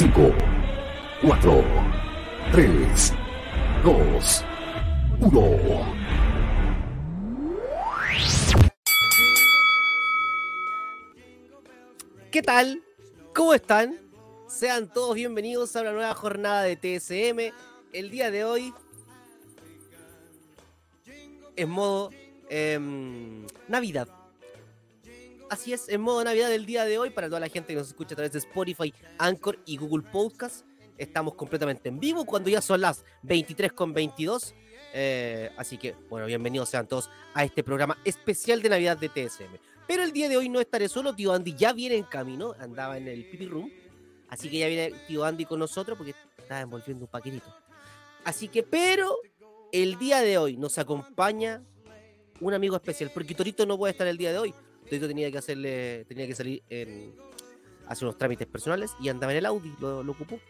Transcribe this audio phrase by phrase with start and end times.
[0.00, 0.32] 5,
[1.20, 1.64] 4,
[2.52, 3.12] 3,
[3.84, 4.44] 2,
[5.20, 5.94] 1.
[12.30, 12.82] ¿Qué tal?
[13.34, 13.98] ¿Cómo están?
[14.48, 17.54] Sean todos bienvenidos a una nueva jornada de TSM.
[17.92, 18.72] El día de hoy,
[21.56, 22.08] en modo
[22.48, 24.08] em, Navidad.
[25.50, 27.88] Así es, en modo Navidad del día de hoy, para toda la gente que nos
[27.88, 30.64] escucha a través de Spotify, Anchor y Google Podcast.
[30.96, 34.54] Estamos completamente en vivo cuando ya son las 23.22.
[34.94, 39.58] Eh, así que, bueno, bienvenidos sean todos a este programa especial de Navidad de TSM.
[39.88, 42.96] Pero el día de hoy no estaré solo, tío Andy ya viene en camino, andaba
[42.96, 43.72] en el pipi room.
[44.28, 47.52] Así que ya viene tío Andy con nosotros porque está envolviendo un paquetito.
[48.22, 49.18] Así que, pero
[49.72, 51.60] el día de hoy nos acompaña
[52.40, 54.54] un amigo especial, porque Torito no puede estar el día de hoy.
[54.90, 57.14] Torito tenía que hacerle, tenía que salir en
[57.86, 60.40] hacer unos trámites personales y andaba en el Audi, lo, lo ocupó.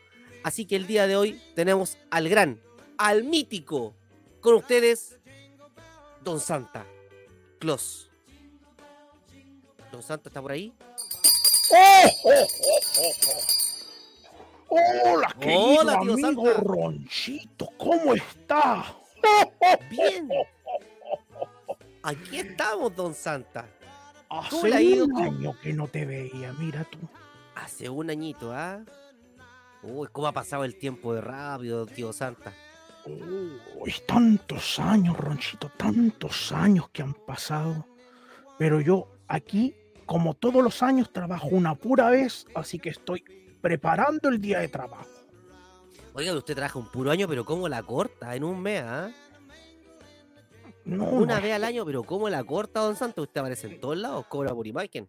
[0.42, 2.58] Así que el día de hoy tenemos al gran,
[2.96, 3.94] al mítico,
[4.40, 5.18] con ustedes,
[6.24, 6.86] Don Santa,
[7.58, 8.10] Claus.
[9.92, 10.72] Don Santa está por ahí.
[14.70, 16.52] Hola, querido Hola, tío amigo Santa.
[16.62, 18.96] Ronchito, ¿cómo está?
[19.90, 20.30] Bien.
[22.02, 23.68] Aquí estamos, Don Santa.
[24.30, 26.98] ¿Cómo Hace un año que no te veía, mira tú.
[27.56, 28.80] Hace un añito, ¿ah?
[29.82, 32.54] Uy, cómo ha pasado el tiempo de rápido, tío Santa.
[33.06, 37.84] Uy, tantos años, Ronchito, tantos años que han pasado.
[38.56, 39.74] Pero yo aquí,
[40.06, 43.24] como todos los años, trabajo una pura vez, así que estoy
[43.60, 45.08] preparando el día de trabajo.
[46.14, 49.10] Oiga, usted trabaja un puro año, pero ¿cómo la corta en un mes, ah?
[50.90, 53.22] No, Una no, vez al año, pero ¿cómo la corta, Don Santa?
[53.22, 55.08] Usted aparece en todos lados, cobra por imagen.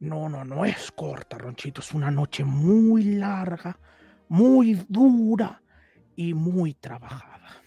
[0.00, 3.78] no, no, no es corta, Ronchito, es una noche muy larga,
[4.28, 5.62] muy dura
[6.16, 7.62] y muy trabajada.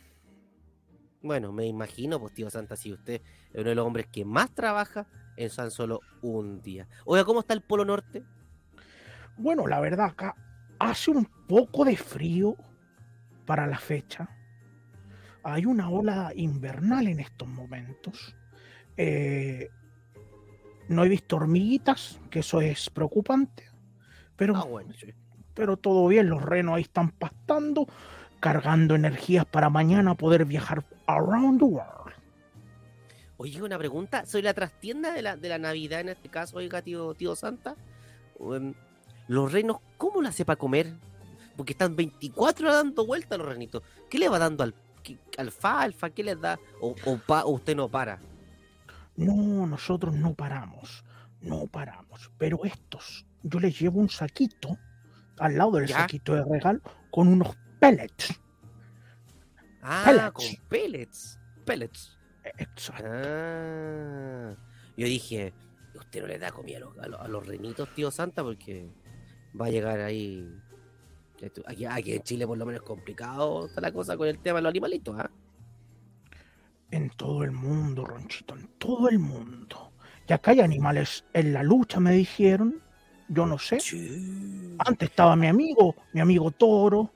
[1.22, 4.54] Bueno, me imagino, pues tío Santa, si usted es uno de los hombres que más
[4.54, 6.88] trabaja en tan solo un día.
[7.06, 8.24] Oiga, ¿cómo está el Polo Norte?
[9.38, 10.36] Bueno, la verdad, acá
[10.80, 12.56] hace un poco de frío
[13.46, 14.30] para la fecha.
[15.50, 18.36] Hay una ola invernal en estos momentos.
[18.98, 19.70] Eh,
[20.90, 23.64] no he visto hormiguitas, que eso es preocupante.
[24.36, 25.14] Pero, Ah, bueno, sí.
[25.54, 27.88] pero todo bien, los renos ahí están pastando,
[28.42, 32.14] cargando energías para mañana poder viajar around the world.
[33.38, 34.26] Oye, una pregunta.
[34.26, 37.76] ¿Soy la trastienda de la, de la Navidad en este caso, oiga, tío, tío Santa?
[38.40, 38.74] Em,
[39.30, 40.94] los renos, ¿cómo la hace para comer?
[41.56, 43.82] Porque están 24 horas dando vueltas los renitos.
[44.10, 44.74] ¿Qué le va dando al
[45.16, 46.10] qué- alfalfa?
[46.10, 46.60] ¿Qué les da?
[46.82, 48.20] ¿O, o pa- o usted no para?
[49.16, 51.04] No, nosotros no paramos,
[51.42, 52.32] no paramos.
[52.38, 54.78] Pero estos, yo les llevo un saquito
[55.40, 56.00] al lado del Ya.
[56.02, 56.82] saquito de regalo
[57.12, 58.40] con unos pellets.
[59.82, 60.32] Ah, Pellets.
[60.34, 61.40] con pellets.
[61.66, 62.18] Pellets.
[62.58, 63.04] Exacto.
[63.08, 64.56] Ah.
[64.98, 65.54] Yo dije,
[65.96, 68.90] usted no le da comida a los, a los- a los renitos, tío Santa, porque
[69.60, 70.48] va a llegar ahí.
[71.66, 74.58] Aquí, aquí en Chile, por lo menos, es complicado está la cosa con el tema
[74.58, 75.30] de los animalitos, ¿ah?
[76.90, 79.92] En todo el mundo, Ronchito, en todo el mundo.
[80.28, 82.82] Y acá hay animales en la lucha, me dijeron.
[83.30, 83.80] Yo no sé.
[83.82, 84.76] Sí.
[84.80, 87.12] Antes estaba mi amigo, mi amigo toro.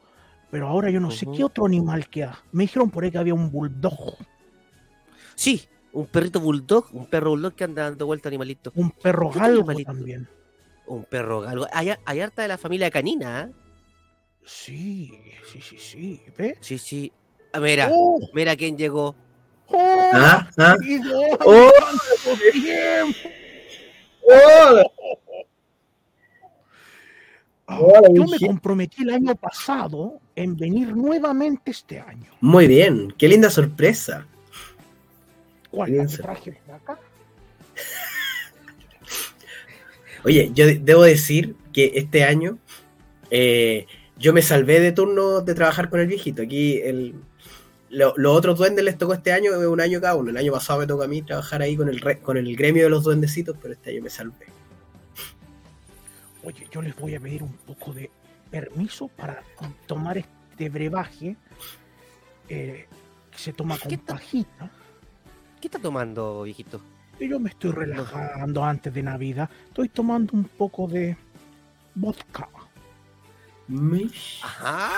[0.49, 2.43] Pero ahora yo no sé qué otro animal queda.
[2.51, 4.17] Me dijeron por ahí que había un bulldog,
[5.35, 5.61] Sí,
[5.93, 8.71] un perrito bulldog, un perro bulldog que anda dando vuelta animalito.
[8.75, 9.91] un perro ¿Qué otro galgo animalito?
[9.93, 10.27] también.
[10.87, 11.67] Un perro galgo.
[11.71, 13.49] Hay, hay harta de la familia canina, ¿ah?
[14.45, 15.11] Sí,
[15.51, 16.21] sí, sí, sí.
[16.37, 16.57] ¿Ve?
[16.61, 17.11] Sí, sí.
[17.53, 18.19] Ah, mira, ¡Oh!
[18.33, 19.15] mira quién llegó.
[19.67, 20.09] ¡Oh!
[20.13, 20.75] Ah, ah.
[21.45, 21.71] ¡Oh!
[24.23, 24.83] Hola.
[27.67, 32.31] Ah, Hola, Yo me comprometí el año pasado en venir nuevamente este año.
[32.41, 34.27] Muy bien, qué linda sorpresa.
[35.69, 35.97] ¿Cuál?
[35.97, 36.99] ¿La traje de acá?
[40.25, 42.57] Oye, yo de- debo decir que este año
[43.29, 43.87] eh,
[44.21, 46.41] yo me salvé de turno de trabajar con el viejito.
[46.43, 47.15] Aquí el,
[47.89, 50.29] lo- los otros duendes les tocó este año, un año cada uno.
[50.29, 52.83] El año pasado me tocó a mí trabajar ahí con el, re- con el gremio
[52.83, 54.45] de los duendecitos, pero este año me salvé.
[56.43, 58.09] Oye, yo les voy a pedir un poco de
[58.49, 59.43] permiso para
[59.85, 61.35] tomar este brebaje
[62.49, 62.87] eh,
[63.31, 64.15] que se toma ¿Qué con tal?
[64.17, 64.71] pajita.
[65.59, 66.81] ¿Qué está tomando, viejito?
[67.19, 69.47] Yo me estoy relajando antes de Navidad.
[69.67, 71.15] Estoy tomando un poco de
[71.93, 72.49] vodka.
[73.71, 74.41] Mish.
[74.43, 74.91] Ajá.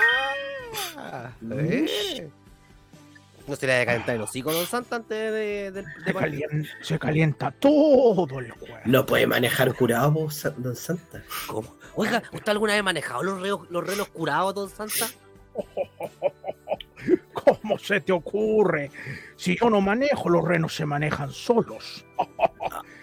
[1.52, 2.30] Eh.
[3.46, 6.70] No se le debe calentar el hocico Don Santa antes de, de, de Se calienta,
[6.82, 8.78] se calienta todo el juego.
[8.86, 11.24] No puede manejar curado, Don Santa.
[11.48, 11.76] ¿Cómo?
[11.96, 15.08] Oiga, ¿usted alguna vez ha manejado los renos, los renos curados, Don Santa?
[17.34, 18.90] ¿Cómo se te ocurre?
[19.36, 22.06] Si yo no manejo, los renos se manejan solos.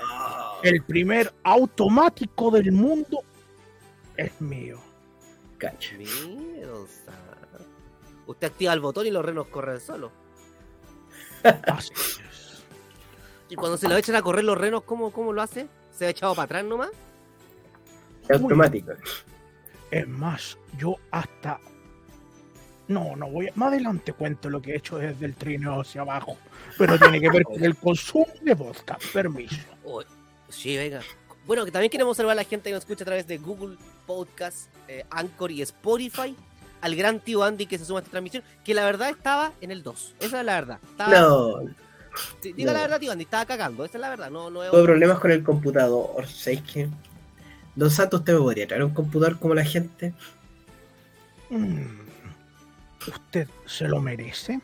[0.00, 3.22] Ah, El primer automático del mundo
[4.16, 4.80] es mío.
[5.60, 5.94] Cacha.
[7.04, 7.64] Santa.
[8.26, 10.10] Usted activa el botón y los renos corren solos.
[11.68, 12.64] Así es.
[13.48, 15.68] Y cuando se lo echan a correr los renos, ¿cómo, cómo lo hace?
[15.90, 16.90] ¿Se ha echado para atrás nomás?
[18.32, 18.92] Automático.
[19.90, 21.58] Es más, yo hasta.
[22.86, 23.52] No, no voy a.
[23.56, 26.38] Más adelante cuento lo que he hecho desde el trineo hacia abajo.
[26.78, 28.98] Pero tiene que ver con el consumo de vodka.
[29.12, 29.56] Permiso.
[29.84, 30.02] Oh,
[30.48, 31.00] sí, venga.
[31.44, 33.76] Bueno, que también queremos saludar a la gente que nos escucha a través de Google
[34.14, 36.34] Podcast, eh, Anchor y Spotify.
[36.80, 39.70] Al gran tío Andy que se suma a esta transmisión, que la verdad estaba en
[39.70, 40.14] el 2.
[40.18, 40.78] Esa es la verdad.
[40.90, 41.60] Estaba- No,
[42.42, 42.78] Sí, Diga no.
[42.78, 43.84] la verdad, tío Andy, estaba cagando.
[43.84, 44.30] Esa es la verdad.
[44.32, 46.26] No, no es tuve problemas con el computador.
[46.26, 46.88] ¿Sabéis qué?
[47.76, 50.12] Don Santa, ¿usted me podría traer un computador como la gente?
[51.50, 52.00] Mm,
[53.06, 54.60] ¿Usted se lo merece?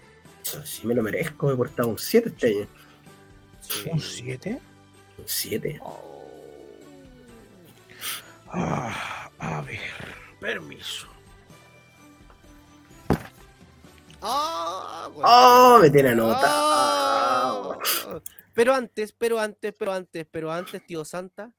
[0.65, 2.67] Si me lo merezco, me he portado un 7 este año.
[3.61, 3.91] Sí.
[3.93, 4.61] ¿Un 7?
[5.19, 5.79] Un 7.
[5.85, 6.03] Oh.
[8.49, 9.81] Ah, a ver.
[10.41, 11.07] Permiso.
[14.23, 15.29] Ah, bueno.
[15.29, 15.79] ¡Oh!
[15.81, 16.13] Me tiene Ah.
[16.13, 17.79] anotado.
[18.55, 21.53] Pero antes, pero antes, pero antes, pero antes, tío Santa,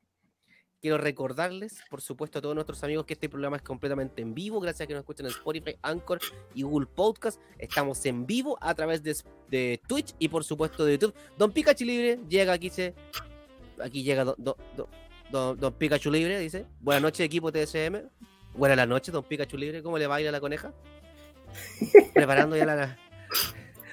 [0.81, 4.59] quiero recordarles, por supuesto, a todos nuestros amigos que este programa es completamente en vivo,
[4.59, 6.19] gracias a que nos escuchan en Spotify, Anchor
[6.55, 7.39] y Google Podcast.
[7.59, 9.15] Estamos en vivo a través de,
[9.49, 11.13] de Twitch y, por supuesto, de YouTube.
[11.37, 12.95] Don Pikachu Libre llega aquí, se,
[13.83, 14.87] aquí llega Don, Don- Don-
[15.31, 16.65] Don- Don Pikachu Libre, dice.
[16.79, 17.97] Buenas noches, equipo TSM.
[18.53, 19.83] Buenas noches, Don Pikachu Libre.
[19.83, 20.73] ¿Cómo le va a ir a la coneja?
[22.13, 22.97] Preparando ya la...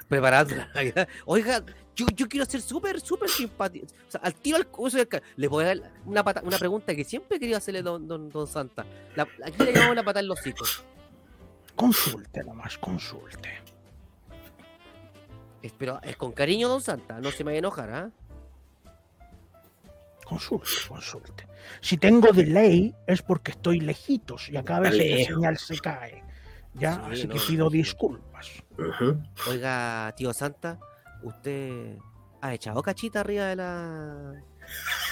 [0.09, 1.09] Preparando la Navidad.
[1.25, 1.65] Oiga,
[1.97, 3.87] yo, yo quiero ser súper, súper simpático.
[3.87, 6.59] O sea, al tiro al uso del ca- Le voy a dar una, pata- una
[6.59, 8.85] pregunta que siempre querido hacerle don, don, don Santa.
[9.17, 10.85] La, aquí le llamamos la pata en los hocicos.
[11.75, 13.51] Consulte nomás, consulte.
[15.79, 17.21] Pero es con cariño, don Santa.
[17.21, 18.11] No se me vaya a enojar, ¿ah?
[20.25, 21.47] Consulte, consulte.
[21.81, 25.35] Si tengo delay es porque estoy lejitos y acá a veces la Lejos.
[25.35, 26.25] señal se cae.
[26.75, 28.51] Ya, Sí, así no, que pido disculpas.
[29.49, 30.79] Oiga, tío Santa,
[31.23, 31.97] ¿usted
[32.41, 34.33] ha echado cachita arriba de la.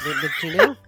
[0.05, 0.79] del, del?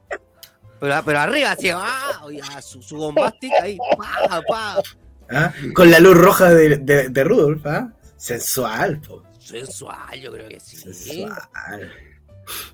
[0.81, 2.21] Pero, pero arriba, así, ¡ah!
[2.25, 4.83] Oiga, su, su bombastic ahí, pa, pa.
[5.31, 5.53] ¿Ah?
[5.75, 7.93] Con la luz roja de, de, de Rudolf, ¿ah?
[8.17, 9.23] Sensual, po.
[9.39, 10.77] Sensual, yo creo que sí.
[10.77, 11.93] Sensual.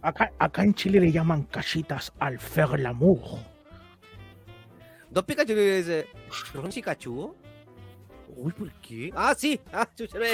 [0.02, 3.38] Acá, acá en Chile le llaman cachitas al faire l'amour.
[5.11, 6.06] Don Pikachu que dice,
[6.52, 7.34] ¿pero un Pikachu?
[8.37, 9.12] Uy, ¿por qué?
[9.14, 10.25] Ah, sí, ah, chucha, no.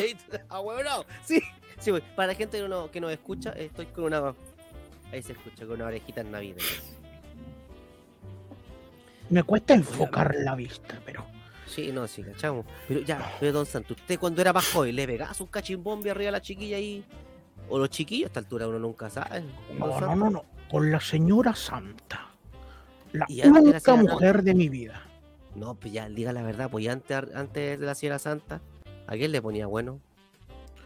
[0.48, 1.04] Ah, bueno, no.
[1.24, 1.40] Sí,
[1.78, 1.92] sí.
[2.14, 4.34] Para la gente que no, que nos escucha, estoy con una.
[5.12, 6.62] Ahí se escucha, con una orejita en Navidad.
[9.30, 11.24] Me cuesta enfocar la vista, pero
[11.66, 12.64] Sí, no, sí, cachamos.
[12.86, 16.28] Pero ya, pero don Santo, usted cuando era más joven, ¿le pegaba un cachimbombi arriba
[16.28, 17.04] a la chiquilla ahí?
[17.68, 19.42] O los chiquillos, a esta altura uno nunca sabe.
[19.78, 20.44] no, no, no, no.
[20.70, 22.28] Con la señora Santa.
[23.12, 25.02] La única señora mujer de mi vida.
[25.54, 28.60] No, pues ya, diga la verdad, pues ya antes, antes de la Sierra Santa,
[29.06, 30.00] ¿a quién le ponía bueno?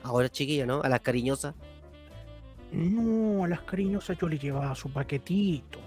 [0.02, 0.80] Ahora chiquilla, ¿no?
[0.82, 1.54] A las cariñosas.
[2.72, 5.80] No, a las cariñosas yo le llevaba su paquetito.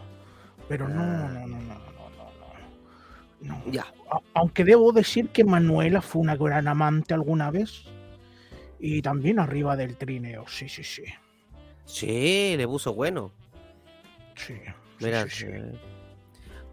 [0.67, 1.29] Pero no, Ah.
[1.33, 1.79] no, no, no, no, no,
[3.41, 3.55] no.
[3.65, 3.71] No.
[3.71, 3.85] Ya.
[4.11, 7.83] A- aunque debo decir que Manuela fue una gran amante alguna vez.
[8.85, 11.03] Y también arriba del trineo, sí, sí, sí.
[11.85, 13.31] Sí, le puso bueno.
[14.35, 15.45] sí, sí, Mira, sí, sí.
[15.47, 15.71] eh,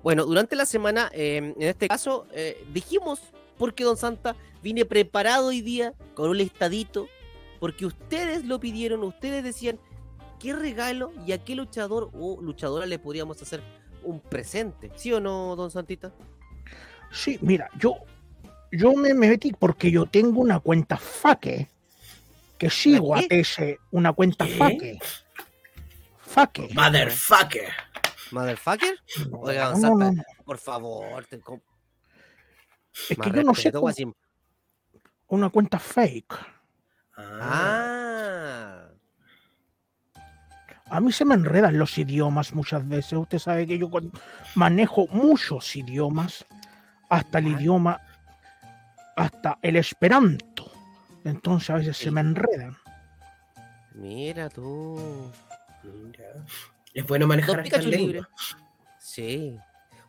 [0.02, 3.21] Bueno, durante la semana, eh, en este caso, eh, dijimos,
[3.57, 7.07] porque Don Santa vine preparado hoy día con un listadito,
[7.61, 9.79] porque ustedes lo pidieron, ustedes decían
[10.40, 13.62] qué regalo y a qué luchador o luchadora le podríamos hacer
[14.02, 14.90] un presente.
[14.97, 16.12] ¿Sí o no, Don Santita?
[17.12, 17.99] Sí, mira, yo,
[18.73, 21.70] yo me metí porque yo tengo una cuenta faque
[22.61, 23.40] que sigo a qué?
[23.40, 24.52] ese, una cuenta ¿Qué?
[24.55, 24.99] faque.
[26.19, 26.69] Faque.
[26.75, 27.69] Motherfucker.
[28.31, 28.95] ¿Motherfucker?
[29.33, 31.40] Oiga, Don No, no, Santa, no, por favor, te-
[33.09, 34.05] Es más que yo no sé cómo- así.
[35.29, 36.35] una cuenta fake.
[37.17, 38.88] Ah.
[40.93, 43.12] A mí se me enredan los idiomas muchas veces.
[43.14, 44.12] Usted sabe que yo con-
[44.55, 46.45] manejo muchos idiomas,
[47.09, 48.00] hasta el idioma,
[49.17, 50.45] hasta el esperanto.
[51.25, 52.77] Entonces a veces se me enredan.
[53.95, 55.31] mira tú.
[55.83, 56.45] Mira.
[56.95, 58.07] Es bueno manejar Pikachu lengua.
[58.07, 58.23] libre.
[58.99, 59.59] Sí.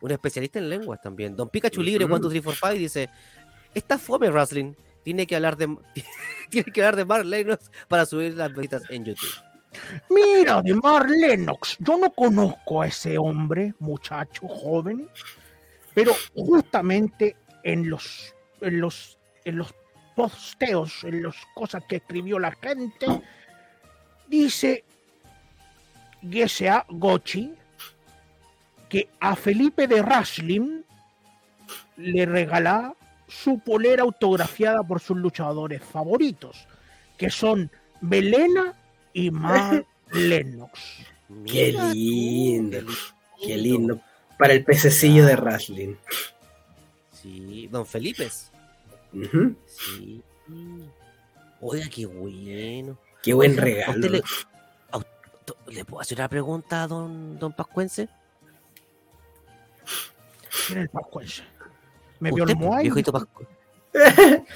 [0.00, 1.36] Un especialista en lenguas también.
[1.36, 3.08] Don Pikachu libre, three, four, five, dice:
[3.74, 4.74] Esta fome wrestling.
[5.04, 5.76] tiene que hablar de
[6.50, 9.42] tiene que hablar de Mark Lennox para subir las visitas en YouTube.
[10.10, 15.08] Mira, de Mar Lennox, yo no conozco a ese hombre, muchacho joven,
[15.94, 19.74] pero justamente en los, en los, en los
[20.14, 23.06] posteos, en las cosas que escribió la gente,
[24.28, 24.84] dice
[26.22, 27.54] GSA Gochi
[28.88, 30.84] que a Felipe de Rasling
[31.96, 32.94] le regala
[33.26, 36.66] su polera autografiada por sus luchadores favoritos,
[37.16, 37.70] que son
[38.02, 38.74] Belena
[39.14, 41.06] y Mark Lennox.
[41.46, 42.78] Qué lindo,
[43.42, 44.00] qué lindo.
[44.38, 45.94] Para el pececillo de wrestling.
[47.12, 48.28] Sí, don Felipe.
[49.66, 50.22] Sí.
[51.60, 52.98] Oiga, qué bueno.
[53.22, 53.92] Qué buen Oiga, ¿a regalo.
[53.94, 54.22] usted le,
[54.90, 58.08] a usted- ¿le puedo hacer una pregunta a don, don Pascuense?
[60.66, 61.42] ¿Quién es el pascuense?
[62.20, 62.84] ¿Me vio el Moai?
[62.84, 63.46] viejito Pascu-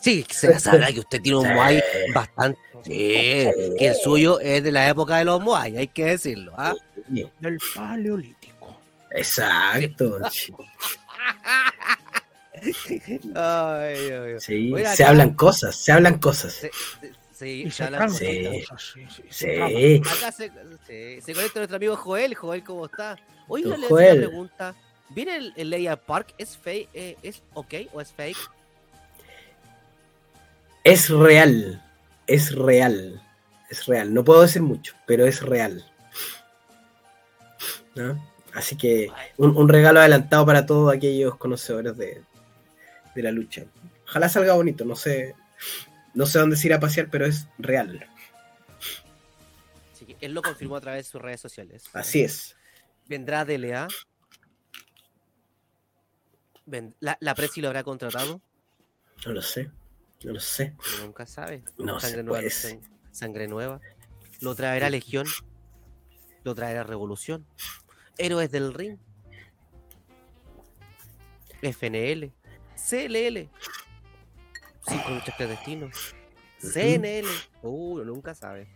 [0.00, 1.82] sí, se sabrá que usted tiene un Moai
[2.14, 2.58] bastante.
[2.84, 2.92] Sí,
[3.78, 6.52] que el suyo es de la época de los Moai, hay que decirlo.
[6.56, 6.74] ¿ah?
[7.08, 8.78] Del paleolítico.
[9.10, 10.18] Exacto.
[13.34, 14.40] Ay, ay, ay.
[14.40, 16.52] Sí, se acá- hablan cosas, se hablan cosas.
[16.52, 16.70] Se-
[17.32, 18.64] se se habla- traman Sí.
[18.68, 18.94] cosas,
[19.30, 20.02] sí.
[20.06, 20.50] Acá se,
[21.34, 22.34] conecta nuestro amigo Joel.
[22.34, 23.18] Joel, ¿cómo está?
[23.48, 23.88] Don le una
[24.28, 24.74] pregunta.
[25.10, 26.34] ¿Viene el, el Leia Park?
[26.38, 26.88] ¿Es fake?
[26.94, 28.36] eh, ¿Es ok o es fake?
[30.84, 31.82] Es real.
[32.26, 33.22] Es real.
[33.70, 34.12] Es real.
[34.14, 35.84] No puedo decir mucho, pero es real.
[37.94, 38.22] ¿No?
[38.54, 42.22] Así que un, un regalo adelantado para todos aquellos conocedores de,
[43.14, 43.64] de la lucha.
[44.06, 45.34] Ojalá salga bonito, no sé.
[46.14, 48.06] No sé dónde se irá a pasear, pero es real.
[49.92, 51.84] Así que él lo confirmó a través de sus redes sociales.
[51.92, 52.56] Así es.
[53.08, 53.88] ¿Vendrá DLA?
[57.00, 58.40] ¿La, ¿La Prezi lo habrá contratado?
[59.26, 59.70] No lo sé.
[60.22, 60.74] No lo sé.
[61.00, 61.62] Nunca sabe.
[61.78, 62.80] No sangre, nueva, sang-
[63.10, 63.80] sangre nueva.
[64.40, 65.26] ¿Lo traerá Legión?
[66.44, 67.46] ¿Lo traerá Revolución?
[68.16, 68.98] ¿Héroes del Ring?
[71.62, 72.32] FNL?
[72.88, 73.48] ¿CLL?
[74.86, 76.14] Cinco luchas clandestinos.
[76.58, 77.26] CNL.
[77.62, 78.68] Uh, uno nunca sabe.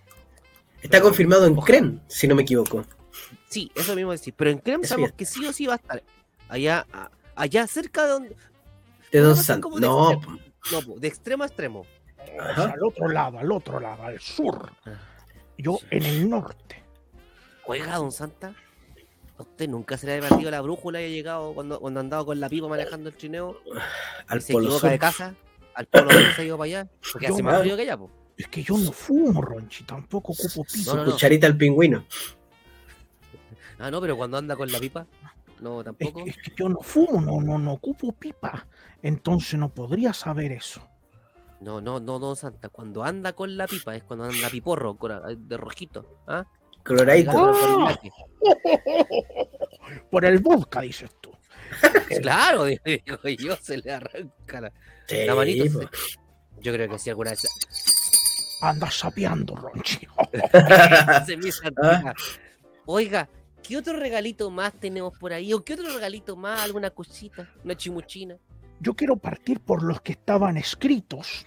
[0.83, 1.67] Está confirmado en Ojalá.
[1.67, 2.85] CREM, si no me equivoco.
[3.49, 4.35] Sí, eso mismo decir.
[4.37, 6.03] Pero en Creme Eso sabemos que sí o sí va a estar.
[6.49, 8.37] Allá, a- allá cerca de donde.
[9.11, 10.39] De Don de No, extremo.
[10.73, 11.87] No, de extremo a extremo.
[12.41, 12.73] Ajá.
[12.73, 14.71] al otro lado, al otro lado, al sur.
[14.87, 14.93] Ah.
[15.57, 16.83] Yo en el norte.
[17.67, 18.55] Oiga, don Santa.
[19.39, 22.25] ¿A usted nunca se le ha perdido la brújula y ha llegado cuando, cuando andaba
[22.25, 23.57] con la pipa manejando el trineo?
[24.27, 24.91] al se Polo equivoca Sur.
[24.91, 25.35] de casa.
[25.75, 26.89] Al polo sur se ha ido para allá.
[27.13, 28.11] Porque Yo hace más frío que allá, po.
[28.37, 30.93] Es que yo no fumo, Ronchi, tampoco ocupo piso.
[30.95, 31.13] No, no, no.
[31.13, 32.05] Cucharita al pingüino.
[33.79, 35.07] Ah, no, pero cuando anda con la pipa.
[35.61, 36.25] No, Es, tampoco.
[36.27, 38.67] es que yo no fumo, no, no, no ocupo pipa.
[39.03, 40.81] Entonces no podría saber eso.
[41.61, 42.69] No, no, no, don Santa.
[42.69, 44.97] Cuando anda con la pipa es cuando anda piporro,
[45.37, 46.07] de rojito.
[46.27, 46.45] ¿Ah?
[46.89, 47.31] Coloradito.
[47.55, 47.99] Ah.
[50.11, 51.31] Por el vodka, dices tú.
[52.23, 52.79] Claro, digo
[53.39, 54.73] yo, se le arranca la,
[55.07, 55.81] Sí, la manito.
[56.61, 57.47] Yo creo que sí, alguna vez.
[58.63, 59.99] Andas sapeando, Ronchi.
[61.27, 62.17] se me hizo antojar.
[62.87, 63.29] Oiga,
[63.63, 65.53] ¿qué otro regalito más tenemos por ahí?
[65.53, 66.61] ¿O qué otro regalito más?
[66.63, 67.47] ¿Alguna cosita?
[67.63, 68.37] ¿Una chimuchina?
[68.81, 71.47] Yo quiero partir por los que estaban escritos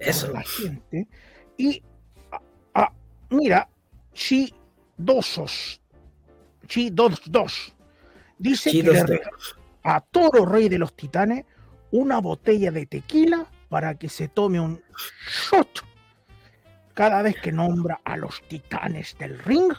[0.00, 0.26] Eso.
[0.26, 1.06] por la gente.
[1.56, 1.82] Y
[2.32, 2.40] ah,
[2.74, 2.92] ah,
[3.30, 3.68] mira,
[4.12, 4.54] Chi
[4.96, 5.80] Dosos,
[6.66, 7.74] Chi Dos Dos,
[8.38, 9.20] dice Chi que le
[9.84, 11.44] a Toro Rey de los Titanes
[11.90, 14.82] una botella de tequila para que se tome un
[15.50, 15.84] shot
[16.94, 19.72] cada vez que nombra a los titanes del ring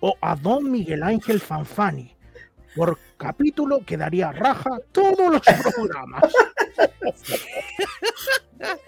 [0.00, 2.14] o a Don Miguel Ángel Fanfani.
[2.74, 5.42] Por capítulo quedaría raja todos los
[5.74, 6.22] programas.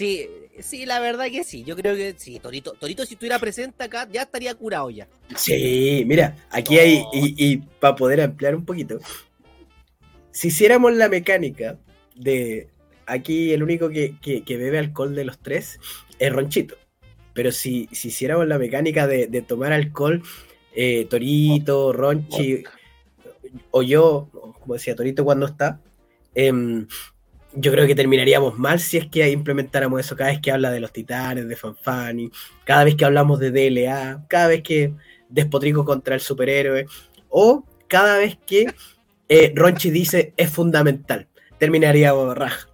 [0.00, 0.26] Sí,
[0.60, 1.62] sí, la verdad que sí.
[1.62, 2.40] Yo creo que sí.
[2.40, 5.06] Torito, Torito si estuviera presente acá, ya estaría curado ya.
[5.36, 8.98] Sí, mira, aquí hay, y, y para poder ampliar un poquito,
[10.30, 11.78] si hiciéramos la mecánica
[12.14, 12.70] de
[13.04, 15.78] aquí el único que, que- que bebe alcohol de los tres
[16.18, 16.76] es Ronchito,
[17.34, 20.22] pero si, si hiciéramos la mecánica de, de tomar alcohol,
[20.74, 22.64] eh, Torito, Ronchi
[23.70, 24.30] o yo,
[24.60, 25.78] como decía Torito cuando está,
[26.34, 26.86] em,
[27.52, 30.80] yo creo que terminaríamos mal si es que implementáramos eso cada vez que habla de
[30.80, 32.30] los titanes, de Fanfani,
[32.64, 34.94] cada vez que hablamos de DLA, cada vez que
[35.28, 36.86] despotrico contra el superhéroe,
[37.28, 38.72] o cada vez que
[39.28, 41.28] eh, Ronchi dice es fundamental.
[41.58, 42.68] Terminaríamos raja.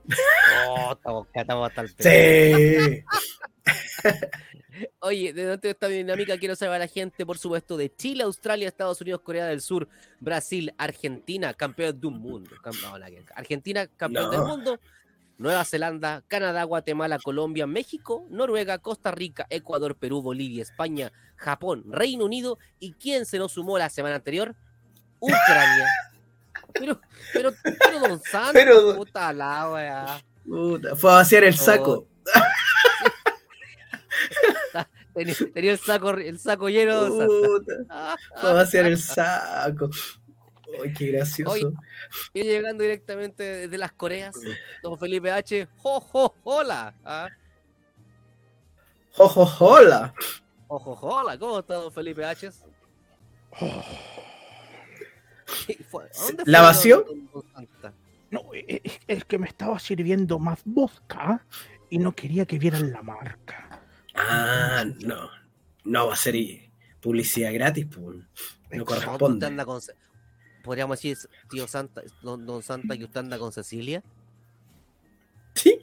[0.68, 1.88] Oh, estamos, estamos hasta el.
[1.98, 3.04] Sí.
[5.00, 8.68] Oye, dentro de esta dinámica quiero saber a la gente, por supuesto, de Chile, Australia,
[8.68, 9.88] Estados Unidos, Corea del Sur,
[10.20, 12.50] Brasil, Argentina, campeón mundo.
[12.82, 14.30] No, la que- Argentina, campeón No.
[14.30, 14.80] del mundo.
[15.38, 22.24] Nueva Zelanda, Canadá, Guatemala, Colombia, México, Noruega, Costa Rica, Ecuador, Perú, Bolivia, España, Japón, Reino
[22.24, 24.54] Unido y quién se nos sumó la semana anterior?
[25.20, 25.86] Ucrania.
[26.72, 27.00] Pero,
[27.32, 30.22] pero, pero Don Santo, Pero- puta la wea.
[30.44, 32.06] Puta, fue a vaciar el saco.
[35.16, 39.88] Tenía, tenía el saco, el saco lleno de fue a vaciar el saco.
[40.82, 41.52] Ay, qué gracioso.
[41.52, 41.66] Oye.
[42.34, 44.36] Y llegando directamente desde las Coreas,
[44.82, 45.68] don Felipe H.
[45.78, 46.94] ¡Jo, jo, hola!
[47.02, 47.28] ¿Ah?
[49.12, 50.12] Jojo, hola.
[50.68, 51.38] ¡Ojo, hola!
[51.38, 52.50] ¿Cómo está don Felipe H?
[55.66, 56.04] ¿Qué fue?
[56.04, 57.06] ¿A dónde ¿La vació?
[58.30, 61.42] No, es, es que me estaba sirviendo más vodka
[61.88, 63.65] y no quería que vieran la marca.
[64.16, 65.28] Ah, no.
[65.84, 66.34] No va a ser
[67.00, 68.18] publicidad gratis, pues.
[68.70, 69.46] No corresponde.
[69.46, 69.80] anda con...
[69.80, 69.94] Ce-
[70.64, 71.16] Podríamos decir,
[71.48, 74.02] tío Santa, don, don Santa, que usted anda con Cecilia.
[75.54, 75.78] Sí.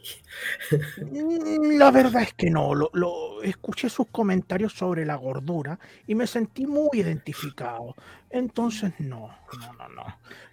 [1.01, 6.15] Mm, La verdad es que no, lo, lo- escuché sus comentarios sobre la gordura y
[6.15, 7.95] me sentí muy identificado.
[8.29, 10.05] Entonces, no, no, no, no.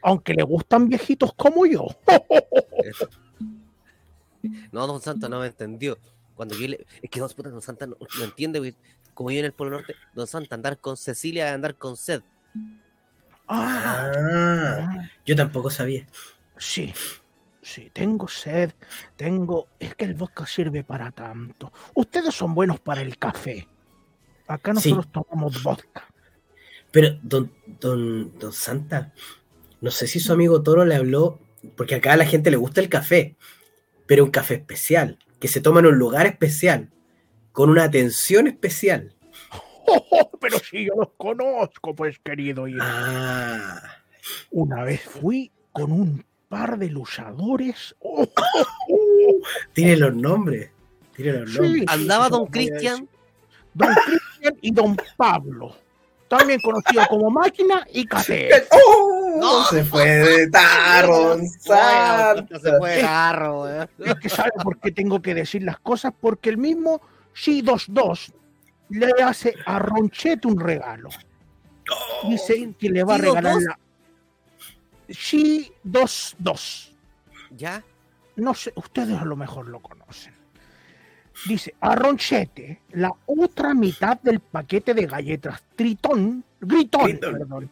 [0.02, 1.86] Aunque le gustan viejitos como yo.
[4.72, 5.98] No, don Santa no me entendió.
[6.40, 6.86] Cuando yo le...
[7.02, 8.74] Es que don, puta, don Santa no, no entiende, güey.
[9.12, 12.22] como yo en el Polo Norte, don Santa andar con Cecilia es andar con sed.
[13.46, 16.06] Ah, yo tampoco sabía.
[16.56, 16.94] sí,
[17.60, 18.72] sí, tengo sed,
[19.16, 19.68] tengo...
[19.78, 21.74] Es que el vodka sirve para tanto.
[21.92, 23.68] Ustedes son buenos para el café.
[24.48, 24.94] Acá Sí.
[24.94, 26.08] nosotros tomamos vodka.
[26.90, 29.12] Pero, don, don, don Santa,
[29.82, 31.38] no sé si su amigo Toro le habló,
[31.76, 33.36] porque acá a la gente le gusta el café,
[34.06, 36.90] pero un café especial, que se toma en un lugar especial,
[37.52, 39.14] con una atención especial.
[40.40, 42.78] pero si yo los conozco, pues querido hijo.
[42.82, 43.80] Ah,
[44.50, 47.94] Una vez fui con un par de luchadores.
[48.00, 48.26] ¡Oh!
[49.72, 50.70] tiene los nombres.
[51.16, 51.84] Tiene los Sí, nombres.
[51.88, 53.08] Andaba don Cristian,
[53.74, 55.76] Don Cristian y Don Pablo,
[56.28, 58.50] también conocido como Máquina y Cate.
[58.70, 59.19] ¡Oh!
[59.38, 59.64] No.
[59.64, 63.88] Se fue de tarro, se fue de carro, güey.
[64.10, 67.00] Es que sabe por qué tengo que decir las cosas, porque el mismo
[67.34, 68.32] Sí22
[68.90, 71.10] le hace a Ronchete un regalo.
[72.28, 73.62] Dice que le va a ¿Sí, regalar dos?
[73.64, 73.78] la
[75.08, 76.90] Sí22.
[77.56, 77.82] ¿Ya?
[78.36, 80.32] no sé, ustedes a lo mejor lo conocen.
[81.46, 87.32] Dice, a Ronchete, la otra mitad del paquete de galletas Tritón, Gritón, Gritón.
[87.38, 87.70] perdón,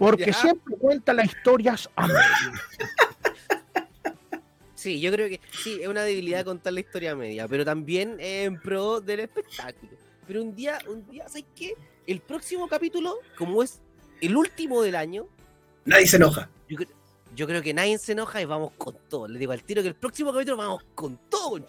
[0.00, 0.32] porque Ya.
[0.32, 2.26] siempre cuenta las historias a medias.
[4.74, 8.58] Sí, yo creo que sí, es una debilidad contar la historia media, pero también en
[8.58, 9.92] pro del espectáculo.
[10.26, 11.74] Pero un día, un día, ¿sabes qué?
[12.06, 13.80] El próximo capítulo, como es
[14.22, 15.28] el último del año,
[15.84, 16.48] Nadie se enoja.
[16.68, 16.88] yo, cre-
[17.36, 19.28] yo creo que nadie se enoja y vamos con todo.
[19.28, 21.66] Le digo al tiro que el próximo capítulo vamos con todo, con.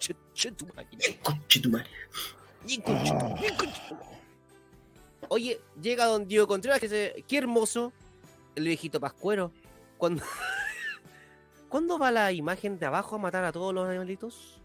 [5.28, 7.92] Oye, llega don Diego Contreras que dice, qué hermoso
[8.56, 9.52] el viejito pascuero.
[9.98, 10.22] ¿Cuándo,
[11.68, 14.60] ¿Cuándo va la imagen de abajo a matar a todos los animalitos?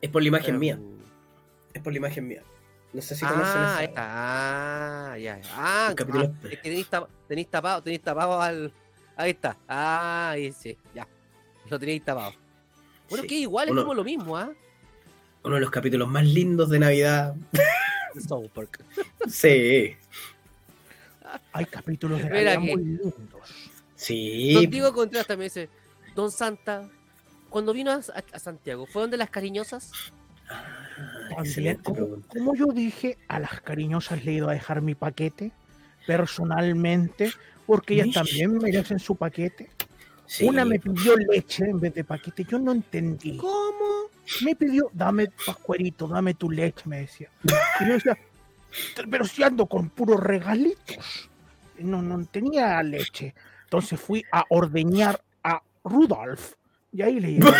[0.00, 0.78] Es por la imagen mía.
[1.72, 2.42] Es por la imagen mía.
[2.92, 4.02] No sé si conocen Ah, esa- ahí está.
[5.12, 5.40] Ah, ya.
[5.54, 8.72] Ah, ah, es que tenéis, tapa- tenéis tapado, tenéis tapado al.
[9.16, 9.56] Ahí está.
[9.68, 11.06] Ah, ahí sí, ya.
[11.70, 12.32] Lo tenéis tapado.
[13.08, 13.28] Bueno, Sí.
[13.28, 14.50] que igual es Uno- como lo mismo, ¿ah?
[15.44, 17.34] Uno de los capítulos más lindos de Navidad.
[18.28, 18.84] South Park.
[19.28, 19.96] Sí.
[21.52, 23.14] Hay capítulos de Navidad muy lindos.
[23.96, 24.54] Sí.
[24.54, 25.68] Don Diego Contreras también dice:
[26.14, 26.88] Don Santa,
[27.48, 29.90] cuando vino a, Santiago, ¿fue donde las cariñosas?
[30.48, 32.28] Ah, excelente como, pregunta.
[32.38, 35.52] como yo dije, a las cariñosas le he ido a dejar mi paquete
[36.06, 37.32] personalmente,
[37.66, 39.70] porque ellas también merecen su paquete.
[40.26, 40.44] Sí.
[40.44, 43.36] Una me pidió leche en vez de paquete, yo no entendí.
[43.36, 44.10] ¿Cómo?
[44.44, 47.28] Me pidió, dame pascuerito, dame tu leche, me decía.
[47.80, 48.18] Y yo decía,
[49.10, 51.28] pero si ando con puros regalitos.
[51.78, 53.34] No, no tenía leche.
[53.64, 56.54] Entonces fui a ordeñar a Rudolf.
[56.92, 57.50] Y ahí le llevé.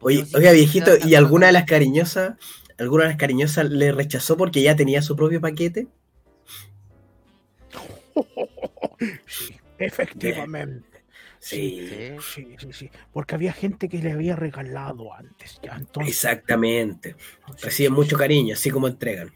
[0.00, 2.36] Oye, oiga, viejito, ¿y alguna de las cariñosas,
[2.78, 5.86] alguna de las cariñosas le rechazó porque ya tenía su propio paquete?
[9.26, 10.91] Sí, efectivamente.
[11.44, 12.16] Sí.
[12.20, 12.54] Sí.
[12.56, 12.90] Sí, sí.
[13.12, 15.58] Porque había gente que le había regalado antes.
[15.60, 17.16] Ya, entonces, Exactamente.
[17.56, 18.20] sí, Reciben sí, mucho sí.
[18.20, 19.32] cariño, así como entregan.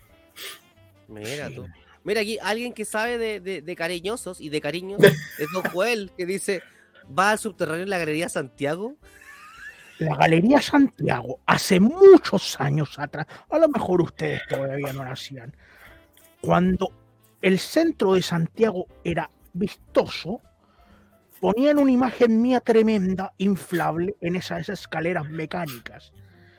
[1.08, 1.54] Mira Sí.
[1.56, 1.66] tú.
[2.04, 5.00] Mira aquí, alguien que sabe de, de- de cariñosos y de cariños
[5.38, 6.62] es Don Joel, que dice,
[7.18, 8.94] va al subterráneo en la Galería Santiago.
[9.98, 15.56] La Galería Santiago, hace muchos años atrás, a lo mejor ustedes todavía no nacían,
[16.40, 16.92] cuando
[17.42, 20.40] el centro de Santiago era vistoso,
[21.40, 26.12] ponían una imagen mía tremenda, inflable, en esas escaleras mecánicas.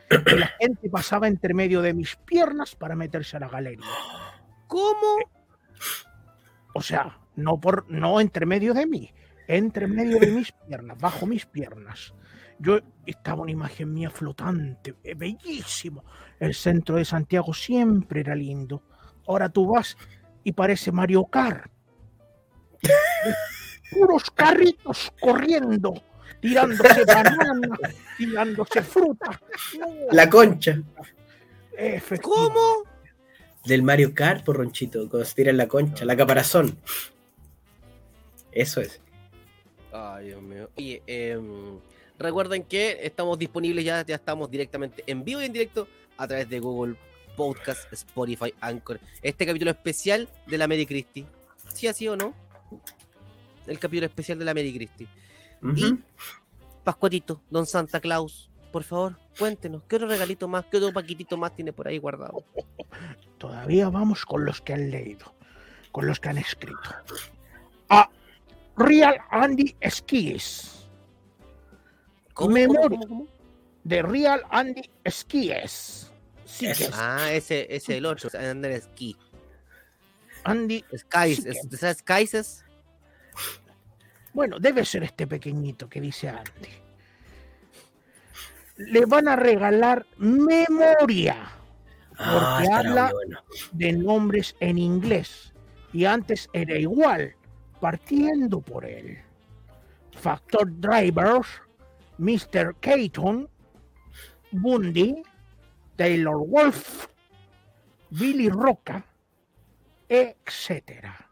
[0.09, 3.85] Que la gente pasaba entre medio de mis piernas para meterse a la galería.
[4.67, 5.17] ¿Cómo?
[6.73, 9.13] O sea, no por no entre medio de mí,
[9.47, 12.13] entre medio de mis piernas, bajo mis piernas.
[12.59, 16.03] Yo estaba una imagen mía flotante, eh, bellísimo.
[16.39, 18.83] El centro de Santiago siempre era lindo.
[19.27, 19.97] Ahora tú vas
[20.43, 21.71] y parece Mario Kart.
[23.91, 25.93] Puros carritos corriendo,
[26.41, 27.79] tirándose bananas,
[28.17, 29.41] tirándose fruta.
[29.79, 30.81] No, La concha.
[32.21, 32.83] ¿Cómo?
[33.67, 36.77] del Mario Kart, por Ronchito, cuando se tira en la concha, la caparazón.
[38.51, 39.01] Eso es.
[39.91, 40.69] Ay, Dios mío.
[40.77, 41.77] Oye, em,
[42.17, 46.49] recuerden que estamos disponibles ya, ya estamos directamente en vivo y en directo a través
[46.49, 46.95] de Google
[47.35, 48.99] Podcast, Spotify, Anchor.
[49.21, 51.25] Este capítulo especial de la Mary Christie.
[51.73, 52.33] ¿Sí así o no?
[53.67, 55.07] El capítulo especial de la Mary Christie.
[55.61, 55.99] Ujú.
[56.83, 61.53] Pascuatito, Don Santa Claus, por favor, cuéntenos, ¿qué otro regalito más, qué otro paquitito más
[61.55, 62.43] tiene por ahí guardado?
[63.37, 65.33] Todavía vamos con los que han leído,
[65.91, 66.79] con los que han escrito.
[67.89, 68.09] A
[68.77, 70.87] Real Andy Skis,
[72.33, 72.81] ¿Cómo, Memoria.
[72.89, 73.27] cómo, cómo, cómo?
[73.83, 76.11] de Real Andy Skis.
[76.45, 76.77] Sí, Eso.
[76.85, 79.17] que es Ah, ese, ese es el otro, Andar Ski.
[80.43, 80.83] Andy.
[80.95, 81.43] Skies,
[81.77, 82.65] ¿sabes Skies es?
[84.33, 86.69] Bueno, debe ser este pequeñito que dice Andy.
[88.77, 91.51] Le van a regalar memoria
[92.19, 93.39] Ah, Porque habla- bueno.
[93.73, 95.53] de nombres en inglés.
[95.93, 97.35] Y antes era igual,
[97.79, 99.19] partiendo por él.
[100.19, 101.47] Factor Drivers,
[102.17, 102.73] Mr.
[102.79, 103.47] Keaton,
[104.51, 105.21] Bundy,
[105.95, 107.05] Taylor Wolf,
[108.09, 109.05] Billy Roca,
[110.09, 111.29] etcétera.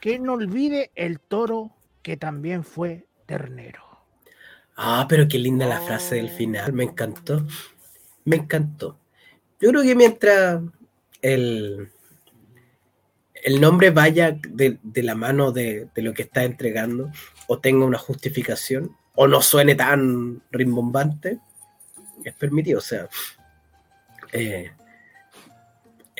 [0.00, 1.70] Que no olvide el toro
[2.02, 3.82] que también fue ternero.
[4.76, 7.44] Ah, pero qué linda la frase del final, me encantó.
[8.24, 8.98] Me encantó.
[9.60, 10.62] Yo creo que mientras
[11.20, 11.90] el,
[13.34, 17.10] el nombre vaya de, de la mano de, de lo que está entregando,
[17.48, 21.40] o tenga una justificación, o no suene tan rimbombante,
[22.24, 22.78] es permitido.
[22.78, 23.08] O sea,
[24.32, 24.70] eh,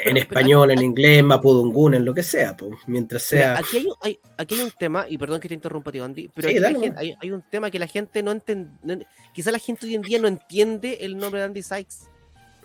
[0.05, 3.59] en español, en inglés, mapudungún, en lo que sea, pues, mientras Mira, sea.
[3.59, 6.29] aquí, hay, un- hay- aquí hay un tema, y perdón que te interrumpa, tío Andy,
[6.35, 9.07] pero Sí, aquí la dale, gente- hay, hay un tema que la gente no entiende.
[9.35, 12.09] Quizá la gente hoy en día no entiende el nombre de Andy Sykes.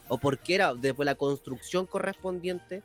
[0.09, 2.83] O porque era después la construcción correspondiente,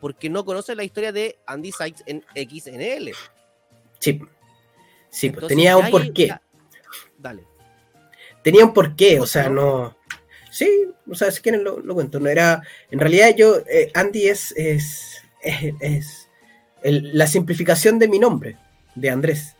[0.00, 3.12] porque no conoce la historia de Andy Sykes en XNL.
[3.98, 4.20] Sí,
[5.10, 6.28] sí pues, tenía un porqué.
[6.28, 6.42] ya-
[7.18, 7.44] Dale.
[8.42, 9.96] tenía un porqué, o sea, no.
[10.52, 10.68] Sí,
[11.10, 12.20] o sea, si quieren lo, lo cuento.
[12.20, 12.62] No era.
[12.90, 14.52] En realidad, yo, eh, Andy es.
[14.56, 16.28] es, es, es
[16.82, 18.56] el- la simplificación de mi nombre,
[18.94, 19.56] de Andrés.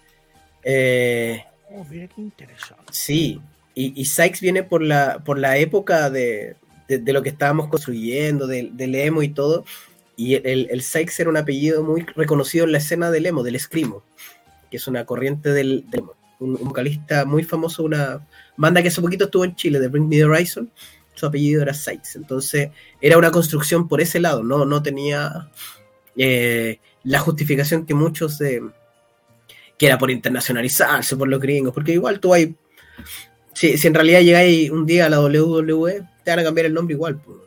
[0.64, 2.85] Eh, Oh, mira qué interesante.
[2.92, 3.40] sí,
[3.74, 6.57] y, y Sykes viene por la, por la época de,
[6.88, 9.64] de- de lo que estábamos construyendo, del del emo y todo.
[10.16, 13.55] Y el, el Sykes era un apellido muy reconocido en la escena del emo, del
[13.57, 14.02] escrimo,
[14.70, 16.14] que es una corriente del, del emo.
[16.42, 18.26] Un, vocalista muy famoso, una
[18.57, 20.70] banda que hace poquito estuvo en Chile, de Bring Me the Horizon,
[21.14, 22.16] su apellido era Sykes.
[22.16, 25.50] Entonces era una construcción por ese lado, no, no tenía
[26.16, 28.62] eh, la justificación que muchos de
[29.78, 32.55] que era por internacionalizarse por los gringos, porque igual tú hay
[33.55, 36.74] si, si en realidad llegáis un día a la WWE, te van a cambiar el
[36.74, 37.16] nombre igual.
[37.20, 37.38] pues.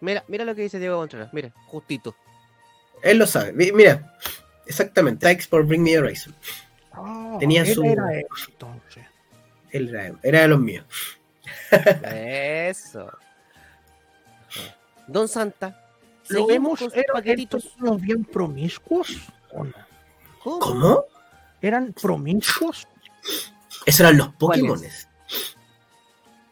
[0.00, 2.14] Mira, mira lo que dice Diego Contreras, mira, justito.
[3.02, 3.52] Él lo sabe.
[3.52, 4.16] Mi- Mira,
[4.66, 5.26] exactamente.
[5.28, 6.34] Sykes por Bring Me the Horizon.
[6.92, 9.04] Ah, Tenía él su- era él, entonces.
[9.70, 10.84] Él era, era de los míos.
[11.70, 13.10] Eso.
[15.06, 15.84] Don Santa.
[16.28, 16.94] ¿Lo seguimos vemos?
[16.94, 17.64] ¿Eran paquetitos.
[17.64, 19.16] estos bien promiscuos
[19.52, 19.72] o no?
[20.42, 20.58] ¿Cómo?
[20.60, 21.04] ¿Cómo?
[21.60, 22.86] ¿Eran promiscuos?
[23.86, 24.28] Esos eran los.
[24.34, 25.08] Pokémones.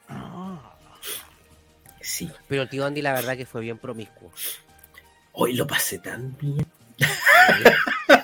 [0.08, 0.74] Ah,
[2.00, 2.30] Sí.
[2.48, 4.32] Pero el tío Andy, la verdad que fue bien promiscuo.
[5.32, 6.66] Hoy lo pasé tan bien.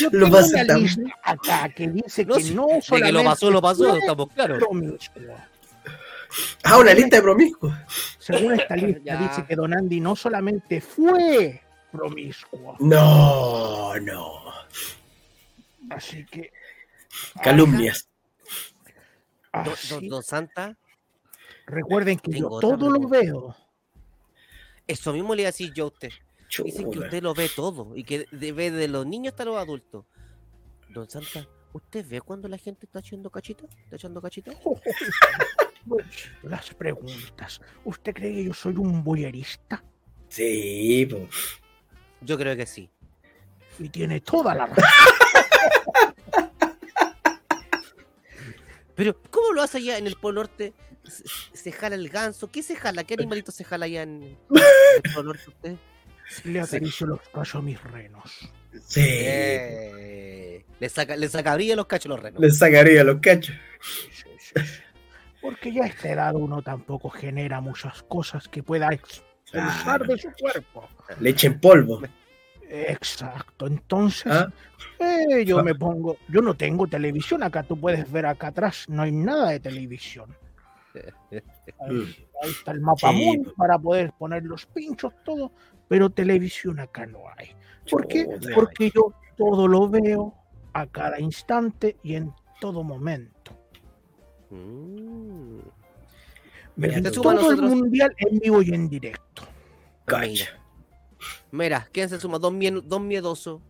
[0.00, 3.06] yo Lo tengo pasé una tan lista acá que dice No, que no De solamente
[3.06, 4.58] que lo pasó, lo pasó, estamos claros.
[4.58, 5.22] promiscuo.
[6.64, 7.74] Ah, una lista de promiscuos.
[8.18, 9.16] Según esta lista Ya.
[9.28, 14.44] dice que Don Andy no solamente fue promiscuo, No, no.
[15.90, 16.50] así que
[17.42, 18.08] Calumnias.
[20.08, 20.74] Don, Santa,
[21.66, 23.54] recuerden que yo Tengo todo lo veo.
[24.86, 26.10] eso mismo le iba a decir yo a usted.
[26.64, 29.56] Dicen que usted lo ve todo y que de- ve de los niños hasta los
[29.56, 30.04] adultos.
[30.90, 33.64] Don Santa, ¿usted ve cuando la gente está echando cachita?
[33.84, 34.52] ¿Está echando cachita?
[36.42, 37.60] Las preguntas.
[37.84, 39.82] ¿Usted cree que yo soy un boyerista?
[40.28, 41.26] Sí, po.
[42.20, 42.88] Yo creo que sí.
[43.78, 44.84] Y tiene toda la razón.
[48.94, 50.74] Pero, ¿cómo lo hace allá en el Polo Norte?
[51.04, 51.24] ¿Se,
[51.56, 52.48] se jala el ganso?
[52.50, 53.04] ¿Qué se jala?
[53.04, 55.76] ¿Qué animalito se jala allá en el Polo Norte usted?
[56.44, 58.50] Le acaricio los cachos a mis renos.
[58.86, 59.00] Sí.
[59.04, 62.40] Eh, le, saca, le sacaría los cachos a los renos.
[62.40, 63.54] Le sacaría los cachos.
[64.10, 64.52] Sí, sí.
[65.40, 70.30] Porque ya a esta edad uno tampoco genera muchas cosas que pueda expulsar de su
[70.32, 70.88] cuerpo.
[71.20, 72.00] Leche en polvo.
[72.74, 74.50] Exacto, entonces ¿Ah?
[74.98, 79.02] eh, yo me pongo, yo no tengo televisión acá, tú puedes ver acá atrás, no
[79.02, 80.34] hay nada de televisión.
[81.80, 83.16] Ahí, ahí está el mapa Sí.
[83.16, 85.52] mundo para poder poner los pinchos, todo,
[85.92, 87.54] pero televisión acá no hay.
[87.90, 88.26] ¿Por qué?
[88.54, 90.32] Porque yo todo lo veo
[90.72, 93.52] a cada instante y en todo momento.
[94.48, 95.58] Mm,
[96.76, 99.42] Me Mira, todo el mundial en vivo y en directo.
[100.06, 100.58] Cacha.
[101.50, 102.38] Mira, ¿quién se suma?
[102.38, 103.60] Don, mien- don Miedoso.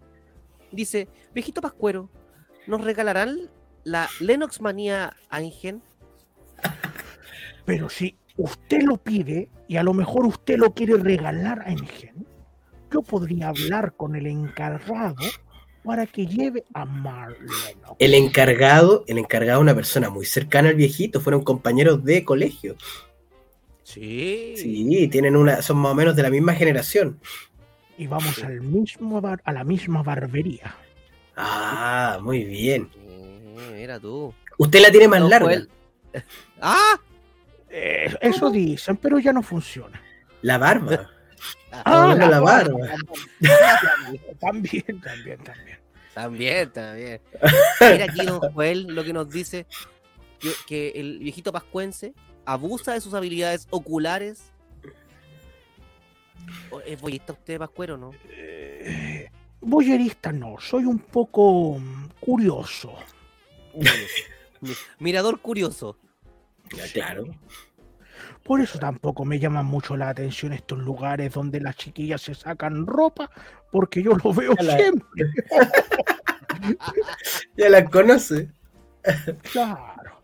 [0.70, 2.08] Dice, viejito Pascuero,
[2.68, 3.50] ¿nos regalarán
[3.82, 5.82] la Lennox Manía Ángel?
[7.64, 12.26] Pero si usted lo pide y a lo mejor usted lo quiere regalar a Engen,
[12.90, 15.16] yo podría hablar con el encargado
[15.84, 17.76] para que lleve a Marlene.
[17.98, 22.76] El encargado, el encargado una persona muy cercana al viejito, fueron compañeros de colegio.
[23.82, 24.54] Sí.
[24.56, 27.18] Sí, tienen una, son más o menos de la misma generación.
[27.98, 30.74] Y vamos al mismo bar- a la misma barbería.
[31.36, 32.88] Ah, muy bien.
[33.74, 34.32] Mira tú.
[34.58, 35.52] Usted la tiene más No, larga.
[35.54, 35.68] el-
[36.60, 36.98] ¡Ah!
[37.74, 40.00] Eh, eso dicen, pero ya no funciona.
[40.42, 41.10] La barba.
[41.72, 42.78] Ah, hablando de la barba.
[44.40, 45.78] También, también, también.
[46.14, 47.20] También, también.
[47.80, 49.66] Mira aquí don Joel lo que nos dice
[50.66, 52.12] que, el viejito pascuense
[52.44, 54.52] abusa de sus habilidades oculares.
[56.70, 58.10] ¿O ¿Es boyista usted, Pascuero, no?
[58.28, 59.30] Eh,
[59.60, 62.94] boyerista no, soy un poco mm, curioso.
[64.60, 65.96] Mi- Mirador curioso.
[66.76, 67.24] Ya, claro.
[68.44, 72.86] Por eso tampoco me llaman mucho la atención estos lugares donde las chiquillas se sacan
[72.86, 73.30] ropa,
[73.70, 75.24] porque yo lo veo Ya la- siempre.
[77.56, 78.50] Ya la conoce.
[79.52, 80.22] Claro.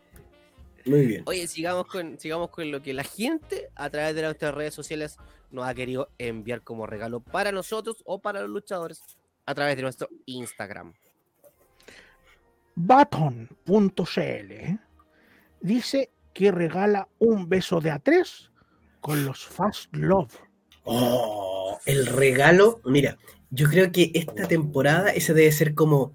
[0.84, 1.22] Muy bien.
[1.26, 5.18] Oye, sigamos con, sigamos con lo que la gente a través de nuestras redes sociales
[5.50, 9.02] nos ha querido enviar como regalo para nosotros o para los luchadores
[9.46, 10.94] a través de nuestro Instagram.
[12.76, 14.52] Baton.cl
[15.60, 18.48] dice que regala un beso de A3
[19.00, 20.32] con los Fast Love.
[20.84, 22.80] Oh, el regalo.
[22.84, 23.18] Mira,
[23.50, 26.14] yo creo que esta temporada ese debe ser como,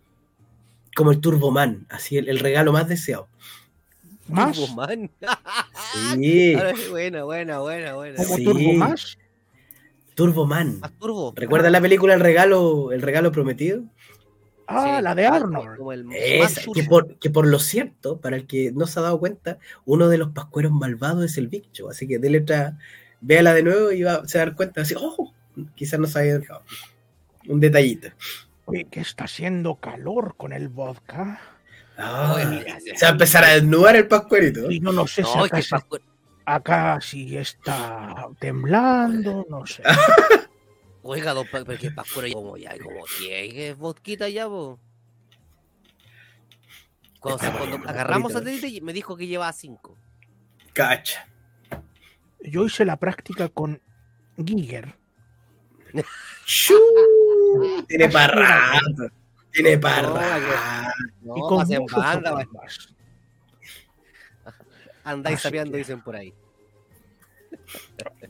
[0.95, 3.27] como el Turboman, así el, el regalo más deseado.
[4.29, 5.11] Más, Turboman.
[6.13, 8.23] Sí, Ahora, buena, buena, buena, buena.
[8.23, 8.45] como Sí.
[8.45, 9.17] Turbo Más,
[10.15, 10.81] Turboman.
[10.99, 11.33] Turbo.
[11.35, 13.83] ¿Recuerdas la película El regalo, el regalo prometido?
[14.67, 15.77] Ah, Sí, la de más Arnold.
[15.77, 18.99] como el más Esa, que, por, que por lo cierto, para el que no se
[18.99, 21.89] ha dado cuenta, uno de los pascueros malvados es el Big Show.
[21.89, 22.77] Así que dele otra,
[23.21, 24.81] véala de nuevo y va, se va a dar cuenta.
[24.81, 25.33] Así, oh,
[25.75, 26.63] quizás no se había dejado.
[27.47, 28.09] Un detallito.
[28.65, 31.41] Oye, que está haciendo calor con el vodka.
[31.97, 34.71] Ah, Oye, se va a empezar a desnudar el pascuerito.
[34.71, 35.69] Y yo no sé si No, es
[36.45, 39.83] acá sí está temblando, no sé.
[41.03, 44.79] Oiga, don Pa- pero que Pascuero ya como ya, como que vodquita ya, po.
[47.19, 48.51] Cuando, se- cuando bueno, agarramos ahorita.
[48.51, 49.97] satélite me dijo que llevaba cinco.
[50.73, 51.27] Cacha.
[52.41, 53.81] Yo hice la práctica con
[54.43, 54.95] Giger.
[57.87, 59.13] Tiene para rato.
[59.51, 60.01] Tiene para
[61.21, 62.47] No, y con banda,
[65.03, 66.33] andáis que- dicen por ahí.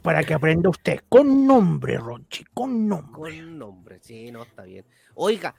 [0.01, 3.13] Para que aprenda usted con nombre, Ronchi, con nombre.
[3.13, 4.85] Con nombre, sí, no, está bien.
[5.15, 5.55] Oiga,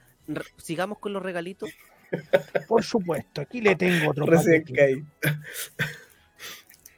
[0.57, 1.69] sigamos con los regalitos.
[2.67, 5.03] Por supuesto, aquí le tengo otro Recién caí.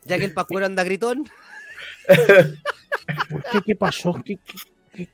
[0.03, 1.25] Ya que el Pascuero anda gritón.
[3.29, 3.61] ¿Por qué?
[3.65, 4.13] ¿Qué pasó?
[4.23, 4.57] ¿Qué, qué-
[4.93, 5.09] qué-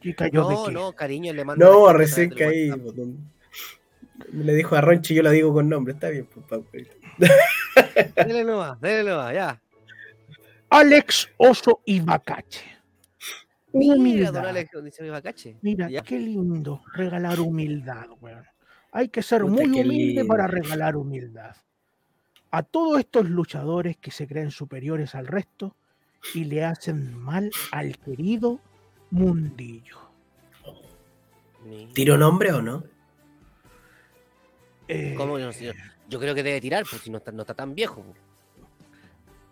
[0.00, 0.72] qué cayó No, de qué?
[0.72, 1.64] no, cariño, le mando.
[1.64, 2.70] No, recién caí.
[4.32, 5.94] le dijo a Ronchi, yo la digo con nombre.
[5.94, 6.90] Está bien, pues, Pascuero.
[8.16, 9.60] Dele nomás, dele nomás, ya.
[10.70, 12.64] Alex Oso y Bacache.
[13.72, 14.32] Mira, Humildad.
[14.32, 15.58] don Alex, dice mi bacache.
[15.60, 16.00] Mira, Ya.
[16.02, 18.44] qué lindo regalar humildad, weón.
[18.92, 21.54] Hay que ser Puta, muy humilde para regalar humildad.
[22.50, 25.76] A todos estos luchadores que se creen superiores al resto
[26.32, 28.60] y le hacen mal al querido
[29.10, 29.98] mundillo.
[31.92, 32.84] ¿Tiro nombre o no?
[34.88, 35.74] Eh, ¿Cómo no, señor?
[36.08, 38.02] Yo creo que debe tirar, pues si no está, no está tan viejo.
[38.02, 38.16] pues.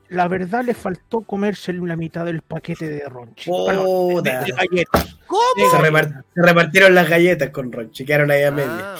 [0.08, 3.50] La verdad le faltó comerse la mitad del paquete de ronchi.
[3.50, 3.72] Puta.
[3.72, 5.16] Perdón, de, de galletas.
[5.26, 5.70] ¿Cómo?
[5.70, 8.94] Se, repar- se repartieron las galletas con Ronchi, quedaron ahí a media.
[8.94, 8.96] Ah,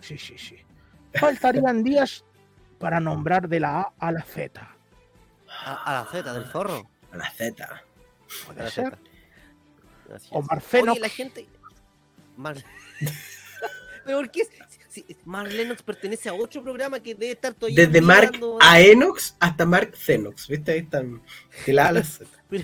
[0.00, 0.56] Sí, sí, sí.
[1.14, 2.24] Faltarían días
[2.78, 4.60] para nombrar de la A a la Z.
[5.64, 6.90] a, a la Z del zorro.
[7.12, 7.64] A la Z.
[7.64, 7.82] A
[8.46, 8.90] Puede la ser.
[8.90, 8.98] Z.
[10.30, 10.46] O es.
[10.50, 10.90] Marcenox.
[10.92, 11.48] Oye, la gente.
[12.36, 12.56] Mar...
[14.04, 14.42] ¿Pero por qué?
[14.94, 17.84] Si- Mark Lennox pertenece a otro programa que debe estar todavía.
[17.84, 20.46] Desde Mark mirando- a Enox hasta Mark Xenox.
[20.46, 20.70] ¿Viste?
[20.72, 21.20] Ahí están.
[21.66, 22.30] De la A a la Z.
[22.48, 22.62] Pero-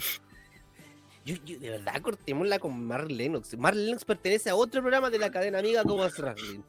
[1.25, 3.57] Yo, yo, de verdad, cortémosla con Mark Lennox.
[3.59, 6.61] Mark Lennox pertenece a otro programa de la cadena amiga como es Wrestling.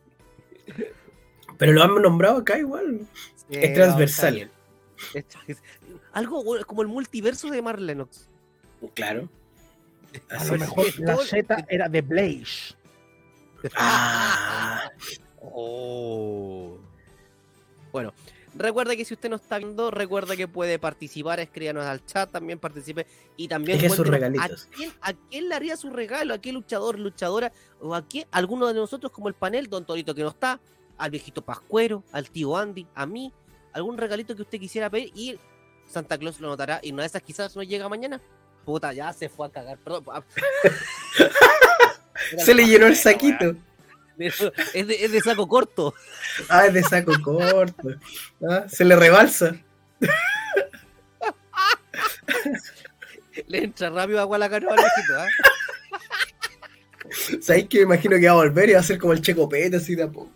[1.57, 3.01] Pero lo han nombrado acá igual.
[3.49, 4.51] Eh, Es transversal.
[5.13, 5.61] Es-
[6.11, 8.27] Algo como el multiverso de Mark Lennox.
[8.95, 9.29] Claro.
[10.29, 12.75] A lo mejor la Z era de Blaze.
[13.75, 14.89] Ah,
[15.53, 16.77] Oh.
[17.91, 18.13] Bueno,
[18.55, 22.59] recuerda que si usted no está viendo, recuerda que puede participar, escríbanos al chat, también
[22.59, 24.63] participe y también sus cuéntenos regalitos.
[24.63, 28.27] ¿a quién, a quién le haría su regalo, a qué luchador, luchadora, o a quién,
[28.31, 30.59] alguno de nosotros como el panel, Don Torito que no está,
[30.97, 33.33] al viejito Pascuero, al tío Andy, a mí,
[33.73, 35.39] algún regalito que usted quisiera pedir y
[35.87, 38.21] Santa Claus lo notará y una de esas quizás no llega mañana.
[38.65, 40.05] Puta, ya se fue a cagar, perdón.
[40.11, 40.23] ah.
[42.37, 43.55] se le llenó el saquito.
[44.27, 45.93] Es de, es de saco corto.
[46.49, 47.89] Ah, es de saco corto.
[48.47, 49.55] Ah, se le rebalsa.
[53.47, 55.27] Le entra rápido agua a la canoa al ¿ah?
[57.41, 59.77] ¿Sabéis que me imagino que va a volver y va a ser como el checopete
[59.77, 60.31] así de a poco?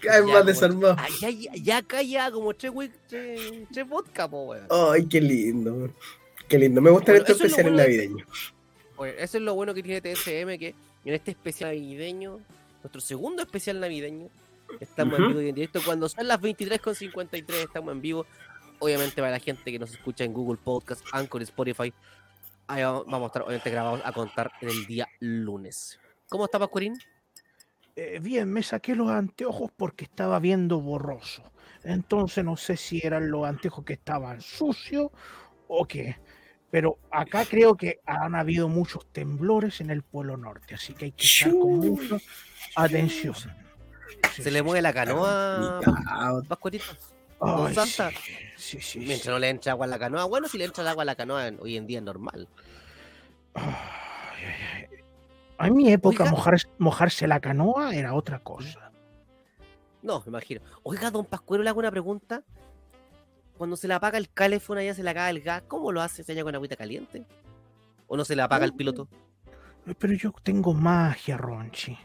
[0.00, 0.96] Cada vez más desarmado.
[1.20, 2.72] Ya, ya, ya acá ya como tres,
[3.06, 3.40] tres,
[3.72, 4.66] tres vodka, po, weón.
[4.70, 5.74] Ay, qué lindo.
[5.74, 5.94] weón.
[6.48, 6.80] Qué lindo.
[6.80, 8.54] Me gustan Bueno, estos especiales bueno de- navideños.
[8.96, 12.40] Oye, eso es lo bueno que tiene TSM, que en este especial navideño,
[12.82, 14.28] nuestro segundo especial navideño,
[14.80, 15.80] estamos en vivo y en directo.
[15.84, 18.26] Cuando son las 23.53 estamos en vivo.
[18.80, 21.92] Obviamente para la gente que nos escucha en Google Podcast, Anchor, Spotify,
[22.68, 25.98] ahí va- vamos a estar obviamente grabados a contar en el día lunes.
[26.28, 26.96] ¿Cómo está Pascuarín?
[27.96, 31.42] Eh, bien, me saqué los anteojos porque estaba viendo borroso.
[31.82, 35.10] Entonces no sé si eran los anteojos que estaban sucios
[35.66, 36.16] o qué.
[36.70, 41.12] Pero acá creo que han habido muchos temblores en el Polo Norte, así que hay
[41.12, 42.18] que estar con mucha
[42.76, 43.34] atención.
[43.34, 46.42] Sí, ¿Se le sí, mueve la canoa, cao.
[46.44, 46.84] Pascuarito?
[47.40, 48.10] Ay, Don Santa?
[48.20, 49.28] sí, sí, sí, Mientras sí.
[49.30, 50.24] no le entra agua a la canoa.
[50.24, 52.48] Bueno, si le entra el agua a la canoa en- hoy en día es normal.
[55.58, 56.30] A mi época Oiga.
[56.30, 58.90] mojar- mojarse la canoa era otra cosa.
[60.02, 60.60] No, me imagino.
[60.84, 62.42] Oiga, don Pascuero, le hago una pregunta.
[63.58, 66.22] Cuando se le apaga el calefón allá, se le acaba el gas, ¿cómo lo hace?
[66.22, 67.24] ¿Se con agüita caliente?
[68.06, 69.08] ¿O no se le apaga el piloto?
[69.98, 71.98] Pero yo tengo magia, Ronchi.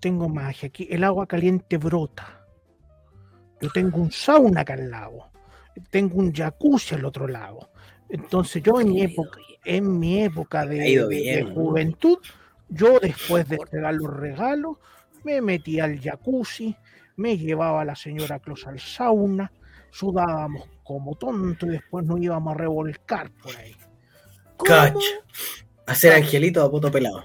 [0.00, 0.68] Tengo magia.
[0.68, 2.46] Aquí el agua caliente brota.
[3.60, 5.30] Yo tengo un sauna acá al lado.
[5.90, 7.70] Tengo un jacuzzi al otro lado.
[8.08, 12.18] Entonces yo en mi época, en mi época de, juventud,
[12.70, 14.78] yo después de entregar los regalos,
[15.24, 16.74] me metía al jacuzzi,
[17.16, 19.52] me llevaba a la señora Claus al sauna,
[19.90, 23.76] sudábamos como tonto y después nos íbamos a revolcar por ahí.
[24.64, 24.98] Cacha.
[25.86, 27.24] Hacer angelito a poto pelado.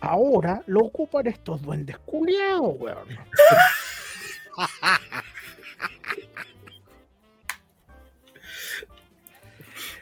[0.00, 3.08] Ahora lo ocupan estos duendes culiados, weón.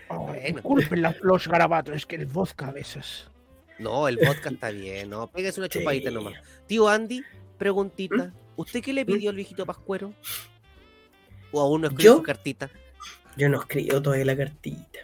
[0.09, 0.35] Bueno.
[0.45, 3.27] disculpen la- los garabatos, es que el vodka a veces.
[3.79, 5.27] No, el vodka está bien, no.
[5.29, 6.15] Pégase una chupadita Sí.
[6.15, 6.35] nomás.
[6.67, 7.23] Tío Andy,
[7.59, 8.33] preguntita.
[8.57, 10.15] ¿Usted qué le pidió al viejito Pascuero?
[11.55, 12.69] ¿O aún no escribió su cartita?
[13.37, 14.99] Yo no escribo todavía la cartita.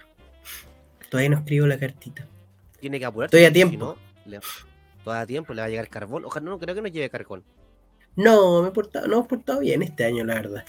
[1.08, 2.26] Todavía no escribo la cartita.
[2.80, 3.36] Tiene que apurarse.
[3.36, 3.70] Estoy a tiempo.
[3.72, 3.96] Si no,
[4.30, 4.40] le-
[5.04, 6.24] todavía a tiempo, le va a llegar carbón.
[6.24, 7.44] Ojalá no, creo que no lleve carbón.
[8.16, 10.64] No, me he portado, no he portado bien este año, la verdad.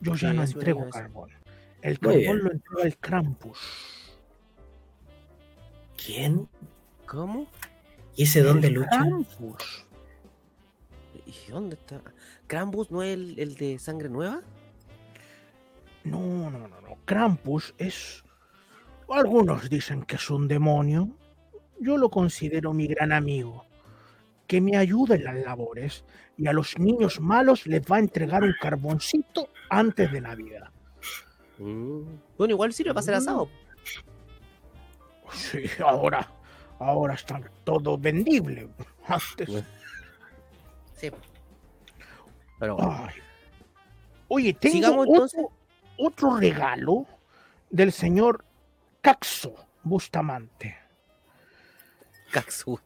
[0.00, 1.30] Yo ya no entrego carbón.
[1.82, 3.58] El carbón lo entrega el Krampus.
[6.02, 6.48] ¿Quién?
[7.06, 7.46] ¿Cómo?
[8.16, 8.90] ¿Y ese dónde El lucha?
[8.90, 9.86] Krampus.
[11.26, 12.00] ¿Y dónde está?
[12.46, 14.42] ¿Krambus no es el, el de sangre nueva?
[16.04, 16.98] No, no, no, no.
[17.04, 18.24] Krampus es.
[19.08, 21.08] Algunos dicen que es un demonio.
[21.80, 23.66] Yo lo considero mi gran amigo,
[24.46, 26.04] que me ayuda en las labores
[26.36, 30.70] y a los niños malos les va a entregar un carboncito antes de Navidad.
[31.58, 32.02] Mm.
[32.38, 33.48] Bueno, igual sirve para hacer asado.
[35.32, 36.28] Sí, ahora,
[36.78, 38.68] ahora está todo vendible.
[39.06, 39.64] Antes.
[40.94, 41.10] Sí.
[42.58, 43.06] Pero bueno.
[43.06, 43.14] Ay.
[44.28, 45.44] Oye, tengo Sigamos, otro, entonces.
[45.98, 47.06] Otro regalo
[47.70, 48.44] del señor
[49.00, 50.76] Caxo Bustamante.
[52.30, 52.80] Caxo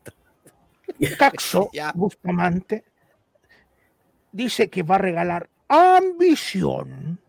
[1.73, 1.93] Ya.
[1.95, 2.85] Bustamante
[4.33, 7.21] dice que va a regalar ambición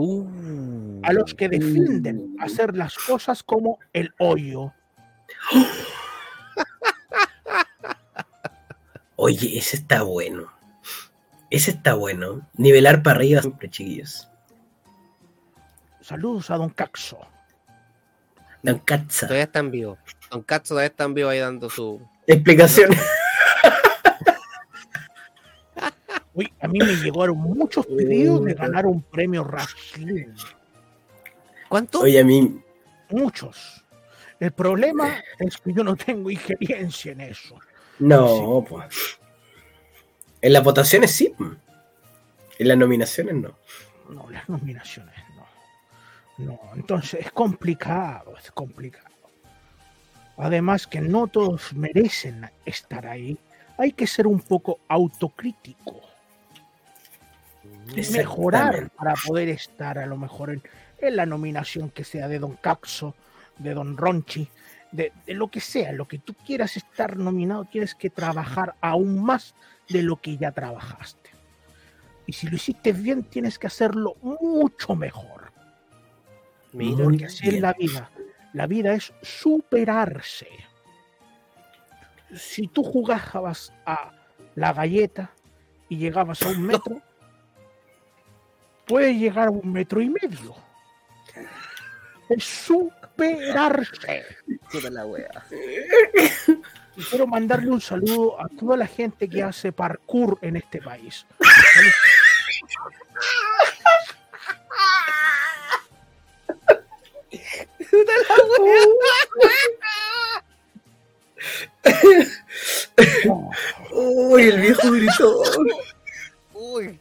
[0.00, 1.00] Uh.
[1.02, 4.72] A los que defienden hacer las cosas como el hoyo.
[9.16, 10.52] Oye, ese está bueno.
[11.50, 12.46] Ese está bueno.
[12.54, 14.28] Nivelar para arriba siempre, chiquillos.
[16.00, 17.18] Saludos a Don Caxo.
[18.62, 19.26] Don Katza.
[19.26, 19.98] Todavía están vivos.
[20.30, 22.00] Don Katsu todavía están vivos ahí dando su.
[22.26, 22.90] Explicación.
[26.34, 30.28] Uy, a mí me llegaron muchos pedidos de ganar un premio Rashid.
[31.68, 32.00] ¿Cuánto?
[32.00, 32.60] Oye, a mí.
[33.10, 33.84] Muchos.
[34.38, 37.58] El problema es que yo no tengo injerencia en eso.
[37.98, 39.17] No, pues.
[40.40, 41.34] En las votaciones sí.
[42.58, 43.54] En las nominaciones no.
[44.08, 45.46] No, las nominaciones no.
[46.38, 49.08] No, entonces es complicado, es complicado.
[50.36, 53.36] Además que no todos merecen estar ahí.
[53.76, 56.00] Hay que ser un poco autocrítico.
[58.12, 60.62] mejorar para poder estar a lo mejor en,
[60.98, 63.14] en la nominación que sea de Don Caxo,
[63.58, 64.48] de Don Ronchi,
[64.92, 69.22] de, de lo que sea, lo que tú quieras estar nominado, tienes que trabajar aún
[69.22, 69.54] más
[69.88, 71.30] de lo que ya trabajaste.
[72.26, 75.50] Y si lo hiciste bien, tienes que hacerlo mucho mejor.
[76.72, 78.10] Mira, Porque así es la vida.
[78.52, 80.48] La vida es superarse.
[82.34, 84.12] Si tú jugabas a
[84.54, 85.30] la galleta
[85.88, 87.00] y llegabas a un metro,
[88.86, 90.54] puedes llegar a un metro y medio.
[92.28, 94.24] Es superarse.
[94.70, 95.46] puta la wea.
[96.98, 101.24] Y quiero mandarle un saludo a toda la gente que hace parkour en este país.
[113.92, 115.42] Uy, el viejo gritó.
[116.52, 116.98] Uy.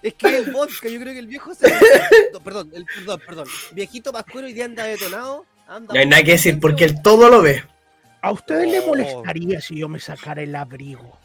[0.00, 1.74] Es que el vodka, yo creo que el viejo se.
[2.32, 3.48] No, perdón, el, perdón, perdón.
[3.72, 5.44] Viejito Pascuero hoy día anda detonado.
[5.66, 7.64] Anda No hay nada que decir porque él todo lo ve.
[8.24, 11.18] ¿A ustedes les molestaría si yo me sacara el abrigo?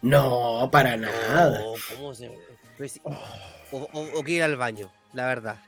[0.00, 1.60] No, para nada.
[1.60, 2.32] No, ¿cómo se.?
[2.78, 3.02] Pues sí.
[3.04, 3.12] O,
[3.70, 5.60] o, o que ir al baño, la verdad.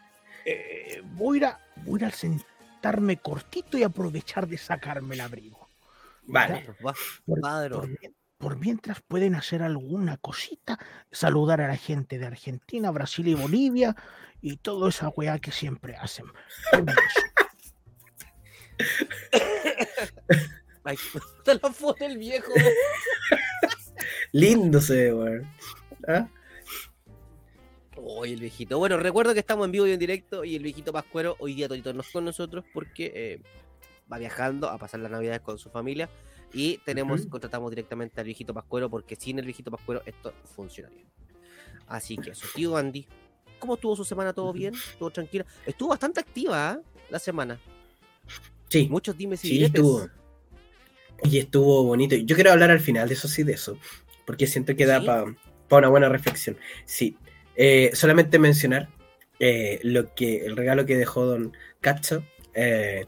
[0.47, 5.68] Eh, voy, a ir a, voy a sentarme cortito y aprovechar de sacarme el abrigo.
[6.22, 6.66] Vale.
[6.83, 6.95] Va,
[7.26, 7.74] Por, Padre.
[7.74, 7.91] por
[8.39, 10.78] por mientras pueden hacer alguna cosita,
[11.12, 13.95] saludar a la gente de Argentina, Brasil y Bolivia
[14.41, 16.24] y toda esa weá que siempre hacen.
[20.85, 20.97] Ay,
[21.62, 22.53] la foto el viejo.
[24.33, 25.47] Lindo se ve, weón.
[26.09, 26.28] ¿Ah?
[27.97, 28.78] Uy, el viejito.
[28.78, 31.68] Bueno, recuerdo que estamos en vivo y en directo y el viejito Pascuero hoy día
[31.68, 33.43] todito no con nosotros porque eh,
[34.11, 36.09] va viajando a pasar las navidades con su familia
[36.53, 41.05] y tenemos, contratamos directamente al viejito Pascuero porque sin el viejito Pascuero esto funcionaría.
[41.87, 43.07] Así que eso, tío Andy,
[43.59, 44.33] ¿cómo estuvo su semana?
[44.33, 44.74] ¿Todo bien?
[44.99, 45.45] ¿Todo tranquila?
[45.66, 47.03] Estuvo bastante activa ¿eh?
[47.11, 47.61] la semana.
[48.68, 50.09] Sí, Muchos dimes y sí, estuvo.
[51.25, 52.16] Y estuvo bonito.
[52.16, 53.79] Yo quiero hablar al final de eso, sí, de eso.
[54.25, 55.07] Porque siento que da ¿Sí?
[55.07, 55.25] para
[55.81, 56.57] una buena reflexión.
[56.85, 57.16] Sí.
[57.57, 58.89] Eh, solamente mencionar
[59.39, 62.25] eh, lo que el regalo que dejó Don Cacho.
[62.55, 63.05] eh,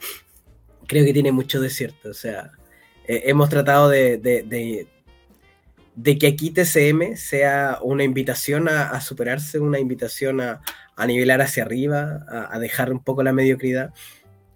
[0.86, 2.10] creo que tiene mucho de cierto.
[2.10, 2.52] O sea,
[3.06, 4.86] hemos tratado de, de, de-
[5.94, 10.62] de que aquí TCM sea una invitación a, a superarse, una invitación a,
[10.96, 13.92] a nivelar hacia arriba, a, a dejar un poco la mediocridad.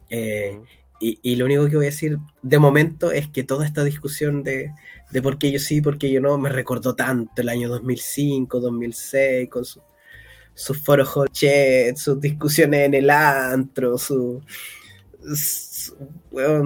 [0.08, 0.58] Eh,
[0.98, 4.72] y, lo único que voy a decir de momento es que toda esta discusión de,
[5.10, 8.60] de por qué yo sí, por qué yo no, me recordó tanto el año 2005,
[8.60, 9.82] 2006, con su-
[10.54, 14.42] sus foros hot chat, sus discusiones en el antro, su,
[15.34, 15.96] su-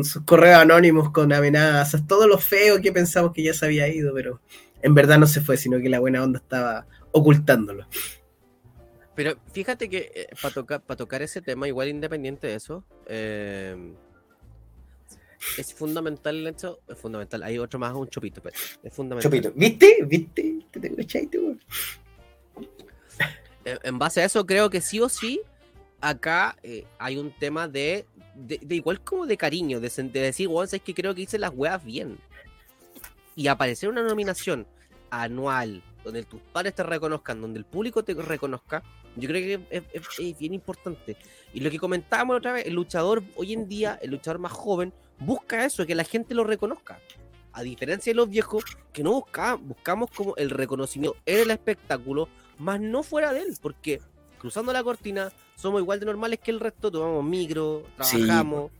[0.04, 4.14] sus correos anónimos con amenazas, todo lo feo que pensamos que ya se había ido,
[4.14, 4.40] pero
[4.82, 7.86] en verdad no se fue, sino que la buena onda estaba ocultándolo.
[9.16, 13.76] Pero fíjate que para tocar, para tocar ese tema, igual independiente de eso, eh,
[15.58, 19.30] es fundamental el hecho, es fundamental, hay otro más, un chupito, pero es fundamental.
[19.30, 19.98] Chopito, ¿viste?
[20.06, 20.58] ¿Viste?
[20.70, 21.38] Te tengo chaito.
[23.64, 25.40] En, en base a eso, creo que sí o sí,
[26.00, 30.48] acá eh, hay un tema de, de, de igual como de cariño, de, de decir,
[30.48, 32.18] weón, es que creo que hice las weas bien.
[33.36, 34.66] Y aparecer una nominación
[35.10, 38.82] anual, donde tus padres te reconozcan, donde el público te reconozca,
[39.16, 41.16] yo creo que es, es- es bien importante.
[41.52, 44.92] Y lo que comentábamos otra vez, el luchador hoy en día, el luchador más joven,
[45.20, 46.98] busca eso, que la gente lo reconozca.
[47.52, 52.28] A diferencia de los viejos, que no buscamos, buscamos como el reconocimiento en el espectáculo,
[52.58, 54.00] más no fuera de él, porque
[54.38, 58.16] cruzando la cortina somos igual de normales que el resto, tomamos micro, Sí.
[58.22, 58.70] trabajamos,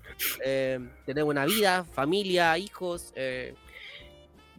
[0.45, 3.55] eh, tenemos una vida, familia, hijos, eh,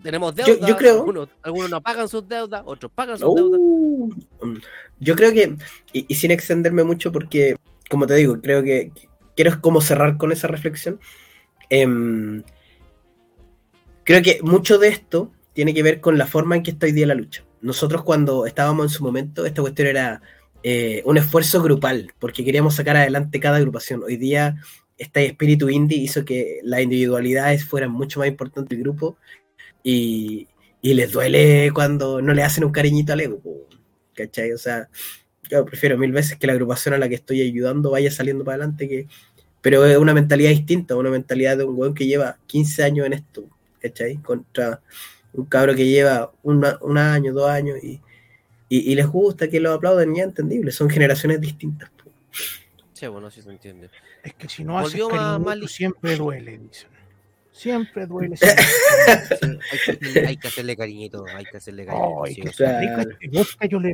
[0.03, 0.67] Tenemos deudas.
[0.67, 3.59] yo creo- Algunos, algunos no pagan sus deudas, otros pagan sus deudas.
[3.61, 4.11] Uh,
[4.41, 4.57] mm,
[4.99, 5.55] yo creo que,
[5.93, 7.55] y, y sin extenderme mucho, porque,
[7.87, 10.99] como te digo, creo que que quiero como cerrar con esa reflexión.
[11.71, 12.43] Em,
[14.03, 16.91] creo que mucho de esto tiene que ver con la forma en que está hoy
[16.91, 17.45] día la lucha.
[17.61, 20.21] Nosotros cuando estábamos en su momento, esta cuestión era
[20.63, 24.03] eh, un esfuerzo grupal, porque queríamos sacar adelante cada agrupación.
[24.03, 24.57] Hoy día
[24.97, 29.17] este espíritu indie hizo que las individualidades fueran mucho más importantes del grupo
[29.81, 30.49] y,
[30.81, 33.41] y les duele cuando no le hacen un cariñito al ego,
[34.13, 34.51] ¿cachai?
[34.51, 34.89] O sea,
[35.49, 38.55] yo prefiero mil veces que la agrupación a la que estoy ayudando vaya saliendo para
[38.55, 39.07] adelante, que,
[39.61, 43.13] pero es una mentalidad distinta, una mentalidad de un weón que lleva 15 años en
[43.13, 43.43] esto,
[43.79, 44.17] ¿cachai?
[44.17, 44.81] Contra
[45.33, 48.01] un cabro que lleva una- un año, dos años y,
[48.69, 51.89] y, y les gusta que lo aplauden, ya entendible, son generaciones distintas.
[52.93, 53.89] Sí, bueno, sí se entiende.
[54.23, 56.89] Es que si no haces más- siempre duele, dicen.
[57.51, 58.37] Siempre duele.
[58.37, 58.65] siempre.
[58.65, 62.23] Sí, hay, que hacerle, hay que hacerle cariñito, hay que hacerle cariñito.
[62.23, 62.63] Ay, sí que o sí.
[62.63, 63.09] está rica Claro.
[63.33, 63.93] vodka, yo le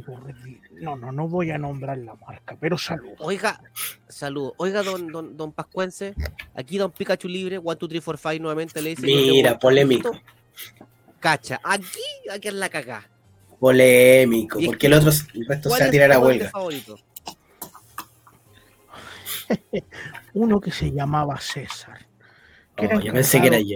[0.74, 3.14] No, no, no voy a nombrar la marca, pero salud.
[3.20, 3.60] Oiga,
[4.08, 4.54] saludos.
[4.58, 6.14] Oiga, don, don, don Pascuense,
[6.56, 9.06] aquí don Pikachu libre, 1, 2, 3, 4, 5 nuevamente le dice.
[9.08, 10.10] Mira, un polémico.
[10.10, 10.24] gusto.
[11.20, 12.00] Cacha, aquí,
[12.32, 13.10] aquí es la cagá.
[13.60, 16.50] Polémico, porque el otro el resto se ¿Cuál va a tirar a huelga.
[16.52, 17.00] favorito?
[20.34, 22.07] Uno que se llamaba César.
[22.78, 23.76] Que, Oh, era yo pensé que era yo.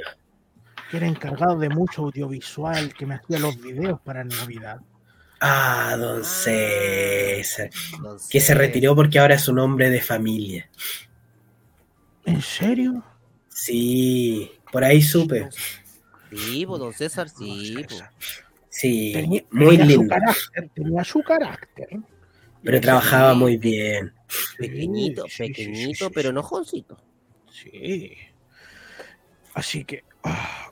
[0.90, 4.80] que era encargado de mucho audiovisual, que me hacía los videos para Navidad.
[5.40, 7.70] Ah, don César.
[8.02, 10.70] Don Que se retiró porque ahora es un hombre de familia.
[12.26, 13.04] ¿En serio?
[13.50, 15.50] Sí, por ahí supe.
[16.32, 17.74] Sí, pues don César, sí.
[17.74, 17.94] Don pues.
[17.94, 18.14] César.
[18.70, 20.16] Sí, Tenía, muy tenía su lindo.
[20.16, 21.90] carácter, tenía su carácter.
[22.64, 24.14] Pero trabajaba muy bien.
[24.58, 26.98] Pequeñito, Sí, pequeñito, sí, sí, pero enojoncito.
[27.52, 28.14] Sí.
[29.54, 30.04] Así que.
[30.24, 30.72] ah.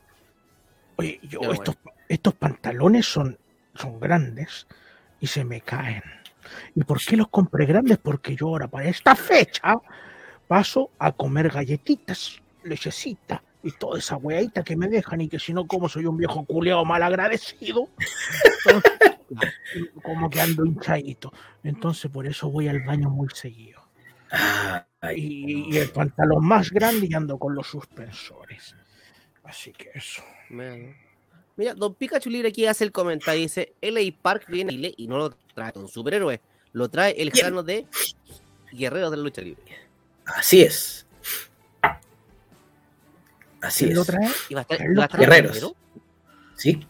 [0.97, 1.77] Oye, yo estos,
[2.09, 3.37] estos pantalones son,
[3.73, 4.67] son grandes
[5.21, 6.03] y se me caen.
[6.75, 7.97] ¿Y por qué los compré grandes?
[7.97, 9.77] Porque yo ahora para esta fecha
[10.47, 15.53] paso a comer galletitas, lechecita y toda esa weadita que me dejan y que si
[15.53, 17.87] no como soy un viejo culeado mal agradecido.
[20.03, 21.31] como que ando hinchadito.
[21.63, 23.81] Entonces por eso voy al baño muy seguido.
[24.31, 24.85] Ah,
[25.15, 28.75] Y, y el pantalón más grande y ando con los suspensores.
[29.43, 30.21] Así que eso.
[30.49, 30.75] Mira,
[31.55, 33.41] Mira, don Pikachu Libre aquí hace el comentario.
[33.41, 36.41] Dice: LA Park viene a Chile y no lo trae un superhéroe.
[36.73, 37.85] Lo trae el grano de
[38.71, 39.63] Guerreros de la Lucha Libre.
[40.25, 41.05] así es.
[43.61, 44.07] Así ¿Quién lo es.
[44.07, 44.29] trae?
[44.49, 45.51] ¿Y va a estar, lo va a Guerreros.
[45.53, 45.75] guerrero?
[46.55, 46.85] Sí,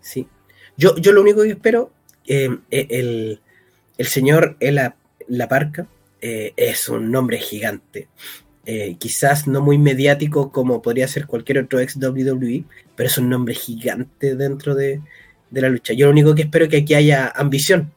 [0.00, 0.28] sí.
[0.76, 1.92] Yo, yo lo único que espero,
[2.26, 3.40] eh, eh, el,
[3.98, 4.96] el señor Ela
[5.28, 5.86] La Parca
[6.20, 8.08] eh, es un nombre gigante.
[8.66, 12.64] Eh, quizás no muy mediático como podría ser cualquier otro ex WWE,
[12.96, 15.02] pero es un nombre gigante dentro de,
[15.50, 15.92] de la lucha.
[15.92, 17.92] Yo lo único que espero es que aquí haya ambición,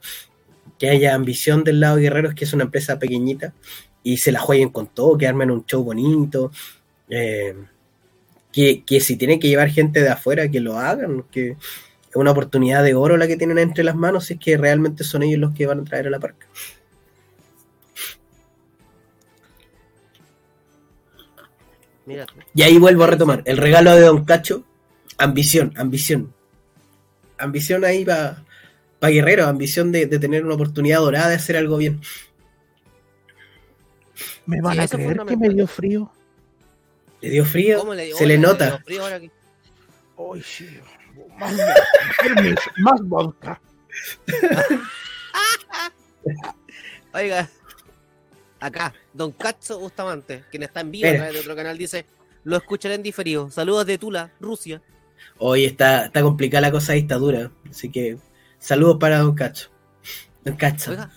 [0.77, 3.53] que haya ambición del lado de Guerreros, que es una empresa pequeñita,
[4.03, 6.51] y se la jueguen con todo, que armen un show bonito.
[7.09, 7.55] eh,
[8.51, 12.31] que, que si tienen que llevar gente de afuera, que lo hagan, que es una
[12.31, 15.53] oportunidad de oro la que tienen entre las manos, es que realmente son ellos los
[15.53, 16.47] que van a traer a la parca.
[22.07, 22.25] Mira.
[22.55, 24.63] Y ahí vuelvo a retomar, el regalo de Don Cacho,
[25.19, 26.33] ambición, ambición.
[27.37, 28.43] Ambición ahí para
[28.99, 32.01] pa Guerrero, ambición de, de tener una oportunidad dorada de hacer algo bien.
[34.47, 36.11] ¿Me van Sí, a creer que me dio frío?
[37.21, 38.81] Le dio frío, ¿Cómo le- se le nota.
[38.87, 39.29] dio ahora que-
[40.33, 40.67] Ay, sí.
[41.37, 41.53] Más
[42.77, 43.61] más vodka.
[47.13, 47.49] Oiga,
[48.59, 51.19] acá, Don Cacho Bustamante, quien está en vivo a Mira.
[51.23, 52.05] través de otro canal, dice:
[52.43, 53.49] Lo escucharé en diferido.
[53.51, 54.81] Saludos de Tula, Rusia.
[55.39, 58.17] Hoy está, está complicada la cosa de dictadura, así que
[58.59, 59.69] saludos para Don Cacho.
[60.45, 60.91] Don Cacho.
[60.91, 61.11] Oiga,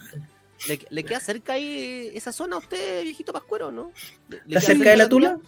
[0.68, 3.92] ¿le, le queda cerca ahí esa zona a usted, viejito Pascuero, no?
[4.28, 5.38] ¿Le- le ¿Está cerca de la Tula?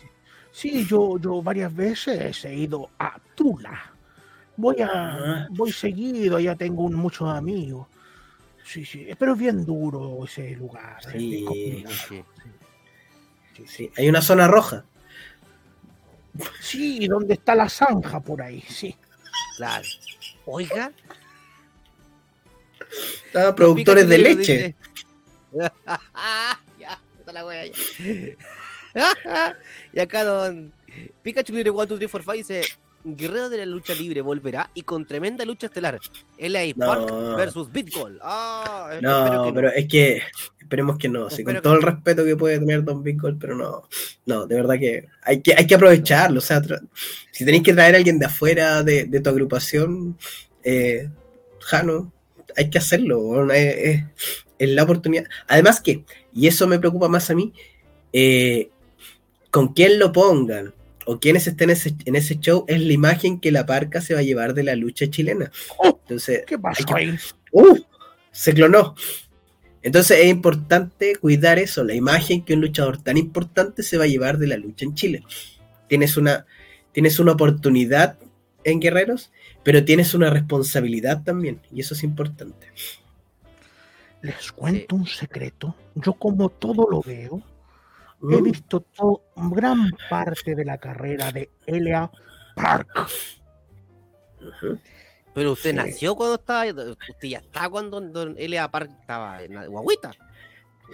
[0.53, 3.91] Sí, yo, yo varias veces he ido a Tula.
[4.57, 5.47] Voy a, Ah.
[5.51, 7.87] voy seguido, ya tengo un- muchos amigos.
[8.73, 10.99] Sí, sí, pero es bien duro ese lugar.
[11.07, 11.47] es Sí.
[12.09, 12.25] Sí.
[13.67, 14.85] Sí, hay una zona roja.
[16.59, 18.97] Sí, donde está la zanja por ahí, sí.
[19.57, 19.87] Claro.
[20.47, 20.91] Oiga,
[23.35, 24.75] Ah, productores de leche.
[26.79, 27.75] ya, está la wea ya.
[29.93, 30.73] y acá don
[31.23, 32.63] Pikachu Libre 1, 2, 3, 4, 5 dice:
[33.05, 35.99] Guerrero de la lucha libre volverá y con tremenda lucha estelar.
[36.39, 36.87] LA No.
[36.87, 38.19] Park versus Bitcoin.
[38.23, 40.23] Ah, No, que pero es que
[40.61, 43.39] esperemos que no, sí, con todo que el respeto que puede tener Don Big Gold,
[43.41, 43.89] pero no,
[44.27, 46.81] no, de verdad que hay que, hay que aprovecharlo, o sea, tra-
[47.31, 50.17] si tenéis que traer a alguien de afuera de, de tu agrupación,
[50.65, 51.11] eh,
[51.61, 52.13] Jano,
[52.57, 54.05] hay que hacerlo, weón, es, es-
[54.59, 55.25] es la oportunidad.
[55.49, 57.53] Además que, y eso me preocupa más a mí,
[58.13, 58.71] eh,
[59.51, 60.73] con quién lo pongan
[61.07, 64.15] o quienes estén en ese, en ese show es la imagen que la parca se
[64.15, 65.51] va a llevar de la lucha chilena.
[65.79, 67.17] Oh, Entonces, ¿Qué pasó ahí?
[67.51, 67.79] ¡Uh!
[68.31, 68.95] Se clonó.
[69.83, 74.09] Entonces es importante cuidar eso, la imagen que un luchador tan importante se va a
[74.09, 75.25] llevar de la lucha en Chile.
[75.89, 76.47] Tienes una,
[76.93, 78.17] tienes una oportunidad
[78.65, 79.33] en Guerreros,
[79.65, 82.69] pero tienes una responsabilidad también, y eso es importante.
[84.23, 85.75] Les cuento un secreto.
[85.97, 87.43] Yo como todo lo veo,
[88.31, 92.11] he visto to- gran parte de la carrera de Elia
[92.55, 92.89] Park.
[95.35, 95.77] Pero usted Sí.
[95.77, 98.71] nació cuando estaba, usted ya está cuando Don L.A.
[98.71, 100.13] Park estaba en la guaguita.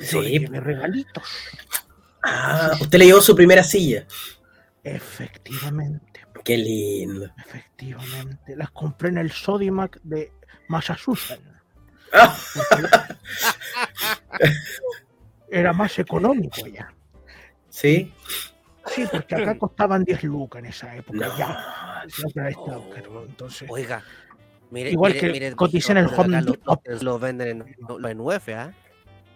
[0.00, 0.20] Sí.
[0.20, 1.24] llevé regalitos.
[2.22, 4.06] Ah, usted le llevó su primera silla.
[4.84, 7.26] Efectivamente, Qué lindo.
[7.44, 8.54] efectivamente.
[8.56, 10.32] Las compré en el Sodimac de
[10.68, 11.42] Massachusetts.
[12.12, 12.36] Ah,
[15.50, 16.92] Era más económico allá.
[17.68, 18.12] Sí.
[18.94, 21.18] Sí, porque acá costaban 10 lucas en esa época.
[21.18, 21.36] No.
[21.38, 23.22] Ya, que ¿no?
[23.24, 23.68] entonces.
[23.70, 24.02] Oiga,
[24.70, 26.80] mire, Igual mire, que mire, coticé en el pero Home los, Depot.
[26.86, 28.72] los- los venden en, en UF, ¿ah?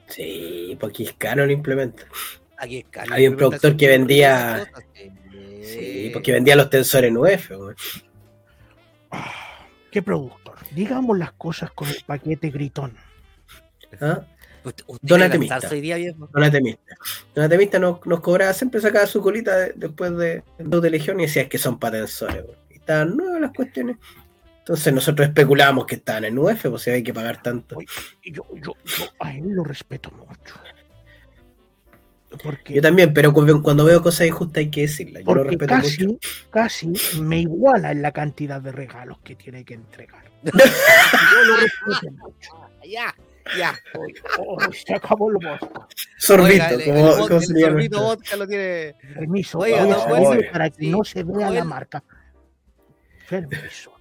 [0.09, 2.05] Sí, porque es caro el implemento.
[2.57, 3.13] Aquí es caro.
[3.13, 7.51] Había un productor que vendía- Sí, Sí, porque vendía los tensores en UF.
[7.51, 7.77] weón.
[9.91, 10.57] ¿Qué productor?
[10.71, 12.97] Digamos las cosas con el paquete gritón.
[14.01, 14.23] ¿Ah?
[14.65, 15.55] Usted, usted Don quiere Atemista.
[15.57, 16.29] lanzarse hoy día, viejo.
[16.33, 16.95] Don Atemista.
[17.35, 21.25] Don Atemista nos, nos cobraba, siempre sacaba su colita de- después de, de Legión y
[21.25, 22.37] decía "Es que son patensores.
[22.45, 22.57] weón".
[22.71, 23.97] Y estaban nuevas las cuestiones.
[24.59, 27.77] Entonces nosotros especulábamos que estaban en UF, pues si había que pagar tanto.
[28.23, 30.55] Yo, yo, yo a él lo respeto mucho.
[32.43, 35.23] Porque, Yo también, pero cu- cuando veo cosas injustas hay que decirlas.
[35.23, 36.29] Yo lo porque respeto casi, mucho.
[36.51, 36.87] casi
[37.21, 40.25] me iguala en la cantidad de regalos que tiene que entregar.
[40.43, 42.51] yo lo respeto mucho.
[42.89, 43.15] Ya,
[43.59, 43.79] ya.
[43.99, 45.89] Oye, oh, se acabó el vodka.
[46.19, 47.61] Sorbito, Oiga, el- el como, vodka- el llama.
[47.73, 48.95] sorbito vodka lo tiene.
[49.15, 50.89] Permiso, Oiga, Joel, para que sí.
[50.91, 52.03] no se vea la marca.
[53.29, 53.93] Permiso.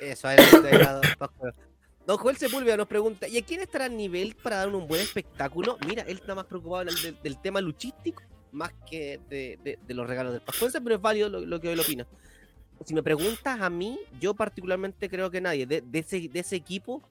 [0.00, 0.70] Eso, adelante,
[2.06, 5.00] don Joel Sepúlveda nos pregunta, ¿y a quién estará a nivel para dar un buen
[5.00, 5.78] espectáculo?
[5.86, 9.94] Mira, él está más preocupado del, del- del tema luchístico más que de, de- de
[9.94, 12.06] los regalos del Pascuense, pero es válido lo, lo que él opina.
[12.84, 16.56] Si me preguntas a mí, yo particularmente creo que nadie de, de ese, de ese
[16.56, 17.02] equipo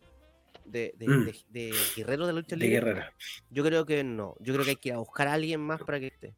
[0.65, 1.25] de, de, Mm.
[1.25, 3.13] de- de guerreros de la lucha De libre, Guerrera.
[3.49, 4.35] yo creo que no.
[4.39, 6.35] Yo creo que hay que ir a buscar a alguien más para que esté.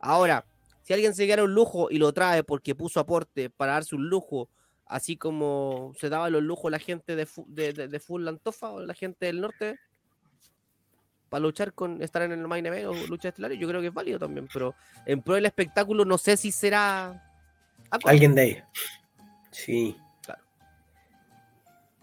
[0.00, 0.44] Ahora,
[0.82, 4.08] si alguien se quiere un lujo y lo trae porque puso aporte para darse un
[4.08, 4.48] lujo,
[4.86, 8.80] así como se daba los lujos la gente de, de, de, de Full Antofa o
[8.80, 9.78] la gente del norte,
[11.28, 13.94] para luchar con estar en el main event o lucha estelar, yo creo que es
[13.94, 14.48] válido también.
[14.52, 14.74] Pero
[15.06, 17.22] en pro del espectáculo, no sé si será.
[18.04, 18.62] Alguien de ahí.
[19.52, 19.96] Sí.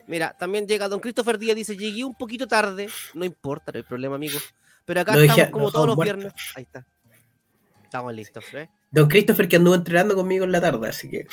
[0.08, 3.84] Mira, también llega don Christopher Díaz, dice, llegué un poquito tarde, no importa, no hay
[3.84, 4.40] problema, amigo.
[4.86, 6.34] Pero acá No estamos como no todos los viernes.
[6.56, 6.86] Ahí está.
[7.84, 8.70] Estamos listos, ¿eh?
[8.90, 11.28] Don Christopher que anduvo entrenando conmigo en la tarde, así que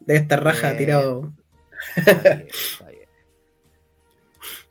[0.00, 0.78] debe estar raja Bien.
[0.78, 1.32] tirado.
[1.96, 3.08] Está bien, está bien.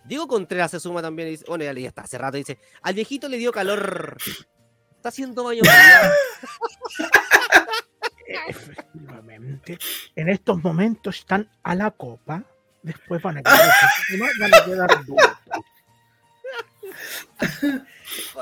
[0.05, 2.93] Diego Contreras se suma también y dice, bueno, ya, ya está, hace rato dice, al
[2.93, 4.17] viejito le dio calor.
[4.95, 5.61] Está haciendo baño.
[8.47, 9.77] Efectivamente.
[10.15, 12.43] En estos momentos están a la copa.
[12.83, 13.69] Después van a quedar,
[14.39, 15.27] van a quedar duros.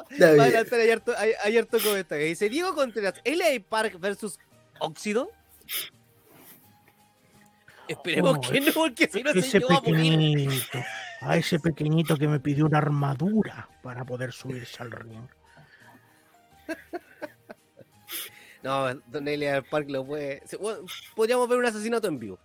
[0.09, 0.53] Está Va a bien.
[0.53, 4.39] lanzar ayer, to- ayer tocó esta que dice, Diego Contreras, LA Park versus
[4.79, 5.29] Óxido.
[7.88, 10.49] Esperemos Oh, que no, porque si no se va a morir.
[11.21, 15.27] a ese pequeñito que me pidió una armadura para poder subirse al ring.
[18.63, 20.41] No, Don Elia Park lo puede.
[21.15, 22.39] podríamos ver un asesinato en vivo.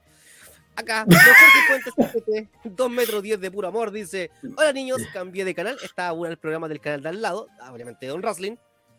[0.75, 1.95] Acá, Don Jorge Fuentes,
[2.65, 5.77] CPT, 2 metros 10 de puro amor, dice: Hola niños, cambié de canal.
[5.83, 8.57] Estaba bueno el programa del canal de al lado, obviamente Don Wrestling.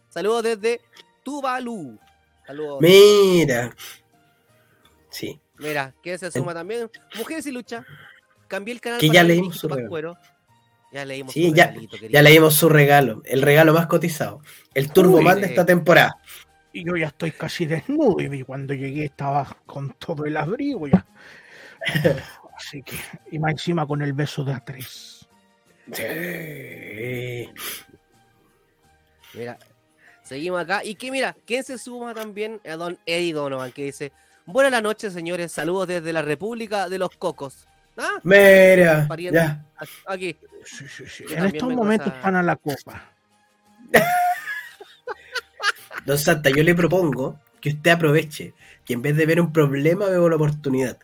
[0.09, 0.81] Saludos desde
[1.23, 1.97] Tuvalu.
[2.45, 2.79] Saludos.
[2.81, 3.75] Mira.
[5.09, 5.39] Sí.
[5.57, 6.89] Mira, que se suma también.
[7.15, 7.85] Mujeres y lucha.
[8.47, 10.17] Cambié el canal Que ya leímos su regalo.
[10.91, 11.97] Ya leímos Sí, su ya- regalito.
[12.07, 13.21] Ya leímos su regalo.
[13.25, 14.41] El regalo más cotizado.
[14.75, 16.17] El Turbo Uy, Man de esta temporada.
[16.71, 21.05] Y yo ya estoy casi desnudo y cuando llegué estaba con todo el abrigo ya.
[22.55, 22.95] Así que,
[23.31, 25.27] y más encima con el beso de A3.
[25.91, 27.49] Sí.
[29.33, 29.57] Mira,
[30.23, 30.83] seguimos acá.
[30.83, 32.61] Y que mira, ¿quién se suma también?
[32.69, 34.11] A don Eddie Donovan, que dice:
[34.45, 35.51] Buenas la noche, señores.
[35.51, 37.67] Saludos desde la República de los Cocos.
[37.97, 39.05] Ah, Mira.
[39.07, 39.37] Pariente.
[39.39, 39.65] Ya.
[40.07, 40.37] aquí.
[40.65, 41.25] Sí, sí, sí.
[41.29, 43.09] Yo En estos momentos esa- están a la copa.
[46.05, 48.53] Don Santa, yo le propongo que usted aproveche
[48.83, 50.97] que en vez de ver un problema, veo una oportunidad.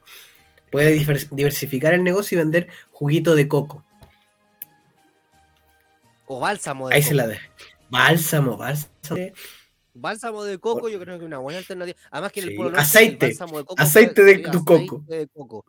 [0.72, 3.84] Puede diver- diversificar el negocio y vender juguito de coco.
[6.28, 7.10] O bálsamo de Ahí coco.
[7.10, 7.50] se la deja.
[7.90, 8.92] Bálsamo, bálsamo.
[9.96, 11.98] Bálsamo de coco, yo creo que es una buena alternativa.
[12.12, 13.26] Además que en el Norte aceite.
[13.26, 15.04] el bálsamo de coco Aceite de tu aceite coco.
[15.08, 15.66] de coco.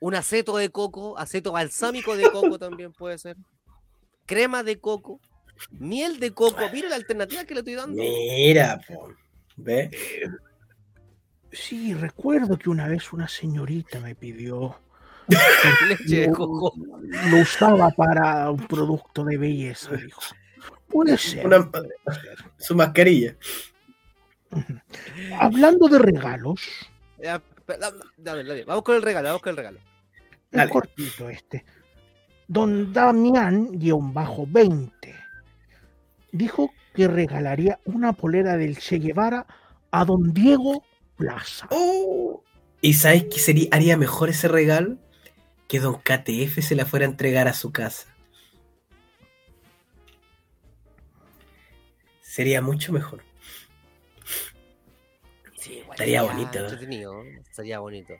[0.00, 3.36] Un aceto de coco, aceto balsámico de coco también puede ser.
[4.26, 5.20] Crema de coco,
[5.70, 6.60] miel de coco.
[6.72, 7.96] Mira la alternativa que le estoy dando.
[8.02, 9.08] Mira, po.
[9.56, 9.90] ¿Ve?
[11.54, 14.80] Sí, recuerdo que una vez una señorita me pidió.
[15.88, 16.74] Leche de lo, coco.
[16.76, 20.20] lo usaba para un producto de belleza, dijo.
[20.88, 21.46] Puede ser.
[21.46, 21.70] Una-.
[22.58, 23.36] Su mascarilla.
[25.38, 26.60] Hablando de regalos,
[27.20, 27.42] Ya,
[28.18, 28.64] dame, dame.
[28.64, 29.80] Vamos con el regalo, vamos con el regalo.
[30.50, 30.70] Dale.
[30.70, 31.64] cortito este.
[32.46, 34.90] Don Damián-20
[36.30, 39.46] dijo que regalaría una polera del Che Guevara
[39.90, 40.84] a don Diego
[41.16, 41.66] Plaza.
[41.70, 42.42] Oh.
[42.80, 44.98] ¿Y sabes qué sería, haría mejor ese regalo?
[45.68, 48.14] Que don KTF se la fuera a entregar a su casa.
[52.20, 53.22] Sería mucho mejor.
[55.58, 57.22] Sí, igual Estaría sería bonito, ¿no?
[57.52, 58.14] Sería bonito.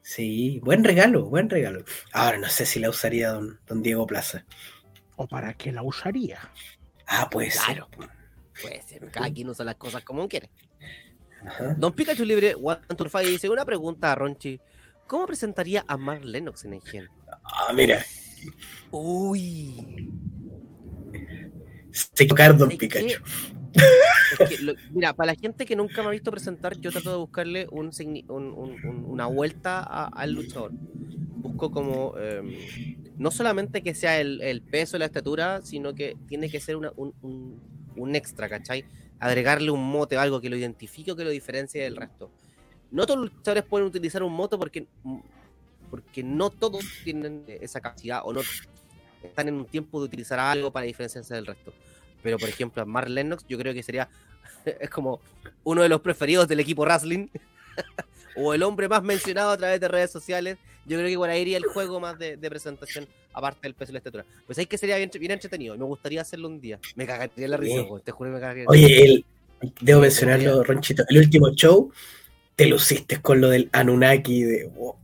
[0.00, 1.84] Sí, buen regalo, buen regalo.
[2.12, 4.46] Ahora no sé si la usaría don, don Diego Plaza.
[5.16, 6.38] ¿O para qué la usaría?
[7.06, 7.88] Ah, puede Claro.
[7.94, 8.08] ser.
[8.62, 10.50] Pues cada quien usa las cosas como quiere.
[11.46, 11.74] Ajá.
[11.78, 14.60] Don Pikachu Libre, One to Five, dice una pregunta a Ronchi.
[15.06, 17.08] ¿Cómo presentaría a Mark Lennox en el gen?
[17.44, 18.04] Ah, mira,
[18.90, 20.10] Uy.
[21.92, 22.68] se tocar don.
[22.68, 23.06] Pikachu.
[24.40, 27.10] Es que lo- mira, para la gente que nunca me ha visto presentar, yo trato
[27.10, 30.72] de buscarle un, signi- un- un- un- una vuelta a- al luchador.
[30.72, 32.54] Busco como em,
[33.16, 36.92] no solamente que sea el, el peso, la estatura, sino que tiene que ser una-
[36.96, 38.84] un extra, ¿cachai?
[39.20, 42.30] Agregarle un mote o algo que lo identifique o que lo diferencie del resto.
[42.90, 44.86] No todos los luchadores pueden utilizar un moto porque,
[45.90, 48.40] porque no todos tienen esa capacidad o no
[49.22, 51.72] están en un tiempo de utilizar algo para diferenciarse del resto.
[52.22, 54.08] Pero, por ejemplo, a Mark Lennox yo creo que sería
[54.80, 55.20] es como
[55.64, 57.28] uno de los preferidos del equipo wrestling
[58.36, 60.58] o el hombre más mencionado a través de redes sociales.
[60.88, 63.92] Yo creo que por ahí iría el juego más de, de presentación, aparte del peso
[63.92, 64.24] y la estatura.
[64.46, 65.76] Pues ahí que sería bien, bien entretenido.
[65.76, 66.78] Me gustaría hacerlo un día.
[66.96, 67.88] Me cagaría la risa, Sí.
[68.04, 68.64] te juro que me cagaría.
[68.68, 69.24] Oye, el,
[69.80, 71.04] debo mencionarlo, Ronchito.
[71.08, 71.92] El último show,
[72.56, 74.64] te luciste con lo del Anunnaki de.
[74.74, 74.96] wow.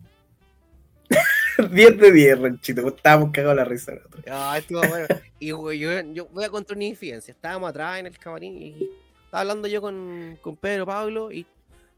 [1.71, 2.83] 10 de 10, Ronchito.
[2.83, 4.25] pues Estábamos cagados la risa nosotros.
[4.29, 5.07] Ah, estuvo bueno.
[5.39, 7.33] Y güey, yo, yo voy a contar una infidencia.
[7.33, 8.91] Estábamos atrás en el camarín y
[9.25, 11.47] estaba hablando yo con, con Pedro Pablo y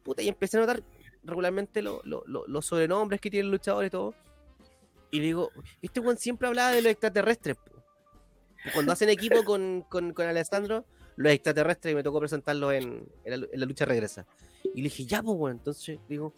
[0.03, 0.83] puta, y empecé a notar
[1.27, 4.15] regularmente lo- lo- lo- los sobrenombres que tienen luchadores y todo.
[5.11, 5.51] Y le digo,
[5.83, 7.57] este weón siempre hablaba de los extraterrestres.
[7.57, 7.83] po".
[8.75, 10.85] Cuando hacen equipo con, con, con Alessandro,
[11.17, 14.27] los extraterrestres, y me tocó presentarlos en, en la, en la lucha regresa.
[14.75, 15.57] Y le dije, ya, pues, weón.
[15.59, 16.35] Entonces, digo,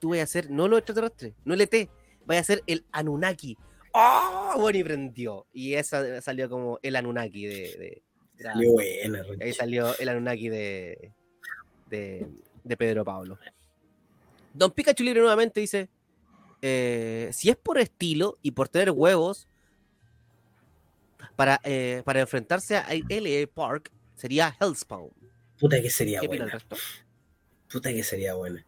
[0.00, 1.88] tú vas a hacer no los extraterrestres, no el ET,
[2.24, 3.56] vas a hacer el Anunnaki.
[3.92, 4.54] ¡Oh!
[4.58, 5.46] Bueno, y prendió.
[5.52, 7.54] Y esa salió como el Anunnaki de.
[7.54, 8.02] de-
[8.36, 11.12] de la- Qué buena, ahí salió el Anunnaki de,
[11.88, 12.26] de,
[12.64, 13.38] de Pedro Pablo.
[14.56, 15.88] Don Pikachu Libre nuevamente dice:
[16.62, 19.48] eh, Si es por estilo y por tener huevos
[21.36, 25.10] para, eh, para enfrentarse a LA Park, sería Hellspawn.
[25.58, 26.46] Puta que sería ¿Qué el buena.
[26.46, 26.76] resto?
[27.70, 28.64] Puta que sería buena.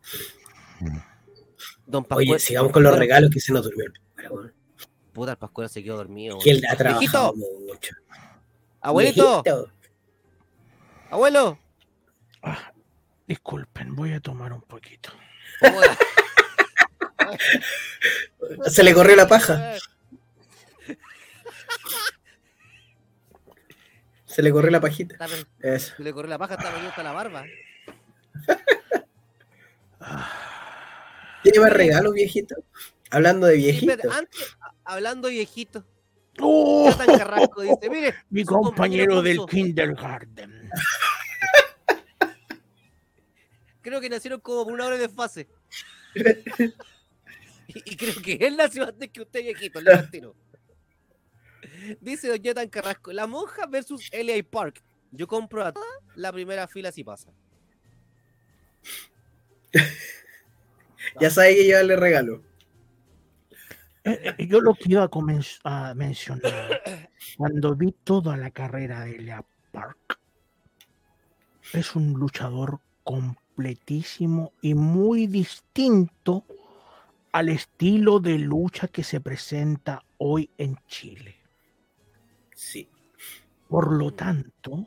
[1.86, 2.28] Don Pascual.
[2.30, 4.52] Oye, sigamos con los Pascual- regalos que se nos durmió el.
[5.12, 6.38] Puta, el Pascual se quedó dormido.
[6.38, 7.94] Que él ha trabajado mucho.
[8.80, 9.72] abuelito, Viejito.
[11.10, 11.58] abuelo.
[12.42, 12.72] Ah,
[13.26, 15.10] disculpen, voy a tomar un poquito.
[18.66, 19.74] Se le corrió la paja.
[24.24, 25.16] Se le corrió la pajita.
[25.60, 25.94] Eso.
[25.96, 27.44] Se le corrió la paja, está venido hasta la barba.
[31.42, 32.54] ¿Tiene más regalos, viejito?
[33.10, 34.12] Hablando de viejito.
[34.12, 35.84] antes, hablando de viejito,
[36.40, 36.90] ¡Oh!
[36.90, 40.70] Jonathan Carrasco dice, mire, Mi compañero del kindergarten.
[43.88, 45.48] Creo que nacieron como por una hora de fase.
[46.14, 50.36] y, y creo que él nació antes que usted, viejito, le tiro.
[52.00, 54.42] Dice Don Jonathan Carrasco, la monja versus L.A.
[54.42, 54.82] Park.
[55.10, 55.86] Yo compro a toda
[56.16, 57.30] la primera fila si pasa.
[61.20, 62.42] Ya sabe que llevarle regalo.
[64.04, 66.82] Eh, eh, Yo lo que iba a, comen- a mencionar,
[67.38, 70.18] cuando vi toda la carrera de Lea Park,
[71.72, 72.80] es un luchador
[73.58, 76.44] completísimo y muy distinto
[77.32, 81.34] al estilo de lucha que se presenta hoy en Chile.
[82.54, 82.88] Sí.
[83.68, 84.86] Por lo tanto,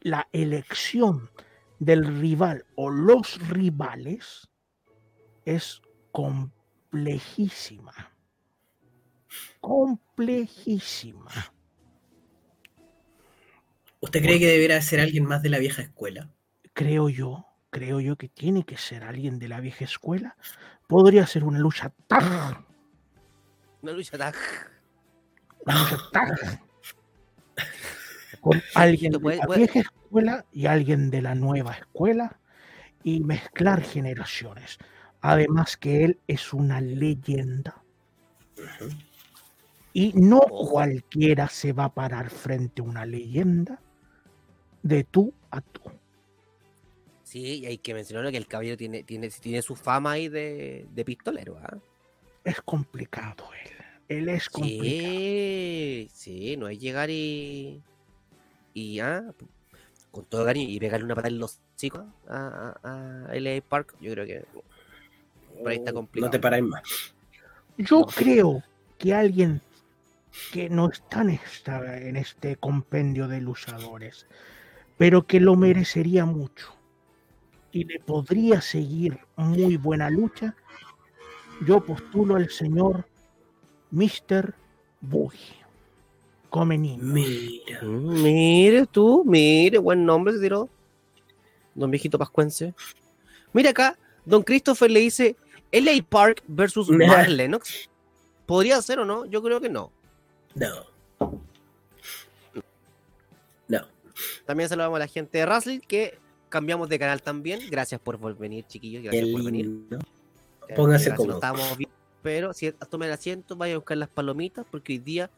[0.00, 1.30] la elección
[1.78, 4.50] del rival o los rivales
[5.46, 5.80] es
[6.12, 7.94] complejísima.
[9.60, 11.30] Complejísima.
[14.00, 16.30] ¿Usted cree que debería ser alguien más de la vieja escuela?
[16.80, 20.34] Creo yo, creo yo que tiene que ser alguien de la vieja escuela.
[20.88, 22.64] Podría ser una lucha tag,
[23.82, 24.34] Una lucha tag.
[25.66, 26.62] una lucha tag.
[28.40, 32.40] Con alguien de la vieja escuela y alguien de la nueva escuela
[33.04, 34.78] y mezclar generaciones.
[35.20, 37.84] Además que él es una leyenda.
[39.92, 43.82] Y no cualquiera se va a parar frente a una leyenda
[44.82, 45.99] de tú a tú.
[47.30, 50.88] Sí, y hay que mencionar que el caballero tiene, tiene, tiene su fama ahí de,
[50.90, 51.78] de pistolero, ¿ah?
[52.42, 53.70] Es complicado él.
[54.08, 54.82] Él es complicado.
[55.12, 57.80] Sí, sí, no es llegar y.
[58.74, 59.22] Y ah,
[60.10, 63.94] con todo cariño y pegarle una patada en los chicos a, a, a LA Park,
[64.00, 64.44] yo creo que
[65.62, 66.26] por ahí está complicado.
[66.26, 66.82] No te paráis más.
[67.78, 68.06] Yo No.
[68.06, 68.64] creo
[68.98, 69.60] que alguien
[70.52, 74.26] que no está en, esta- en este compendio de luchadores,
[74.98, 76.74] pero que lo merecería mucho
[77.72, 80.54] y le podría seguir muy buena lucha,
[81.66, 83.06] yo postulo al señor
[83.90, 84.54] Mr.
[85.00, 85.60] Boogie.
[86.48, 87.02] Come niño.
[87.02, 87.80] Mira.
[87.82, 90.68] Mire tú, mire, buen nombre se tiró.
[91.74, 92.74] Don viejito pascuense.
[93.52, 95.36] Mira acá, Don Christopher le dice
[95.72, 96.88] LA Park versus.
[96.90, 97.88] Mark Lennox.
[98.46, 99.26] ¿Podría ser o no?
[99.26, 99.92] Yo creo que no.
[100.54, 100.86] No.
[103.68, 103.80] No.
[104.44, 106.18] También saludamos a la gente de Wrestling que
[106.50, 107.60] cambiamos de canal también.
[107.70, 109.02] Gracias por venir, chiquillos.
[109.02, 109.70] Qué Gracias por venir.
[110.68, 111.36] Eh, Pónganse no cómodos.
[111.36, 111.90] estábamos bien,
[112.22, 115.30] pero si tomen asiento, vayan a buscar las palomitas porque hoy día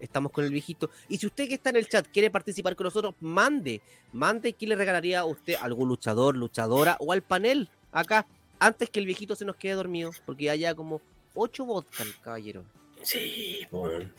[0.00, 0.90] estamos con el viejito.
[1.08, 3.80] Y si usted que está en el chat quiere participar con nosotros, mande,
[4.12, 8.26] mande quién le regalaría a usted algún luchador, luchadora o al panel acá
[8.58, 11.00] antes que el viejito se nos quede dormido porque haya como
[11.34, 12.64] ocho vodka, caballero.
[13.02, 14.04] Sí, bueno.
[14.04, 14.10] No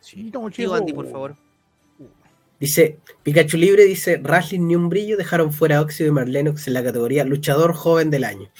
[0.00, 0.30] Sí,
[0.62, 0.74] llegó.
[0.74, 1.36] Andy, por favor.
[2.60, 6.74] Dice, Pikachu Libre dice, Wrestling ni un brillo dejaron fuera a Óxido y Marlenox en
[6.74, 8.50] la categoría luchador joven del año.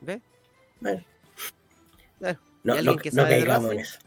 [0.00, 0.22] ¿Ve?
[0.80, 1.04] Bueno.
[2.62, 3.98] No, ¿y alguien no, que no sabe de caigamos en eso.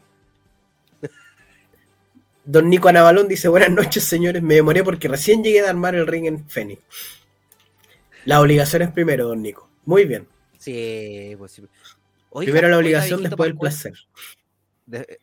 [2.44, 6.06] Don Nico Anabalón dice, buenas noches señores, me demoré porque recién llegué a armar el
[6.06, 6.80] ring en Fénix.
[8.24, 9.70] Las obligaciones primero, don Nico.
[9.84, 10.26] Muy bien.
[10.58, 11.62] Sí, pues sí.
[12.30, 13.92] Oiga, primero la obligación, después el placer.
[14.86, 15.20] de-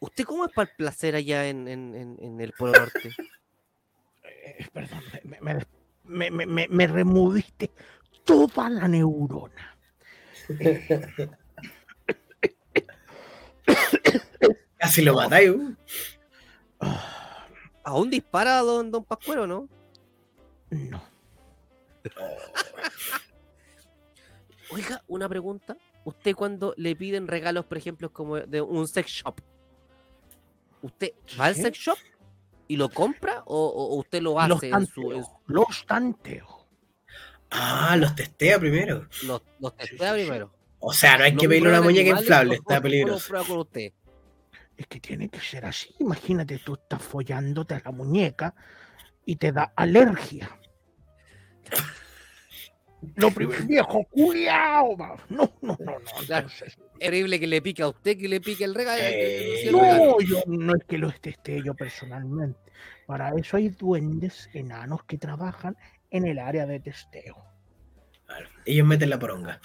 [0.00, 3.10] ¿Usted cómo es para el placer allá en, en- en- en el Polo Norte?
[4.44, 5.66] Eh, perdón, me, me-
[6.04, 7.70] me- me- me- me removiste
[8.24, 9.76] toda la neurona.
[14.78, 15.50] Casi lo matáis.
[15.50, 15.74] uh.
[17.84, 19.68] ¿Aún dispara don, don Pascuero, no?
[20.70, 21.02] no.
[24.70, 25.76] Oiga, una pregunta.
[26.04, 29.40] ¿Usted cuando le piden regalos, por ejemplo, como de un sex shop,
[30.82, 31.98] ¿usted va al sex shop
[32.66, 35.40] y lo compra o, usted lo Los hace en su, en tanteo.
[35.46, 36.68] Los tanteo.
[37.50, 39.06] Ah, los testea primero.
[39.10, 40.52] su- los, los testea primero?
[40.80, 43.34] O sea, no hay No que pedirle una muñeca inflable, está peligroso.
[43.46, 43.92] con usted?
[44.76, 45.94] Es que tiene que ser así.
[45.98, 48.54] Imagínate, tú estás follándote a la muñeca
[49.24, 50.56] y te da alergia.
[53.16, 54.96] Lo primero, viejo, cuidado.
[55.28, 55.98] No, no, no, no.
[56.26, 56.48] Claro.
[56.48, 59.00] entonces, Es horrible que le pique a usted, que le pique el regalo.
[59.04, 60.04] Eh, regalo.
[60.16, 62.58] no, yo no es que lo esté yo personalmente.
[63.06, 65.76] Para eso hay duendes enanos que trabajan
[66.10, 67.36] en el área de testeo.
[68.26, 69.60] Claro, Ellos meten la poronga.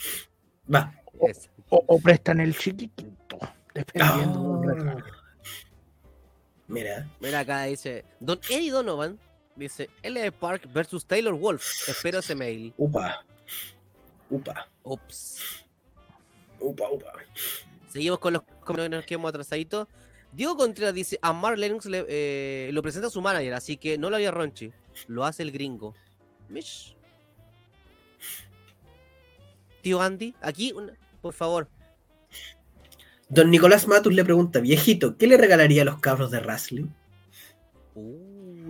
[0.73, 0.93] Va.
[1.27, 3.39] Es- O, o prestan el chiquitito,
[3.73, 4.73] dependiendo del Ah.
[4.75, 5.05] regalo.
[6.67, 9.19] Mira, Mira acá dice, Don Eddie Donovan
[9.55, 11.63] dice, LA Park versus Taylor Wolf.
[11.87, 12.73] Espero ese mail.
[12.77, 13.23] upa.
[14.29, 14.67] Upa.
[14.83, 15.65] Ups.
[16.59, 17.13] Upa, upa.
[17.89, 19.87] Seguimos con los comentarios que nos quedamos atrasaditos.
[20.31, 24.09] Diego Contreras dice, a Mark Lennox le- eh, lo presenta su manager, así que no
[24.09, 24.71] lo haría Ronchi.
[25.07, 25.93] Lo hace el gringo.
[26.49, 26.95] Mish.
[29.81, 31.67] Tío Andy, aquí, una- por favor.
[33.29, 36.87] Don Nicolás Matus le pregunta, viejito, ¿qué le regalaría a los cabros de wrestling?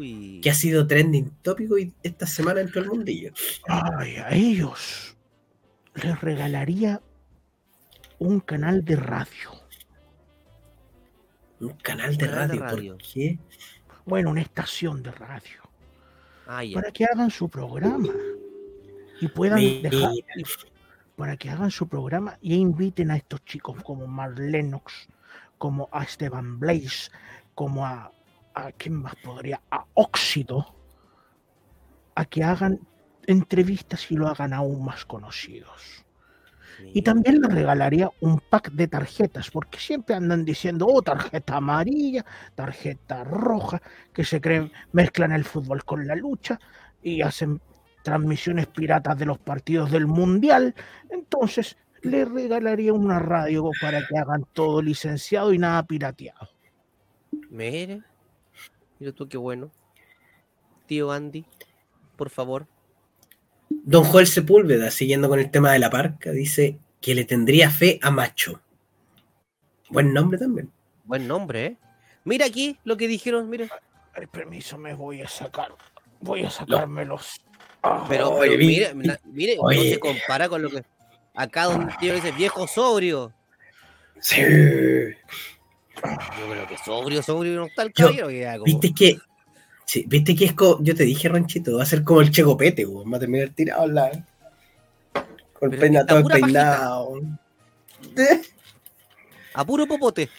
[0.03, 0.41] Uy.
[0.41, 3.31] Que ha sido trending tópico y esta semana entró el mundillo.
[3.67, 5.15] Ay, a ellos
[5.95, 7.01] les regalaría
[8.19, 9.51] un canal de radio.
[11.59, 12.97] Un canal de de radio, radio.
[12.97, 13.39] ¿por qué?
[14.05, 15.61] Bueno, una estación de radio.
[16.47, 16.75] Ah, ya.
[16.75, 18.13] Para que hagan su programa.
[19.21, 20.11] Y puedan dejar.
[21.15, 25.07] para que hagan su programa y inviten a estos chicos como Mark Lennox,
[25.57, 27.09] como a Esteban Blaze,
[27.55, 28.11] como a,
[28.53, 30.75] a quién más podría, a Óxido,
[32.15, 32.79] a que hagan
[33.25, 36.03] entrevistas y lo hagan aún más conocidos.
[36.93, 42.25] Y también le regalaría un pack de tarjetas, porque siempre andan diciendo, oh, tarjeta amarilla,
[42.55, 43.81] tarjeta roja,
[44.11, 46.59] que se creen, mezclan el fútbol con la lucha
[47.01, 47.61] y hacen
[48.03, 50.75] transmisiones piratas de los partidos del mundial.
[51.09, 56.49] Entonces, le regalaría una radio para que hagan todo licenciado y nada pirateado.
[57.49, 58.01] Mire,
[59.03, 59.69] mira tú qué bueno.
[60.85, 61.43] Tío Andy,
[62.15, 62.67] por favor.
[63.69, 67.99] Don Joel Sepúlveda, siguiendo con el tema de la parca, dice que le tendría fe
[68.01, 68.61] a Macho.
[69.89, 70.71] Buen nombre también.
[71.03, 71.77] Buen nombre, ¿eh?
[72.23, 73.67] Mira aquí lo que dijeron, mira.
[74.15, 75.75] El permiso, me voy a sacar.
[76.21, 77.41] Voy a sacármelos.
[77.81, 78.93] Ah, Pero, pero mire,
[79.25, 80.85] mire, no se compara con lo que.
[81.33, 83.33] Acá donde tío dice viejo sobrio.
[84.21, 84.41] Sí.
[86.03, 88.27] Yo creo que sobrio, sobrio no está el Yo- caballero.
[88.27, 89.17] que ya como- ¿Viste que?
[89.85, 92.85] Sí, viste que es como, yo te dije, Ranchito, va a ser como el Checopete,
[92.85, 93.11] weón.
[93.11, 94.09] Va a terminar tirado en la.
[95.53, 97.21] Con el Pero peina, está todo pura peinado.
[99.53, 100.29] A puro popote.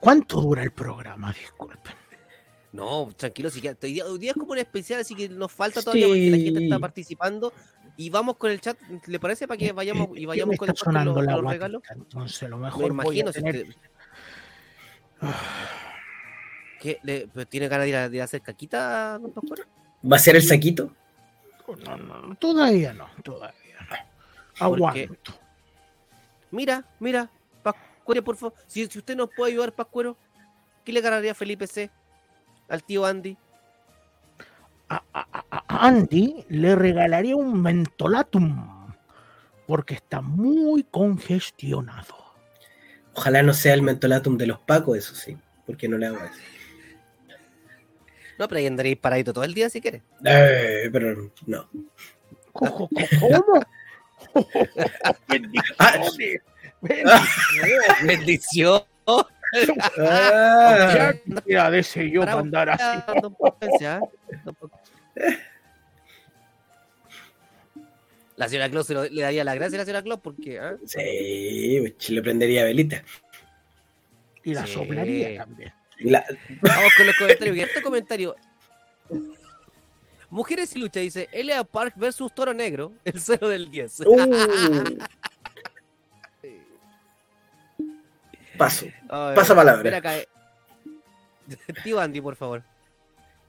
[0.00, 1.32] ¿Cuánto dura el programa?
[1.32, 1.94] Disculpen.
[2.72, 5.80] No, tranquilo, si hoy, día, hoy día es como un especial, así que nos falta
[5.80, 6.80] todavía porque la gente está Sí.
[6.80, 7.52] participando.
[7.96, 8.76] Y vamos con el chat,
[9.06, 9.46] ¿le parece?
[9.46, 11.82] Para que vayamos y ¿Qué vayamos me con, después con sonando los, la regalos.
[11.90, 13.32] Entonces, lo Me mejor voy a imagino.
[13.32, 13.90] si tener- usted-
[16.80, 16.98] ¿Qué?
[17.02, 19.64] ¿Le- pero ¿Tiene ganas de ir a, de hacer caquita, don Pascuero?
[20.10, 20.92] ¿Va a ser el saquito?
[21.86, 23.96] No, no, no, todavía no, todavía no.
[24.66, 25.14] Aguanto.
[26.50, 27.30] Mira, mira,
[27.62, 28.54] Pascuero, por favor.
[28.66, 30.16] Si, si usted nos puede ayudar, Pascuero,
[30.84, 31.90] ¿qué le ganaría Felipe C?
[32.68, 33.36] Al tío Andy.
[34.94, 38.86] A, a- a- a Andy le regalaría un mentolatum
[39.66, 42.14] porque está muy congestionado.
[43.14, 45.36] Ojalá no sea el mentolatum de los pacos, eso sí.
[45.66, 46.34] Porque no le hago eso.
[48.38, 50.02] No, pero ahí andaréis paradito todo el día si quiere.
[50.24, 51.68] Eh, pero no.
[52.52, 52.88] ¿Cómo?
[55.28, 56.42] Bendiciones.
[58.04, 58.82] Bendición.
[59.98, 61.12] Ah,
[61.46, 63.02] Ya de ese yo Para para andar así.
[65.16, 65.38] ¿Eh?
[68.36, 70.76] La señora Claus se lo- le daría la gracia a la señora Claus porque ¿ah?
[70.84, 73.04] sí, pues, le prendería velita.
[74.42, 74.72] Y la Sí.
[74.74, 75.72] soplaría también.
[76.00, 76.24] La-
[76.60, 77.56] Vamos con los comentarios.
[77.68, 78.34] Este comentario.
[80.30, 84.00] Mujeres y lucha dice Elia Park versus Toro Negro, el 0 del 10.
[84.00, 84.04] Uh.
[88.58, 88.86] Paso.
[89.08, 90.00] Pasa palabra.
[90.16, 90.26] eh.
[91.84, 92.62] Tío Andy, por favor.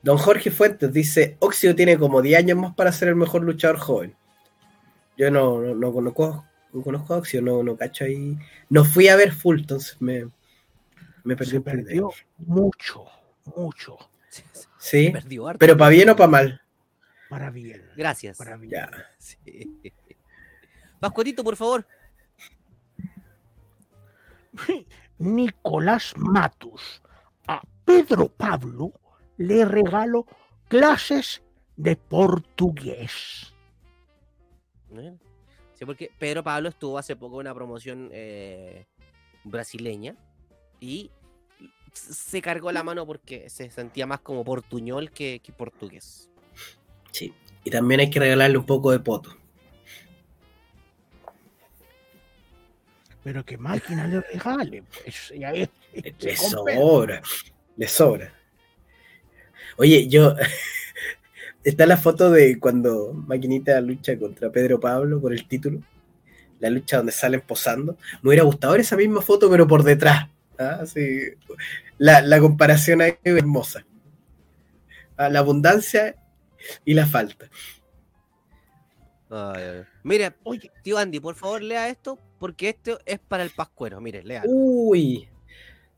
[0.05, 3.79] Don Jorge Fuentes dice, Óxido tiene como 10 años más para ser el mejor luchador
[3.79, 4.15] joven.
[5.17, 8.37] Yo no, no, no conozco, no conozco a Óxido, no, no cacho ahí.
[8.69, 10.29] No fui a ver full, entonces me,
[11.23, 13.05] me perdí Se perdió mucho,
[13.45, 13.97] mucho.
[14.77, 15.57] Sí, Perdió harto.
[15.57, 16.61] pero para bien o para mal.
[17.27, 17.81] Para bien.
[17.97, 18.37] Gracias.
[18.37, 18.73] Para bien.
[18.73, 18.91] Ya.
[19.17, 19.81] Sí.
[20.99, 21.87] Pascuatito, por favor.
[25.17, 27.01] Nicolás Matus.
[27.47, 28.93] A Pedro Pablo
[29.37, 30.25] le regalo
[30.67, 31.41] clases
[31.77, 33.53] de portugués.
[35.73, 38.85] Sí, porque Pedro Pablo estuvo hace poco en una promoción eh,
[39.43, 40.15] brasileña
[40.79, 41.11] y
[41.91, 46.29] se cargó la mano porque se sentía más como portuñol que, que portugués.
[47.11, 47.33] Sí.
[47.63, 49.35] Y también hay que regalarle un poco de poto.
[53.23, 55.33] Pero que máquina le regale, pues.
[55.37, 55.69] ya es-
[56.19, 57.21] Le, sobra.
[57.75, 58.33] Le sobra.
[59.77, 60.35] Oye, yo.
[61.63, 65.81] Está la foto de cuando Maquinita lucha contra Pedro Pablo por el título.
[66.59, 67.97] La lucha donde salen posando.
[68.21, 70.29] Me hubiera gustado ver esa misma foto, pero por detrás.
[70.59, 70.85] ¿ah?
[70.85, 71.21] Sí.
[71.97, 73.85] La, la comparación ahí es hermosa.
[75.17, 76.15] Ah, La abundancia
[76.83, 77.49] y la falta.
[79.29, 79.83] Ay, ay.
[80.03, 83.99] Mire, Oye, tío Andy, por favor lea esto porque esto es para el pascuero.
[84.01, 84.43] Mire, lea.
[84.45, 85.27] Uy.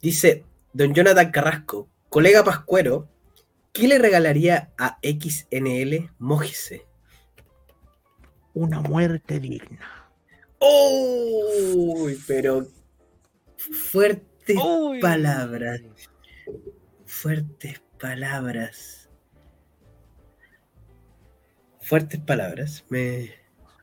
[0.02, 3.08] Dice Don Jonathan Carrasco, colega Pascuero,
[3.78, 6.86] ¿qué le regalaría a XNL Mójese?
[8.54, 10.10] una muerte digna.
[10.60, 12.66] Uy, pero
[13.56, 15.00] fuertes Uy.
[15.00, 15.80] palabras,
[17.06, 19.10] fuertes palabras.
[21.82, 22.84] Fuertes palabras.
[22.90, 23.30] Me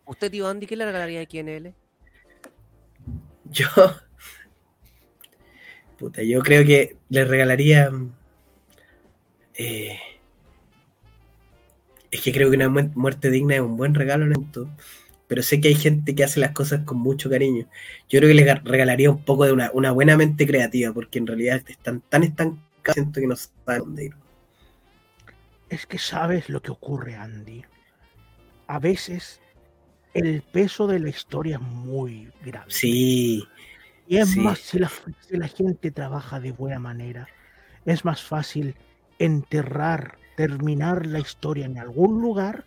[0.07, 1.72] ¿Usted, tío Andy, qué le regalaría a QNL?
[3.45, 3.66] yo
[5.99, 7.90] puta, yo creo que le regalaría
[9.55, 9.98] eh,
[12.11, 14.68] es que creo que una mu- muerte digna es un buen regalo en esto.
[15.26, 17.66] pero sé que hay gente que hace las cosas con mucho cariño.
[18.09, 21.26] Yo creo que les regalaría un poco de una, una buena mente creativa, porque en
[21.26, 22.62] realidad están tan estancados
[22.94, 24.14] siento que no saben dónde ir.
[25.70, 27.64] Es que sabes lo que ocurre, Andy.
[28.66, 29.40] A veces
[30.12, 32.70] el peso de la historia es muy grande.
[32.72, 33.42] Sí.
[34.07, 34.40] Y es sí.
[34.40, 34.90] más, si la,
[35.20, 37.26] si la gente trabaja de buena manera,
[37.86, 38.76] es más fácil
[39.19, 42.65] enterrar, terminar la historia en algún lugar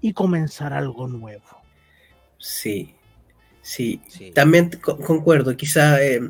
[0.00, 1.44] y comenzar algo nuevo.
[2.38, 2.94] Sí,
[3.62, 4.00] sí.
[4.08, 4.30] Sí.
[4.32, 6.20] También co- concuerdo, quizá eh,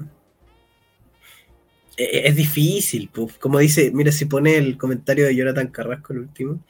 [1.97, 6.21] eh, es difícil, pues, como dice, mira, si pone el comentario de Jonathan Carrasco, el
[6.21, 6.61] último,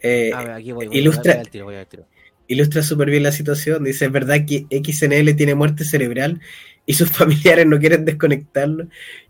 [0.00, 0.86] eh, A ver, aquí voy.
[0.88, 2.06] voy, ilustra- voy al tiro, voy al tiro.
[2.48, 3.84] ilustra súper bien la situación.
[3.84, 6.40] Dice, es verdad que XNL tiene muerte cerebral
[6.86, 8.84] y sus familiares no quieren desconectarlo.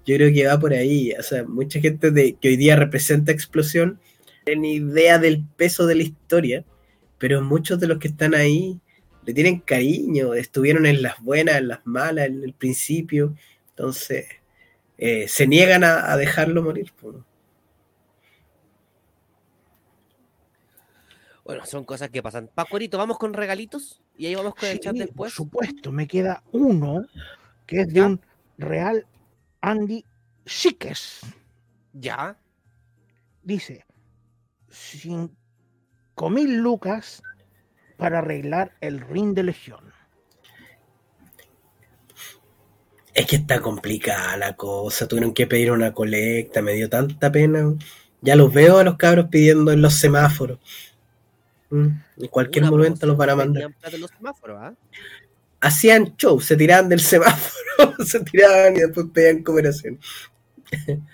[0.06, 1.12] Yo creo que va por ahí.
[1.18, 5.44] O sea, mucha gente de, que hoy día representa explosión no tiene ni idea del
[5.56, 6.64] peso de la historia,
[7.18, 8.80] pero muchos de los que están ahí
[9.24, 13.36] le tienen cariño, estuvieron en las buenas, en las malas, en el principio.
[13.70, 14.26] Entonces,
[14.98, 16.92] eh, se niegan a, a dejarlo morir.
[21.44, 22.48] Bueno, son cosas que pasan.
[22.54, 25.32] Pacuerito, vamos con regalitos y ahí vamos con el Sí, chat por después.
[25.32, 27.06] supuesto, me queda uno
[27.66, 28.20] que es de un
[28.58, 29.06] real
[29.60, 30.04] Andy
[30.46, 31.20] Siques.
[31.92, 32.36] Ya.
[33.42, 33.84] Dice,
[34.68, 35.30] 5
[36.30, 37.22] mil lucas
[37.96, 39.92] para arreglar el ring de Legión.
[43.14, 45.06] Es que está complicada la cosa.
[45.06, 47.74] Tuvieron que pedir una colecta, me dio tanta pena.
[48.22, 50.58] Ya los veo a los cabros pidiendo en los semáforos.
[51.70, 51.88] Mm,
[52.18, 53.62] En cualquier Una momento los van a mandar.
[53.64, 54.74] vendían plata en los semáforos, ¿ah?
[55.62, 59.98] Hacían show, se tiraban del semáforo, se tiraban y después pedían cooperación.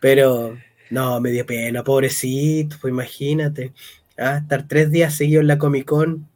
[0.00, 0.58] Pero
[0.90, 3.72] no, me dio pena, pobrecito, pues imagínate.
[4.18, 6.28] Ah, estar tres días seguidos en la Comic Con,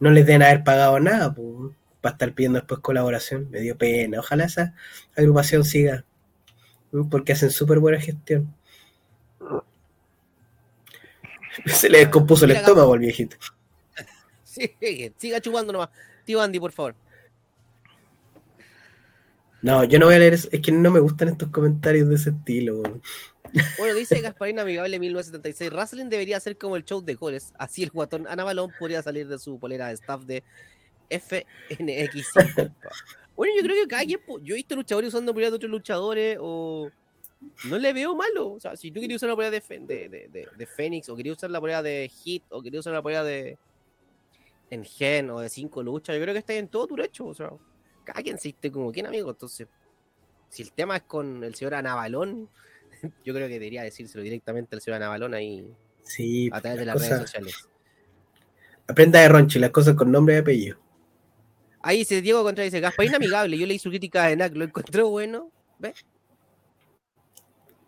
[0.00, 3.48] no les deben haber pagado nada, pues, para estar pidiendo después colaboración.
[3.50, 4.18] Me dio pena.
[4.18, 4.74] Ojalá esa
[5.16, 6.04] agrupación siga,
[7.08, 8.52] porque hacen súper buena gestión.
[11.66, 13.36] Se le descompuso el estómago al viejito.
[14.42, 14.74] Sí,
[15.16, 15.90] siga chupando nomás.
[16.24, 16.94] Tío Andy, por favor.
[19.62, 20.48] No, yo no voy a leer eso.
[20.50, 22.82] Es que no me gustan estos comentarios de ese estilo.
[23.78, 25.70] Bueno, dice Gasparín Amigable 1976.
[25.72, 27.52] Wrestling debería ser como el show de goles.
[27.58, 30.42] Así el guatón Ana Balón podría salir de su polera de staff de
[31.10, 32.32] FNX.
[33.36, 34.18] bueno, yo creo que cada quien.
[34.42, 36.90] Yo he visto luchadores usando poleras de otros luchadores o.
[37.64, 38.52] No le veo malo.
[38.52, 41.08] O sea, si tú querías usar la polera de, Fe- de, de, de- de Fénix
[41.08, 43.58] o querías usar la polera de Hit o querías usar la polera de.
[44.72, 47.26] En Gen o de 5 luchas, yo creo que está en todo tu derecho.
[47.26, 47.50] O sea,
[48.04, 49.30] cada quien se viste como quien, amigo.
[49.30, 49.68] Entonces,
[50.48, 52.48] si el tema es con el señor Anabalón,
[53.24, 55.70] yo creo que debería decírselo directamente al señor Anabalón ahí
[56.04, 57.68] Sí, a través de las redes sociales.
[58.86, 60.78] Aprenda de Ronchi, las cosas con nombre y apellido.
[61.82, 63.58] Ahí dice Diego Contra, dice Gasparín amigable.
[63.58, 65.50] Yo leí su crítica de NAC, lo encontró bueno.
[65.78, 66.04] ¿Ves?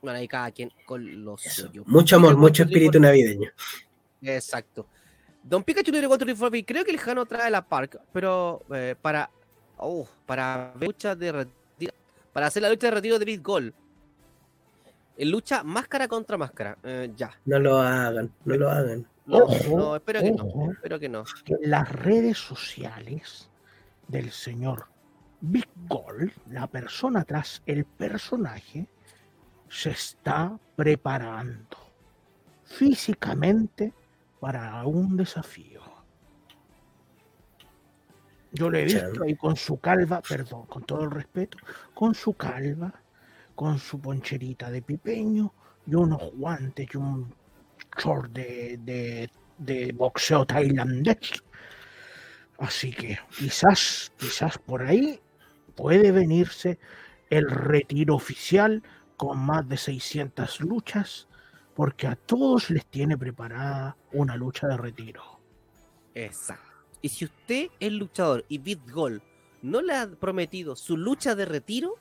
[0.02, 1.66] Bueno, ahí cada quien con lo Eso.
[1.68, 1.82] suyo.
[1.86, 3.50] Mucho amor, mucho espíritu navideño.
[4.20, 4.86] Exacto.
[5.44, 9.30] Don Pikachu tiene contra Triple Creo que el Jano trae la Park, pero eh, para.
[9.76, 11.92] Oh, para lucha de retiro.
[12.32, 13.74] Para hacer la lucha de retiro de Big Gold.
[15.16, 16.78] En lucha máscara contra máscara.
[16.82, 17.30] Eh, ya.
[17.44, 19.06] No lo hagan, no lo hagan.
[19.26, 20.72] No, Ojo, no, espero que no.
[20.72, 21.24] Espero que no.
[21.44, 23.50] que las redes sociales
[24.08, 24.86] del señor
[25.40, 28.86] Big Gold, la persona tras el personaje,
[29.68, 31.76] se está preparando
[32.64, 33.92] físicamente
[34.44, 35.80] para un desafío.
[38.52, 41.56] Yo le he visto ahí con su calva, perdón, con todo el respeto,
[41.94, 42.92] con su calva,
[43.54, 45.50] con su poncherita de pipeño
[45.86, 47.34] y unos guantes y un
[47.96, 51.42] short de, de, de boxeo tailandés.
[52.58, 55.22] Así que quizás, quizás por ahí
[55.74, 56.78] puede venirse
[57.30, 58.82] el retiro oficial
[59.16, 61.28] con más de 600 luchas,
[61.74, 65.40] porque a todos les tiene preparada una lucha de retiro.
[66.14, 66.70] Exacto.
[67.02, 69.20] Y si usted es luchador y Big Gold
[69.62, 71.96] no le ha prometido su lucha de retiro,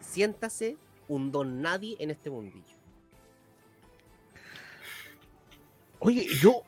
[0.00, 0.76] siéntase
[1.08, 2.76] un don nadie en este mundillo.
[5.98, 6.62] Oye, yo,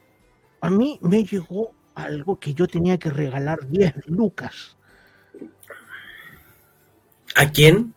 [0.60, 4.76] a mí me llegó algo que yo tenía que regalar 10 lucas.
[7.34, 7.94] ¿A quién?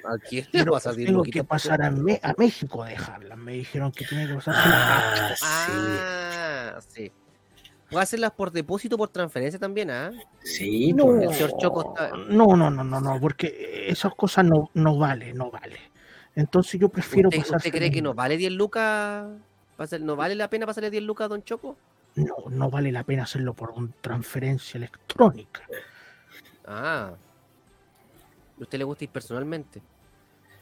[0.04, 2.88] ¿A quién le Pero vas a decir, tengo que pasar a, Me- a México a
[2.88, 3.38] dejarlas.
[3.38, 4.54] Me dijeron que tenía que pasar.
[4.56, 5.72] Ah, sí.
[5.76, 7.12] Ah, sí.
[7.90, 10.12] Puede hacerlas por depósito por transferencia también, ¿ah?
[10.44, 14.70] Sí, No, el señor Choco está- no, no, no, no, no, porque esas cosas no,
[14.74, 15.76] no vale, no vale.
[16.36, 17.56] Entonces yo prefiero ¿Usted, pasar.
[17.56, 19.26] usted cree que no vale 10 lucas?
[20.00, 21.76] ¿No vale la pena pasarle 10 lucas a Don Choco?
[22.16, 25.62] no, no vale la pena hacerlo por una transferencia electrónica.
[26.66, 27.12] Ah.
[28.60, 29.80] ¿A usted le gusta ir personalmente?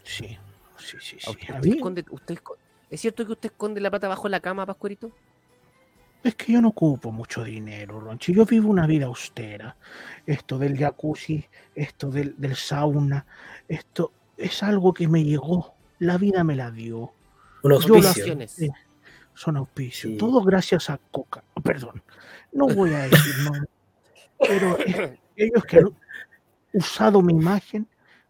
[0.04, 0.38] Sí,
[0.78, 1.16] sí, sí.
[1.16, 1.30] ¿A sí.
[1.30, 2.56] usted- A usted mí- esconde- usted esco-
[2.90, 5.10] ¿Es cierto que usted esconde la plata bajo la cama, Pascuerito?
[6.24, 8.32] Es que yo no ocupo mucho dinero, Ronchi.
[8.34, 9.76] Yo vivo una vida austera.
[10.26, 11.44] Esto del jacuzzi,
[11.74, 13.24] esto del, del sauna,
[13.68, 15.74] esto es algo que me llegó.
[15.98, 16.98] La vida me la dio.
[16.98, 17.12] Un
[17.62, 18.08] Yo lo auspicio.
[18.24, 18.50] Acciones.
[18.52, 18.68] Sí,
[19.34, 20.12] son auspicios.
[20.12, 20.18] Sí.
[20.18, 21.44] Todo gracias a Coca.
[21.62, 22.02] Perdón.
[22.52, 23.52] No voy a decir no.
[24.40, 25.82] Pero eh, ellos que
[26.78, 27.86] usado mi imagen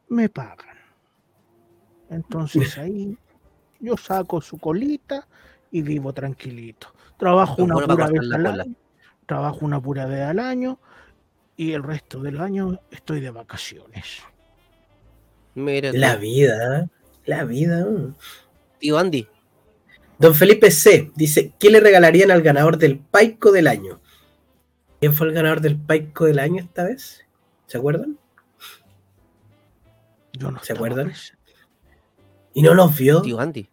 [0.08, 0.76] me pagan.
[2.10, 3.16] Entonces ahí
[3.80, 5.26] yo saco su colita
[5.70, 6.92] y vivo tranquilito.
[7.18, 8.62] Trabajo una bueno pura vez al cola.
[8.62, 8.74] año.
[9.26, 10.78] Trabajo una pura vez al año
[11.56, 14.22] y el resto del año estoy de vacaciones.
[15.54, 16.88] La vida,
[17.24, 17.80] la vida.
[17.80, 18.12] ¿eh?
[18.78, 19.26] tío Andy.
[20.18, 21.10] Don Felipe C.
[21.14, 24.00] dice, ¿qué le regalarían al ganador del Paico del año?
[25.00, 27.24] ¿Quién fue el ganador del Paico del año esta vez?
[27.66, 28.18] ¿Se acuerdan?
[30.38, 31.12] Yo no ¿Se acuerdan?
[32.54, 33.22] ¿Y no nos vio?
[33.22, 33.68] Tío Andy.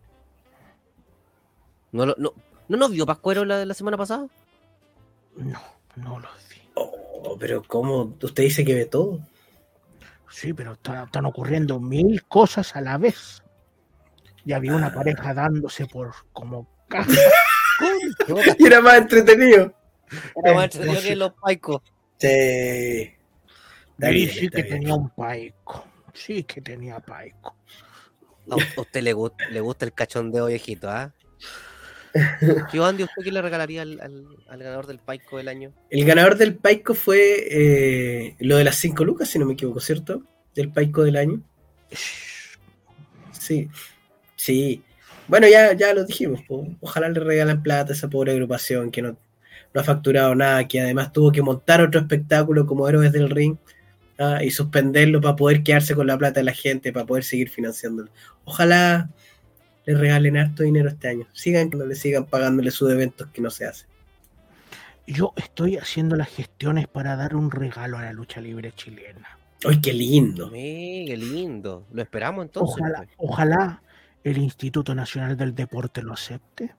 [1.91, 2.33] ¿No, lo- no,
[2.67, 4.27] ¿no nos vio Pascuero la, la semana pasada?
[5.37, 5.59] No,
[5.95, 6.61] no lo vi.
[6.75, 8.15] Oh, pero ¿cómo?
[8.21, 9.19] Usted dice que ve todo.
[10.29, 13.41] Sí, pero está- están ocurriendo mil cosas a la vez.
[14.43, 14.93] Ya vi una Ah.
[14.93, 17.11] pareja dándose por como caja.
[18.59, 19.73] Y era más entretenido.
[20.43, 21.81] Era más entretenido que los paicos.
[22.17, 22.27] Sí.
[23.97, 25.85] Está Sí, que tenía un paico.
[26.15, 27.55] Sí que tenía paico.
[28.49, 31.13] A usted le gusta, le gusta el cachondeo viejito, ¿ah?
[32.71, 35.73] Tío Andy, ¿usted qué le regalaría al, al- al ganador del paico del año?
[35.89, 37.19] El ganador del Paico fue
[37.51, 40.23] eh, lo de las 5 lucas, si no me equivoco, ¿cierto?
[40.55, 41.41] Del Paico del año.
[43.31, 43.69] Sí,
[44.35, 44.81] sí.
[45.27, 46.41] Bueno, ya, ya lo dijimos.
[46.47, 46.67] po.
[46.81, 49.17] Ojalá le regalan plata a esa pobre agrupación que no,
[49.73, 53.57] no ha facturado nada, que además tuvo que montar otro espectáculo como Héroes del Ring
[54.19, 57.49] ah, y suspenderlo para poder quedarse con la plata de la gente, para poder seguir
[57.49, 58.09] financiándolo.
[58.43, 59.09] Ojalá
[59.85, 61.27] le regalen harto dinero este año.
[61.33, 63.87] Sigan, cuando le sigan pagándole sus eventos que no se hacen.
[65.07, 69.37] Yo estoy haciendo las gestiones para dar un regalo a la lucha libre chilena.
[69.63, 70.49] ¡Ay, qué lindo!
[70.49, 71.85] Sí, qué lindo.
[71.91, 72.75] Lo esperamos entonces.
[72.79, 73.09] Ojalá, pues.
[73.17, 73.81] ojalá
[74.23, 76.73] el Instituto Nacional del Deporte lo acepte.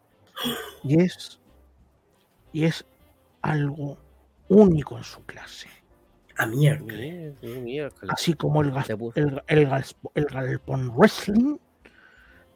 [0.83, 1.39] Y es,
[2.53, 2.85] y es
[3.43, 3.99] algo
[4.49, 5.69] único en su clase.
[6.37, 7.35] A miércoles.
[8.09, 8.73] Así como el,
[9.15, 9.69] el, el
[10.15, 11.59] el galpón wrestling,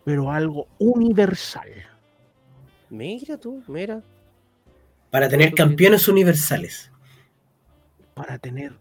[0.05, 1.69] pero algo universal.
[2.91, 4.03] Mira tú, mira.
[5.11, 6.91] Para tener campeones universales.
[8.15, 8.79] para tener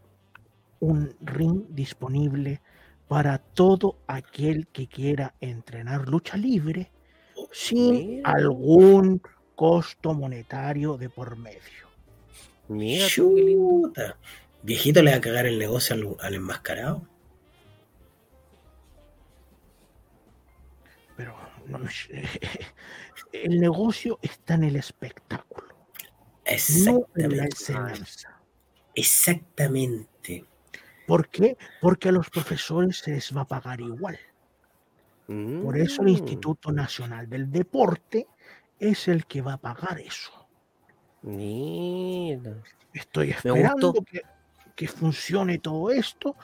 [0.80, 2.62] un ring disponible
[3.08, 6.92] para todo aquel que quiera entrenar lucha libre
[7.52, 8.24] sin Mira.
[8.24, 9.22] algún
[9.56, 11.90] costo monetario de por medio.
[12.68, 13.92] Mira tú, qué lindo.
[14.62, 17.08] Viejito le va a cagar el negocio al, al enmascarado.
[21.16, 21.80] Pero no,
[23.34, 25.68] el negocio está en el espectáculo,
[26.68, 27.46] no en la Exactamente.
[27.46, 28.42] enseñanza.
[28.96, 30.46] Exactamente.
[31.06, 31.58] ¿Por qué?
[31.80, 34.20] Porque a los profesores se les va a pagar igual.
[35.62, 38.28] Por eso el Mm, Instituto Nacional del Deporte
[38.80, 40.50] es el que va a pagar eso.
[41.22, 42.64] Mira.
[42.94, 44.06] Estoy Me esperando gustó.
[44.06, 44.22] que,
[44.80, 46.38] que funcione todo esto.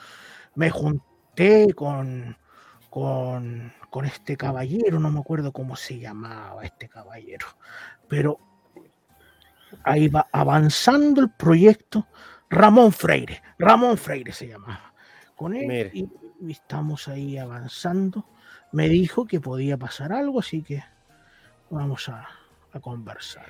[0.56, 2.36] Me junté con,
[2.90, 7.46] con, con este caballero, no me acuerdo cómo se llamaba este caballero,
[8.08, 8.38] pero
[9.84, 12.08] ahí va avanzando el proyecto.
[12.50, 14.92] Ramón Freire, Ramón Freire se llamaba.
[15.34, 16.06] Con él y,
[16.40, 18.28] y estamos ahí avanzando.
[18.70, 20.84] Me dijo que podía pasar algo, así que
[21.70, 22.28] vamos a,
[22.70, 23.46] a conversar.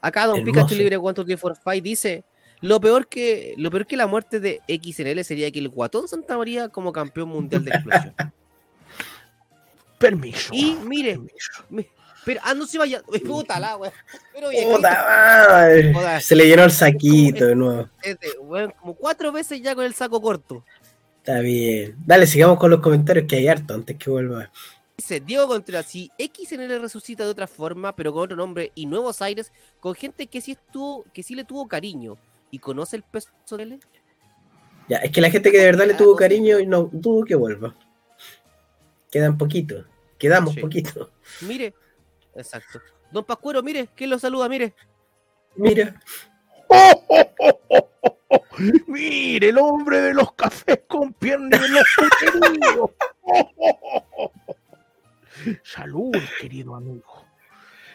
[0.00, 0.52] Acá Don Hermoso.
[0.52, 2.24] Pikachu Libre One Two for Five dice:
[2.60, 6.36] lo peor, que, lo peor que la muerte de XNL sería que el Guatón Santa
[6.38, 8.14] María como campeón mundial de explosión.
[9.98, 10.50] Permiso.
[10.52, 11.64] Y mire, permiso.
[11.70, 11.86] mi-
[12.24, 13.00] pero, ah, no se vaya.
[13.24, 13.92] Puta la wea.
[14.34, 16.20] Pero Puta.
[16.20, 17.88] Se le llenó el saquito de nuevo.
[18.02, 18.30] este,
[18.80, 20.64] como cuatro veces ya con el saco corto.
[21.18, 21.94] Está bien.
[22.04, 24.50] Dale, sigamos con los comentarios que hay harto antes que vuelva.
[24.96, 29.22] Dice Diego Contreras, si XNL resucita de otra forma, pero con otro nombre y nuevos
[29.22, 32.16] aires, con gente que sí estuvo, que sí le tuvo cariño
[32.50, 33.80] y conoce el peso de él.
[34.88, 37.34] Ya, es que la gente que de verdad le tuvo cariño y no dudo que
[37.34, 37.74] vuelva.
[39.10, 39.84] Quedan poquito.
[40.18, 40.60] Quedamos Sí.
[40.60, 41.10] poquito.
[41.42, 41.74] Mire,
[42.34, 42.80] exacto.
[43.10, 44.48] Don Pascuero, mire, ¿quién lo saluda?
[44.48, 44.74] Mire.
[45.56, 46.00] Mira.
[48.86, 51.84] Mire, el hombre de los cafés con piernas de los.
[55.62, 57.24] Salud, querido amigo.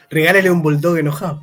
[0.10, 1.42] Regálale un bulldog enojado.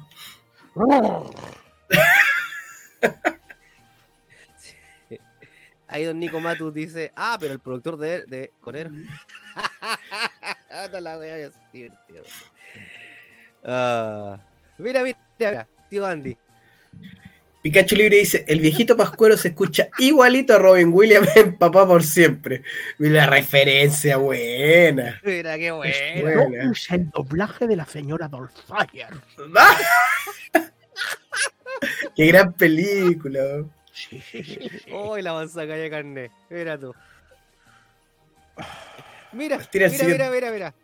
[5.91, 8.91] Ahí don Nico Matus dice, ah, pero el productor de, de Conero.
[10.71, 12.21] Esta la wea es divertida.
[13.65, 14.39] Ah,
[14.77, 16.37] mira, mira, mira, tío Andy.
[17.63, 22.05] Pikachu Libre dice, el viejito Pascuero se escucha igualito a Robin Williams en Papá por
[22.05, 22.63] siempre.
[22.99, 25.21] Mira la referencia buena.
[25.25, 25.95] Mira, qué bueno.
[26.21, 26.71] Buena.
[26.71, 29.07] Es el doblaje de la señora Dolfire.
[32.17, 33.65] Qué gran película.
[33.93, 34.23] Sí.
[34.93, 36.31] Uy, la manzana de carne.
[36.51, 36.95] Mira tú.
[39.33, 40.75] Mira, mira, mira, mira, mira.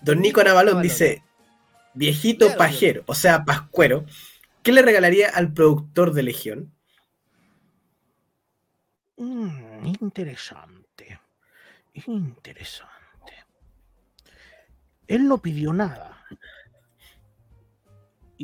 [0.00, 1.22] Don Nico Navalón dice,
[1.94, 4.04] viejito Claro, pajero, o sea, pascuero,
[4.62, 6.74] ¿qué le regalaría al productor de Legión?
[9.16, 11.20] Mm, interesante.
[12.06, 13.32] Interesante.
[15.06, 16.13] Él no pidió nada.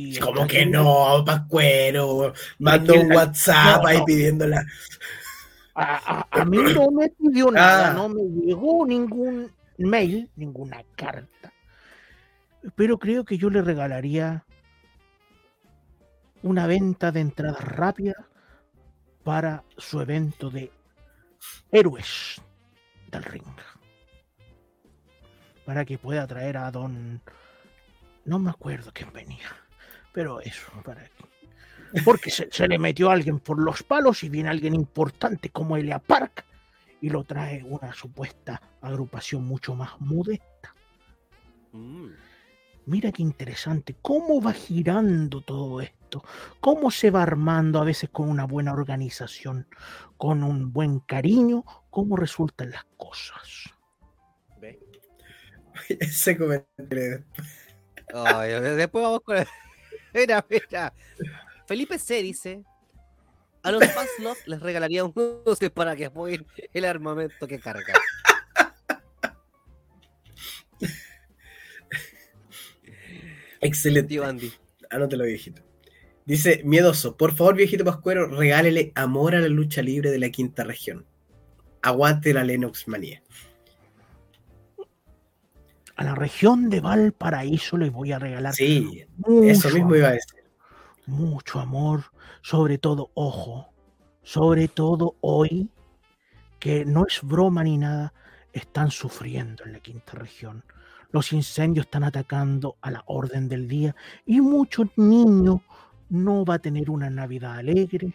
[0.08, 2.32] Y Como que gallego- no, pascuero.
[2.58, 4.04] Mandó un WhatsApp no, ahí no.
[4.04, 4.64] pidiéndola.
[5.74, 7.94] A, a- a mí no me pidió nada, Ah.
[7.94, 11.52] no me llegó ningún mail, ninguna carta.
[12.76, 14.44] Pero creo que yo le regalaría
[16.42, 18.16] una venta de entradas rápidas
[19.24, 20.70] para su evento de
[21.70, 22.40] héroes
[23.10, 23.44] del ring.
[25.64, 27.20] Para que pueda traer a don...
[28.24, 29.48] No me acuerdo quién venía.
[30.12, 32.02] Pero eso, para que...
[32.04, 35.98] Porque se, se le metió alguien por los palos y viene alguien importante como Elia
[35.98, 36.44] Park
[37.00, 40.74] y lo trae una supuesta agrupación mucho más modesta.
[41.72, 42.10] Mm.
[42.86, 46.24] Mira qué interesante, cómo va girando todo esto,
[46.60, 49.68] cómo se va armando a veces con una buena organización,
[50.16, 53.70] con un buen cariño, cómo resultan las cosas.
[55.88, 57.24] Ese comentario.
[58.76, 59.36] Después vamos con.
[60.14, 60.92] Mira, mira.
[61.66, 62.64] Felipe C dice:
[63.62, 67.94] A los Pazlov les regalaría un dulce para que apoyen el armamento que carga.
[73.60, 74.08] Excelente.
[74.08, 74.52] Tío Andy.
[74.90, 75.62] Anótelo, viejito.
[76.24, 80.64] Dice, miedoso, por favor, viejito Pascuero, regálele amor a la lucha libre de la quinta
[80.64, 81.06] región.
[81.82, 83.22] Aguante la Lennox manía.
[86.00, 90.12] A la región de Valparaíso les voy a regalar Sí, mucho eso mismo iba a
[90.12, 90.44] decir.
[91.04, 92.04] mucho amor,
[92.40, 93.68] sobre todo, ojo,
[94.22, 95.68] sobre todo hoy,
[96.58, 98.14] que no es broma ni nada,
[98.54, 100.64] están sufriendo en la quinta región.
[101.10, 103.94] Los incendios están atacando a la orden del día
[104.24, 105.60] y muchos niños
[106.08, 108.14] no va a tener una Navidad alegre.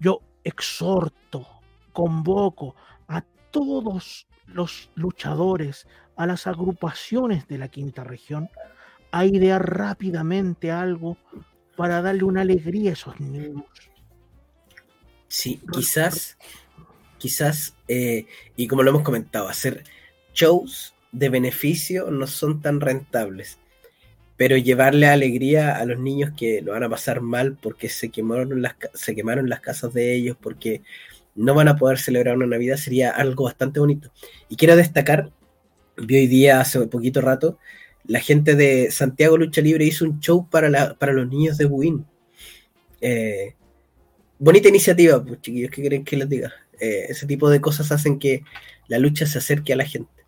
[0.00, 1.46] Yo exhorto,
[1.92, 2.74] convoco
[3.06, 3.22] a
[3.52, 5.86] todos los luchadores,
[6.18, 8.50] a las agrupaciones de la quinta región,
[9.10, 11.16] a idear rápidamente algo
[11.76, 13.62] para darle una alegría a esos niños.
[15.28, 16.36] Sí, quizás,
[17.18, 18.26] quizás, eh,
[18.56, 19.84] y como lo hemos comentado, hacer
[20.34, 23.58] shows de beneficio no son tan rentables.
[24.36, 28.60] Pero llevarle alegría a los niños que lo van a pasar mal porque se quemaron
[28.60, 30.82] las, se quemaron las casas de ellos, porque
[31.36, 34.10] no van a poder celebrar una Navidad, sería algo bastante bonito.
[34.48, 35.30] Y quiero destacar,
[36.00, 37.58] vi hoy día, hace poquito rato,
[38.04, 42.06] la gente de Santiago Lucha Libre hizo un show para, para los niños de Buin.
[43.00, 43.54] Eh,
[44.38, 46.52] bonita iniciativa, pues chiquillos, ¿qué creen que les diga?
[46.80, 48.42] Eh, ese tipo de cosas hacen que
[48.86, 50.24] la lucha se acerque a la gente.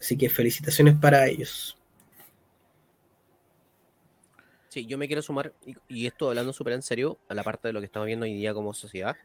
[0.00, 1.76] Así que felicitaciones para ellos.
[4.68, 7.68] Sí, yo me quiero sumar, y, y esto hablando súper en serio, a la parte
[7.68, 9.16] de lo que estamos viendo hoy día como sociedad,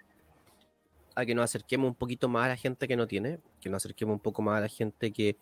[1.15, 3.83] a que nos acerquemos un poquito más a la gente que no tiene, que nos
[3.83, 5.37] acerquemos un poco más a la gente que,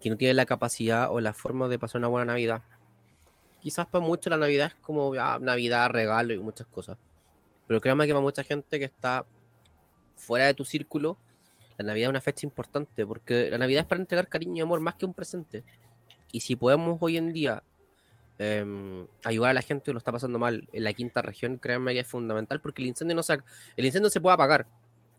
[0.00, 2.62] que no tiene la capacidad o la forma de pasar una buena Navidad.
[3.60, 6.98] Quizás para muchos la Navidad es como ya, Navidad, regalo y muchas cosas.
[7.66, 9.24] Pero créanme que para mucha gente que está
[10.16, 11.18] fuera de tu círculo,
[11.78, 14.80] la Navidad es una fecha importante, porque la Navidad es para entregar cariño y amor
[14.80, 15.64] más que un presente.
[16.32, 17.62] Y si podemos hoy en día
[18.38, 21.94] em, ayudar a la gente que lo está pasando mal en la quinta región, créanme
[21.94, 23.38] que es fundamental porque el incendio no se,
[23.76, 24.66] el incendio se puede apagar.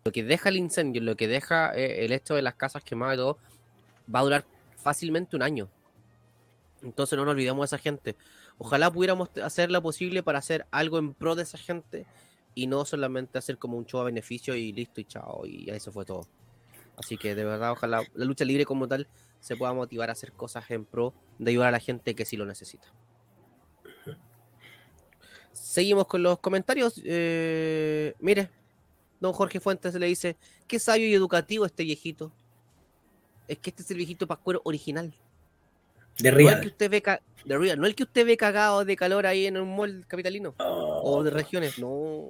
[0.04, 3.16] Lo que deja el incendio, lo que deja eh, el hecho de las casas quemadas
[3.16, 3.38] y todo,
[4.14, 4.46] va a durar
[4.78, 5.70] fácilmente un año.
[6.82, 8.16] Entonces no nos olvidemos de esa gente.
[8.58, 12.06] Ojalá pudiéramos hacer lo posible para hacer algo en pro de esa gente
[12.56, 15.92] y no solamente hacer como un show a beneficio y listo y chao y eso
[15.92, 16.28] fue todo.
[16.98, 19.08] Así que de verdad ojalá la lucha libre como tal
[19.40, 22.38] se pueda motivar a hacer cosas en pro de ayudar a la gente que sí
[22.38, 22.88] lo necesita.
[25.54, 27.02] Seguimos con los comentarios.
[27.04, 28.50] Eh, mire,
[29.22, 30.36] don Jorge Fuentes le dice,
[30.68, 32.34] qué sabio y educativo este viejito.
[33.48, 35.14] es que este es el viejito pascuero original.
[36.20, 36.66] De No el que Real.
[36.68, 39.58] usted ve ca- de real, no el que usted ve cagado de calor ahí en
[39.58, 42.26] un mall capitalino o de regiones, no.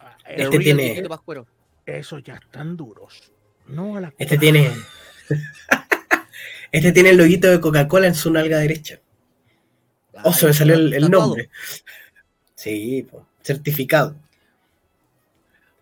[0.00, 1.46] Ah, Este real tiene- viejito pascuero.
[1.86, 3.32] Esos ya están duros.
[3.66, 4.70] No a la Este tiene.
[6.72, 8.98] Este tiene el loguito de Coca-Cola en su nalga derecha.
[10.24, 11.50] Oh, se me salió el, nombre.
[12.54, 14.14] Sí, po, certificado.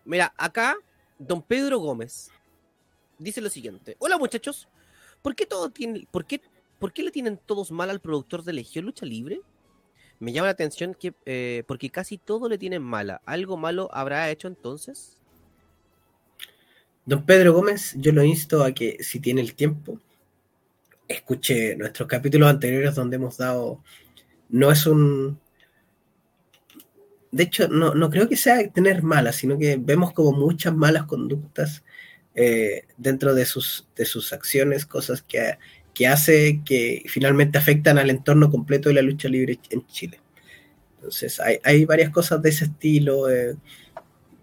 [0.05, 0.75] Mira, acá,
[1.19, 2.31] don Pedro Gómez
[3.19, 3.95] dice lo siguiente.
[3.99, 4.67] Hola muchachos,
[5.21, 6.41] ¿por qué, todo tiene, por qué,
[6.79, 9.41] por qué le tienen todos mal al productor de Legión Lucha Libre?
[10.19, 13.21] Me llama la atención que eh, porque casi todo le tienen mala.
[13.25, 15.17] ¿Algo malo habrá hecho entonces?
[17.05, 19.99] Don Pedro Gómez, yo lo insto a que si tiene el tiempo,
[21.07, 23.83] escuche nuestros capítulos anteriores donde hemos dado.
[24.49, 25.39] No es un.
[27.31, 31.05] De hecho, no, no creo que sea tener malas, sino que vemos como muchas malas
[31.05, 31.83] conductas
[32.35, 35.57] eh, dentro de sus, de sus acciones, cosas que,
[35.93, 40.19] que hace que finalmente afectan al entorno completo de la lucha libre en Chile.
[40.95, 43.29] Entonces, hay, hay varias cosas de ese estilo.
[43.29, 43.55] eh,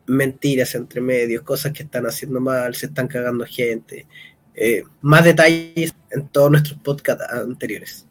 [0.09, 4.06] mentiras entre medios, cosas que están haciendo mal, se están cagando gente.
[4.55, 8.07] Eh, más detalles en todos nuestros podcasts anteriores.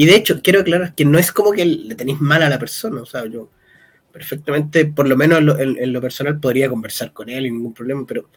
[0.00, 2.56] Y de hecho, quiero aclarar que no es como que le tenéis mal a la
[2.60, 3.50] persona, o sea, yo
[4.12, 7.50] perfectamente, por lo menos en lo, en- en lo personal, podría conversar con él y
[7.50, 8.30] ningún problema, pero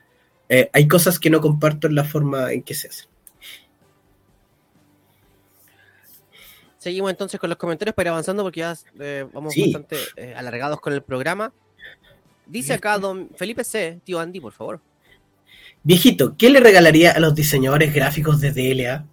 [0.50, 3.06] eh, hay cosas que no comparto en la forma en que se hace.
[6.80, 9.72] Seguimos entonces con los comentarios para ir avanzando porque ya eh, vamos Sí.
[9.72, 11.54] bastante eh, alargados con el programa.
[12.48, 14.82] Dice acá don Felipe C, tío Andy, por favor.
[15.84, 19.06] Viejito, ¿qué le regalaría a los diseñadores gráficos de DLA?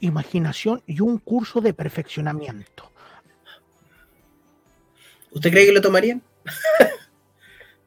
[0.00, 2.90] Imaginación y un curso de perfeccionamiento.
[5.30, 6.22] ¿Usted cree que lo tomarían?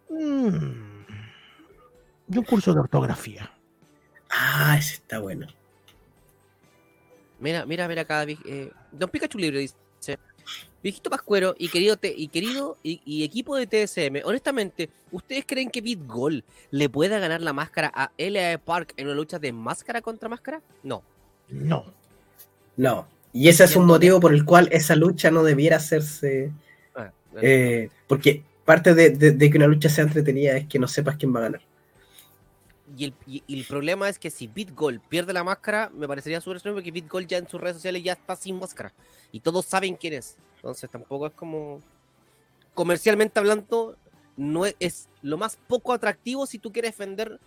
[0.10, 0.90] Mm.
[2.32, 3.52] Y un curso de ortografía.
[4.30, 5.48] Ah, ese está bueno.
[7.40, 8.24] Mira, mira, mira acá.
[8.24, 10.20] eh, don Pikachu Libre dice:
[10.84, 15.70] Viejito Pascuero y querido, te- y, querido y, y equipo de TSM, honestamente, ¿ustedes creen
[15.72, 20.02] que BitGol le pueda ganar la máscara a LA Park en una lucha de máscara
[20.02, 20.62] contra máscara?
[20.84, 21.02] No.
[21.48, 21.86] No.
[22.80, 23.08] No.
[23.34, 26.52] Y ese es un motivo por el cual esa lucha no debiera hacerse.
[26.96, 27.12] Ah,
[27.42, 31.18] eh, porque parte de, de- de que una lucha sea entretenida es que no sepas
[31.18, 31.62] quién va a ganar.
[32.98, 36.40] Y el, y- y el problema es que si BitGol pierde la máscara, me parecería
[36.40, 38.94] súper extraño porque BitGol ya en sus redes sociales ya está sin máscara.
[39.34, 40.38] Y todos saben quién es.
[40.56, 41.82] Entonces tampoco es como...
[42.74, 43.98] Comercialmente hablando,
[44.38, 47.40] no es, es lo más poco atractivo si tú quieres vender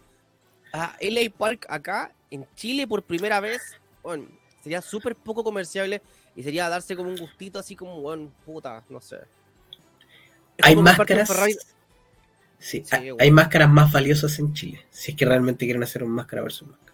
[0.74, 3.62] a LA Park acá, en Chile, por primera vez.
[4.02, 4.26] Bueno,
[4.62, 6.00] sería súper poco comerciable
[6.36, 9.16] y sería darse como un gustito así como, bueno, puta, no sé.
[10.56, 11.28] Es Hay máscaras.
[11.28, 11.56] Ferrari-
[12.58, 13.16] Sí, Sí, hay, bueno.
[13.24, 14.86] hay máscaras más valiosas en Chile.
[14.90, 16.92] Si es que realmente quieren hacer un máscara versus máscara.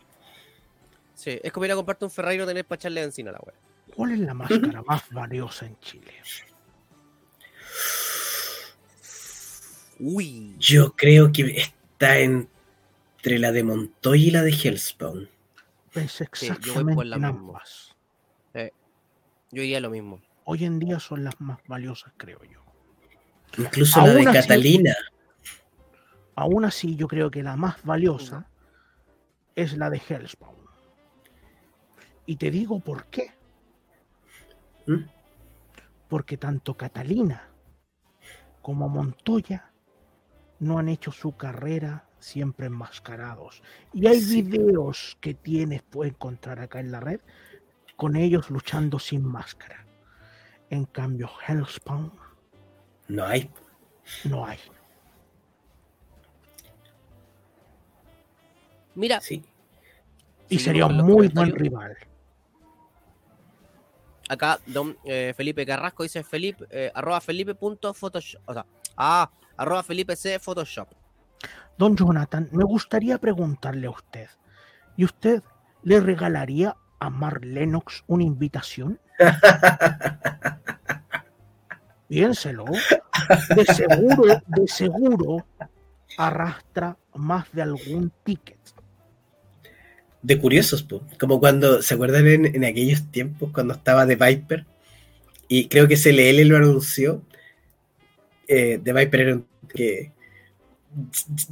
[1.15, 3.33] Sí, es como ir a comprarte un Ferrari y no tener para echarle encima a
[3.35, 3.55] la wea.
[3.95, 6.13] ¿Cuál es la máscara más valiosa en Chile?
[10.01, 10.55] Uy.
[10.59, 15.29] Yo creo que está entre la de Montoya y la de Hellspawn.
[16.03, 17.39] Es yo voy por exactamente la en misma.
[17.39, 17.95] ambas.
[19.51, 20.21] Yo diría lo mismo.
[20.45, 22.61] Hoy en día son las más valiosas, creo yo.
[23.57, 24.95] Incluso la de así- Catalina.
[26.35, 28.47] Aún así, yo creo que la más valiosa
[29.55, 30.55] es la de Hellspawn.
[32.27, 33.33] Y te digo por qué.
[34.87, 35.05] ¿Mm?
[36.09, 37.49] Porque tanto Catalina
[38.61, 39.73] como Montoya
[40.61, 43.63] no han hecho su carrera siempre enmascarados.
[43.93, 44.43] Y hay Sí.
[44.43, 47.21] videos que tienes, puedes encontrar acá en la red,
[47.97, 49.85] con ellos luchando sin máscara.
[50.71, 52.13] En cambio, Hellspawn
[53.09, 53.51] No hay.
[54.25, 54.59] no hay.
[58.95, 59.45] Mira, Sí.
[60.51, 61.97] Y sería un muy buen rival.
[64.31, 68.43] acá don eh, Felipe Carrasco dice Felipe, eh, arroba felipe.photoshop.
[68.47, 68.67] O sea,
[68.97, 70.89] ah, arroba felipe c Photoshop.
[71.77, 74.29] Don Jonathan, me gustaría preguntarle a usted,
[74.97, 75.43] ¿y usted
[75.83, 78.99] le regalaría a Mark Lennox una invitación?
[82.09, 82.65] Piénselo.
[83.55, 85.47] De seguro, de seguro
[86.17, 88.59] arrastra más de algún ticket.
[90.23, 91.03] de curiosos, po.
[91.21, 94.67] como cuando, ¿se acuerdan en, en aquellos tiempos cuando estaba The Viper?
[95.49, 97.23] Y creo que CLL lo anunció.
[98.47, 100.13] Eh, The Viper era un que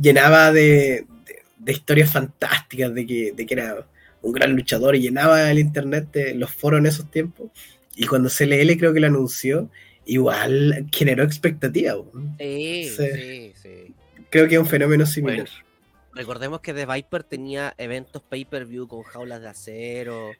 [0.00, 3.86] llenaba de, de- de historias fantásticas de que, de que era
[4.22, 7.50] un gran luchador y llenaba el internet de los foros en esos tiempos.
[7.96, 9.70] Y cuando CLL creo que lo anunció,
[10.04, 11.94] igual generó expectativa.
[11.94, 12.12] po.
[12.38, 13.06] Sí, Sí.
[13.14, 13.94] sí, sí.
[14.30, 15.46] Creo que es un fenómeno similar.
[15.48, 15.66] Bueno.
[16.14, 20.30] Recordemos que The Viper tenía eventos pay-per-view con jaulas de acero.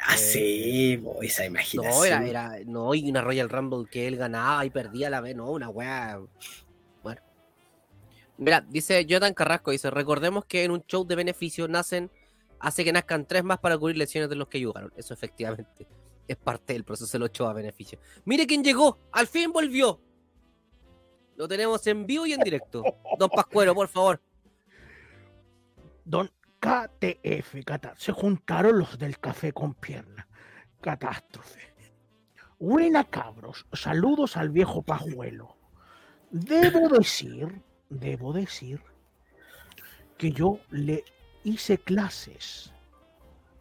[0.00, 1.94] Ah, Eh, sí, esa imaginación.
[1.94, 5.20] No, era, era, no, y una Royal Rumble que él ganaba y perdía a la
[5.20, 6.18] vez, no, una weá.
[8.38, 12.10] Mira, dice Jonathan Carrasco, dice, recordemos que en un show de beneficio nacen,
[12.60, 14.92] hace que nazcan tres más para cubrir lesiones de los que ayudaron.
[14.96, 15.86] Eso efectivamente
[16.28, 17.98] es parte del proceso de los shows a beneficio.
[18.24, 20.00] Mire quién llegó, al fin volvió.
[21.36, 22.82] Lo tenemos en vivo y en directo.
[23.18, 24.20] Don Pascuero, por favor.
[26.04, 26.30] Don
[26.60, 30.26] KTF, cata- se juntaron los del café con pierna.
[30.80, 31.60] Catástrofe.
[32.58, 35.58] Buena cabros, saludos al viejo pajuelo.
[36.30, 38.80] Debo decir, debo decir
[40.18, 41.04] que yo le
[41.44, 42.72] hice clases,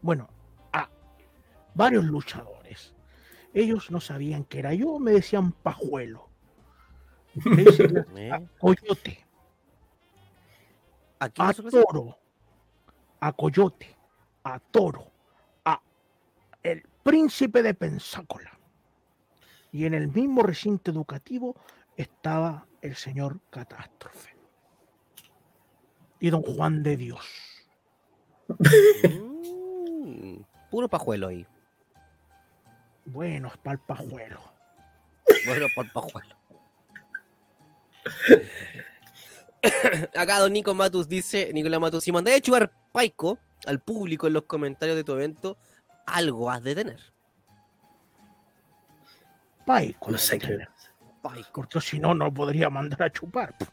[0.01, 0.29] bueno,
[0.73, 0.89] a
[1.73, 2.93] varios luchadores.
[3.53, 6.29] Ellos no sabían que era yo, me decían pajuelo.
[7.45, 9.25] Le hice clases a Coyote,
[11.19, 11.81] a presenta.
[11.81, 12.17] Toro,
[13.19, 13.95] a Coyote,
[14.43, 15.11] a Toro,
[15.63, 15.81] a
[16.63, 18.51] el príncipe de Pensácola.
[19.71, 21.55] Y en el mismo recinto educativo
[21.97, 24.35] estaba el señor Catástrofe.
[26.19, 27.25] Y don Juan de Dios.
[30.07, 31.47] Mm, puro pajuelo ahí.
[33.05, 34.41] Bueno, es pa'l pajuelo.
[35.45, 36.35] Bueno, por pajuelo.
[40.15, 44.33] Acá don Nico Matus dice, Nicolás Matus, si mandé a chugar paico al público en
[44.33, 45.57] los comentarios de tu evento,
[46.05, 46.99] algo has de tener.
[49.65, 50.11] Paico.
[50.11, 50.67] No sé qué.
[51.29, 51.61] Paico.
[51.61, 53.55] Porque si no, no podría mandar a chupar.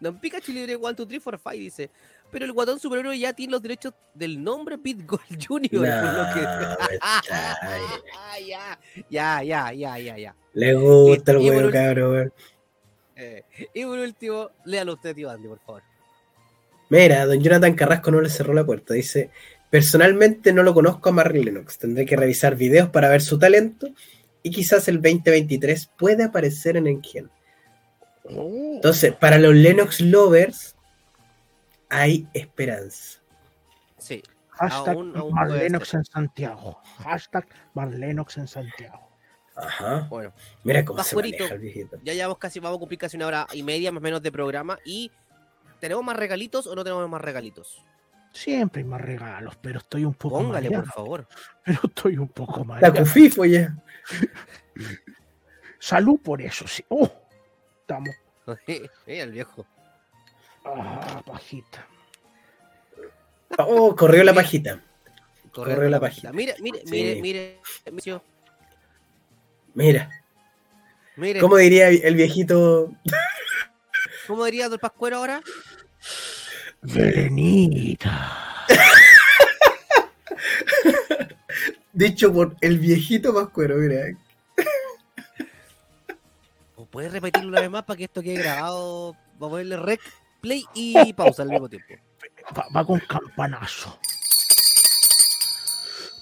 [0.00, 1.90] Don Pikachu Libre 1, 2, 3, 4, 5 dice,
[2.30, 5.68] pero el guatón superhéroe ya tiene los derechos del nombre Pit Gold Jr.
[5.70, 5.76] que...
[5.76, 6.42] No, me
[8.46, 8.78] ya,
[9.08, 10.34] ya, ya, ya, ya, ya.
[10.54, 12.32] Le gusta el Y- y por huevo, cabrón.
[13.14, 13.44] Eh,
[13.74, 15.82] y por último, léalo usted, tío Andy, por favor.
[16.88, 18.94] Mira, don Jonathan Carrasco no le cerró la puerta.
[18.94, 19.30] Dice:
[19.70, 21.78] Personalmente no lo conozco a Marry Lennox.
[21.78, 23.88] Tendré que revisar videos para ver su talento.
[24.42, 27.30] Y quizás el 2023 puede aparecer en Engen.
[28.24, 30.76] Entonces, para los Lennox Lovers,
[31.88, 33.20] hay esperanza.
[33.98, 36.78] Sí, Hashtag Aún- aún puede Marlenox en Santiago.
[36.98, 39.08] Hashtag Marlenox en Santiago.
[39.54, 40.06] Ajá.
[40.08, 40.32] bueno.
[40.64, 41.98] Mira cómo se maneja el viejito.
[42.02, 44.32] Ya llevamos casi, vamos a cumplir casi una hora y media más o menos de
[44.32, 44.78] programa.
[44.84, 45.10] Y
[45.78, 47.84] ¿tenemos más regalitos o no tenemos más regalitos?
[48.32, 51.28] Siempre hay más regalos, pero estoy un poco Póngale, por favor.
[51.64, 52.94] Pero estoy un poco La mareado.
[53.00, 53.76] cufifo ya.
[55.78, 56.84] Salud por eso, sí.
[56.88, 57.10] Oh,
[57.80, 58.14] estamos.
[58.66, 59.66] Eh, el viejo.
[60.64, 61.86] Ah, pajita.
[63.58, 64.80] Oh, corrió la pajita.
[65.52, 66.32] Corre Corre la página.
[66.32, 66.90] Mire, mire, Sí.
[66.90, 67.60] mire, mire,
[67.92, 68.20] mire,
[69.74, 70.10] Mira,
[71.16, 71.40] mire.
[71.40, 72.92] ¿cómo diría el viejito?
[74.26, 75.42] ¿Cómo diría Don Pascuero ahora?
[76.82, 78.66] Belenita.
[81.92, 84.16] Dicho por el viejito Pascuero, mira.
[86.74, 89.14] ¿O puedes repetirlo una vez más para que esto quede grabado?
[89.34, 90.00] Vamos a ponerle rec,
[90.40, 91.94] play y pausa al mismo tiempo.
[92.56, 93.98] Va, va con campanazo.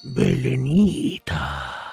[0.02, 1.89] Belenita.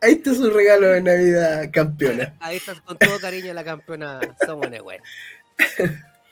[0.00, 2.36] Ahí está su regalo de Navidad, campeona.
[2.40, 5.00] Ahí estás con todo cariño la campeona Somos Nehuen.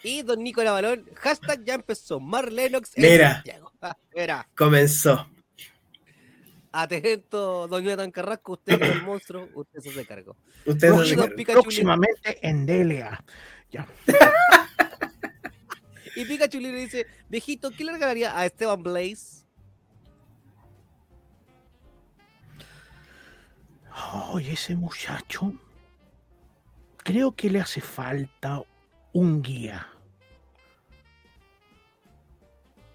[0.02, 2.20] Y Don Nicolás Balón, hashtag ya empezó.
[2.20, 3.34] Marlenox en Mira.
[3.34, 3.72] Santiago.
[3.80, 5.28] Ah, Mira, Comenzó.
[6.70, 10.36] atento, Don Jonathan Carrasco, usted es el monstruo, usted se hace cargo.
[10.64, 11.36] Ustedes no se cargan.
[11.36, 13.24] Pikachu Próximamente en DLA.
[13.72, 13.86] Ya.
[16.14, 19.44] Y Pikachu le dice, viejito, ¿qué le regalaría a Esteban Blaze?
[24.32, 25.52] Oye, ese muchacho.
[26.98, 28.62] Creo que le hace falta
[29.12, 29.86] un guía.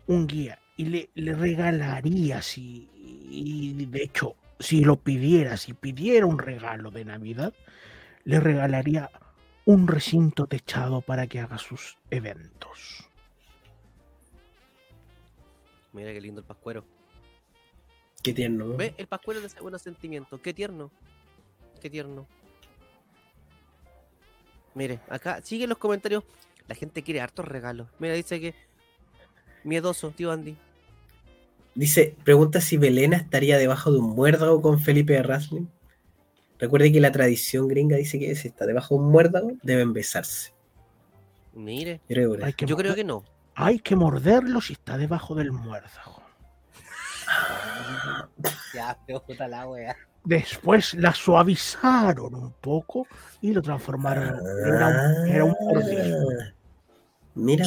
[0.08, 0.60] Un guía.
[0.78, 2.90] Y le, le regalaría, si.
[2.94, 7.54] Y de hecho, si lo pidiera, si pidiera un regalo de Navidad,
[8.24, 9.10] le regalaría
[9.66, 13.10] un recinto techado para que haga sus eventos.
[15.94, 16.86] Mira qué lindo el pascuero.
[18.22, 18.66] Qué tierno.
[18.66, 18.78] ¿no?
[18.78, 18.94] ¿Ve?
[18.98, 20.40] El pascuero de buenos sentimientos.
[20.42, 20.92] Qué tierno.
[21.82, 22.28] Qué tierno.
[24.76, 26.24] Mire, acá siguen los comentarios.
[26.68, 27.88] La gente quiere hartos regalos.
[28.00, 28.54] Mira, dice que
[29.64, 30.56] miedoso, tío Andy.
[31.76, 35.66] Dice, pregunta si Belena estaría debajo de un muérdago con Felipe de Wrestling.
[36.60, 40.54] Recuerde que la tradición gringa dice que si está debajo de un muérdago, deben besarse.
[41.54, 43.26] Mire, Yo creo que no.
[43.56, 46.21] hay que morderlo si está debajo del muérdago.
[48.74, 49.96] Ya, te gusta la wea.
[50.24, 53.08] Después la suavizaron un poco
[53.42, 54.40] y lo transformaron
[55.28, 56.18] en un cordero.
[56.30, 56.54] Ah,
[57.34, 57.66] Mira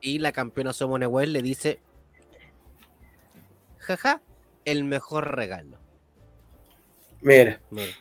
[0.00, 1.80] Y, la campeona Somone Well le dice:
[3.78, 4.20] Jaja,
[4.64, 5.78] el mejor regalo.
[7.20, 7.60] Mira.
[7.70, 7.92] Mira.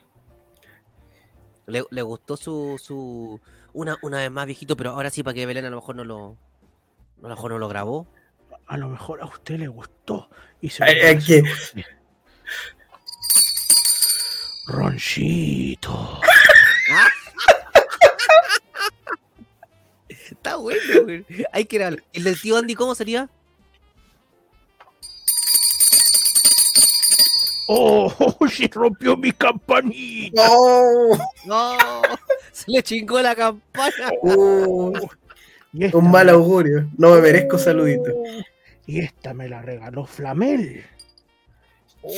[1.67, 3.39] Le, le gustó su, su
[3.73, 6.03] una, una vez más viejito, pero ahora sí para que Belén a lo mejor no
[6.03, 6.37] lo
[7.19, 8.07] a lo mejor no lo grabó.
[8.65, 10.29] A lo mejor a usted le gustó.
[10.61, 11.43] Y se Ay, lo es que-
[14.67, 16.21] Ronchito.
[20.09, 21.25] Está bueno, güey.
[21.51, 22.03] Hay que grabarlo.
[22.13, 23.29] ¿El del tío Andy cómo sería?
[27.67, 28.37] ¡Oh!
[28.49, 30.47] Se rompió mi campanita.
[30.49, 31.17] ¡Oh!
[31.45, 31.77] No,
[32.51, 34.11] se le chingó la campana.
[35.73, 36.89] Y esta un mal augurio.
[36.97, 38.11] No me merezco saludito.
[38.85, 40.83] Y esta me la regaló Flamel.
[42.03, 42.13] Oh,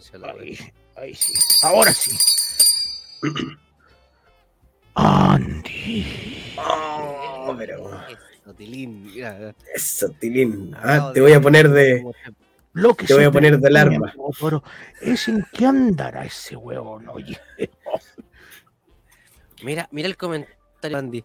[0.00, 0.58] se Ahí,
[0.96, 1.32] ahí sí.
[1.62, 2.16] Ahora sí.
[4.94, 6.54] Andy.
[6.58, 9.54] Oh, pero Eso, Tilín, mira.
[9.74, 10.74] eso, Tilín.
[10.74, 11.98] Acabo Ah, te voy a poner de.
[11.98, 12.44] como siempre.
[12.74, 14.12] Lo que Te voy a poner de alarma.
[14.40, 14.62] Pero
[15.00, 17.38] es en qué andará ese huevón, oye.
[19.62, 21.24] Mira, mira el comentario, Andy.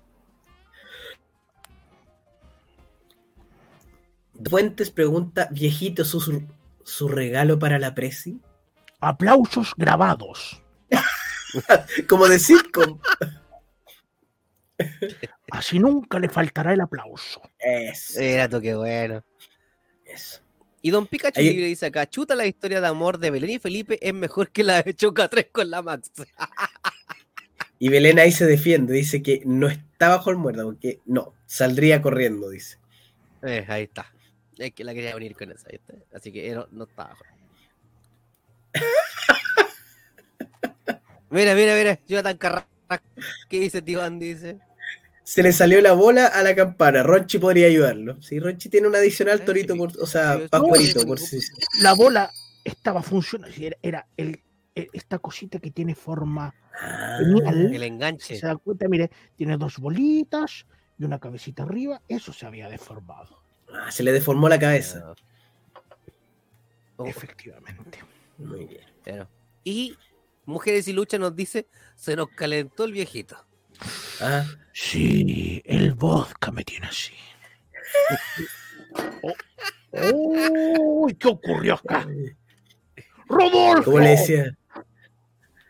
[4.50, 6.44] Fuentes pregunta: ¿Viejito su,
[6.90, 8.40] su regalo para la presi?
[9.00, 10.62] Aplausos grabados.
[12.08, 13.00] Como de sitcom.
[15.52, 17.42] Así nunca le faltará el aplauso.
[17.60, 18.20] Eso.
[18.20, 19.24] Era tú, qué bueno.
[20.06, 20.42] eso.
[20.82, 23.60] Y Don Pikachu Ahí- Libre dice acá, chuta la historia de amor de Belén y
[23.60, 26.12] Felipe es mejor que la de Choca 3 con la Max.
[27.82, 32.02] Y Belén ahí se defiende, dice que no está bajo el muerto, porque no, saldría
[32.02, 32.78] corriendo, dice.
[33.42, 34.12] Eh, ahí está.
[34.60, 35.94] Es que la quería unir con esa, ¿viste?
[36.14, 37.16] Así que no, no estaba.
[41.30, 42.00] mira, mira, mira.
[42.08, 42.70] Jonathan Carrasco.
[43.50, 44.34] ¿Qué dice Andy?
[44.34, 44.60] Dice.
[45.24, 47.04] Se le salió la bola a la campana.
[47.04, 48.22] Ronchi podría ayudarlo.
[48.22, 51.20] Si Ronchi tiene un adicional Eh, torito, sí, por, o sea, sí, pascualito, sí, por
[51.20, 51.40] sí.
[51.82, 52.30] La bola
[52.64, 53.56] estaba funcionando.
[53.58, 54.42] Era, era el,
[54.76, 57.74] el- esta cosita que tiene forma Ah, genial.
[57.74, 58.40] El Si enganche.
[58.40, 60.66] se da cuenta, mire, tiene dos bolitas
[60.98, 62.02] y una cabecita arriba.
[62.08, 63.44] Eso se había deformado.
[63.74, 65.14] Ah, se le deformó la cabeza.
[66.98, 68.00] Oh, Efectivamente.
[68.38, 68.86] Muy bien.
[69.04, 69.28] claro.
[69.64, 69.98] Y
[70.46, 73.38] Mujeres y Lucha nos dice, se nos calentó el viejito.
[74.22, 77.14] Ah, Sí, el vodka me tiene así.
[79.22, 79.34] Oh,
[81.04, 82.08] uy, ¿Qué ocurrió acá?
[83.28, 84.00] ¡Rodolfo!
[84.00, 84.58] le decía,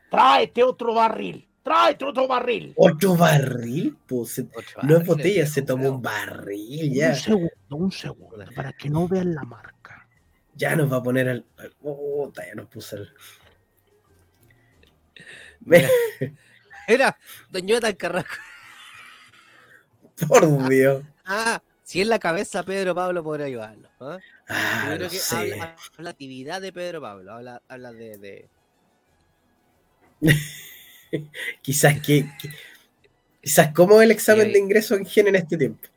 [0.10, 1.49] Tráete otro barril.
[1.70, 2.74] Tráete otro barril.
[2.78, 3.96] ¿otro barril?
[4.08, 7.10] Pues, Ocho no es botella, se tomó un barril ya.
[7.10, 10.08] Un segundo, un segundo, para que no vean la marca.
[10.56, 11.46] Ya nos va a poner al.
[11.58, 13.14] al- puta, ya nos puso al.
[15.60, 15.90] Me- Mira,
[16.88, 17.18] Era,
[17.52, 18.34] Don Jonathan Carrasco.
[20.28, 21.04] Por Dios.
[21.24, 23.90] Ah, si es la cabeza, Pedro Pablo podrá ayudarlo.
[24.00, 24.18] ¿ah?
[24.48, 25.36] Ah, Yo creo no que sé.
[25.36, 28.50] habla, actividad de Pedro Pablo, habla, habla de, de-
[31.62, 32.50] Quizás que, que-
[33.42, 35.88] quizás cómo el examen de ingreso en gen en este tiempo.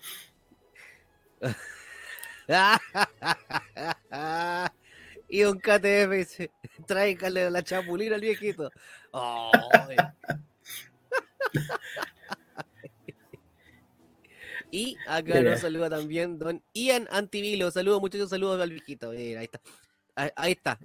[5.28, 6.50] y Don KTF dice,
[6.86, 8.70] tráigale la chapulina al viejito.
[14.74, 17.70] Y acá nos saluda también Don Ian Antivilo.
[17.70, 19.10] Saludos muchachos, saludos al viejito.
[19.10, 19.60] Mira, ahí está.
[20.14, 20.78] Ahí, ahí está.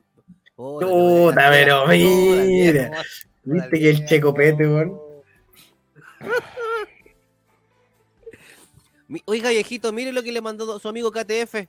[0.56, 3.02] Puta, no, pero mira.
[3.50, 5.00] Viste que el checopete, weón.
[9.26, 11.66] Oiga, viejito, mire lo que le mandó su amigo KTF.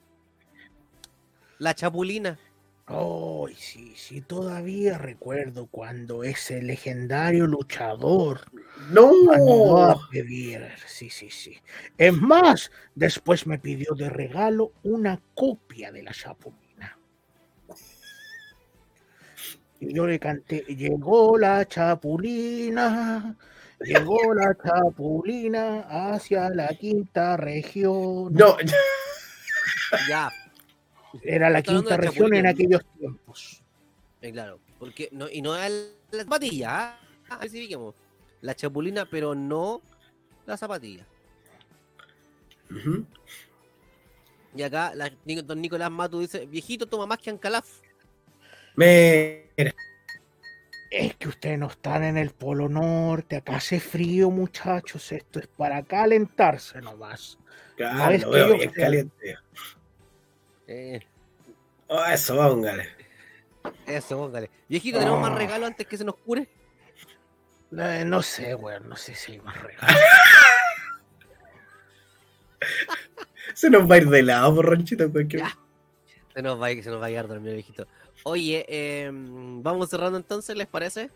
[1.58, 2.38] La chapulina.
[2.86, 8.40] Ay, sí, sí, todavía recuerdo cuando ese legendario luchador
[8.90, 9.90] mandó No.
[9.90, 10.66] a pedir.
[10.86, 11.58] Sí, sí, sí.
[11.96, 16.62] Es más, después me pidió de regalo una copia de la chapulina.
[19.80, 23.36] Y yo le canté, llegó la chapulina,
[23.80, 28.32] llegó la chapulina hacia la quinta región.
[28.32, 28.56] No,
[30.08, 30.30] Ya,
[31.22, 33.62] Era la quinta región en aquellos tiempos.
[34.20, 34.60] eh, claro.
[34.78, 36.98] Porque no, y no es la zapatilla.
[37.28, 37.94] Ah, especifiquemos.
[38.42, 39.82] La chapulina, pero no
[40.46, 41.04] la zapatilla.
[44.54, 45.10] Y acá la,
[45.44, 47.66] don Nicolás Matu dice, viejito toma más que Ancalaf.
[48.78, 49.72] Mira,
[50.90, 55.10] Es que ustedes no están en el Polo Norte, acá hace frío, muchachos.
[55.10, 57.38] Esto es para calentarse nomás.
[57.76, 59.36] claro, que veo bien caliente.
[60.68, 61.00] Eh,
[61.88, 62.86] Oh, eso, póngale.
[63.86, 64.50] Eso, póngale.
[64.68, 66.46] Viejito, ¿tenemos más regalo antes que se nos cure?
[67.70, 69.96] No sé, weón, no sé si hay más regalos.
[73.54, 75.42] Se nos va a ir de lado, en cualquier-.
[76.34, 77.88] Se nos va a, se nos va a quedar dormido, viejito.
[78.24, 81.10] Oye, em, vamos cerrando entonces, ¿les parece?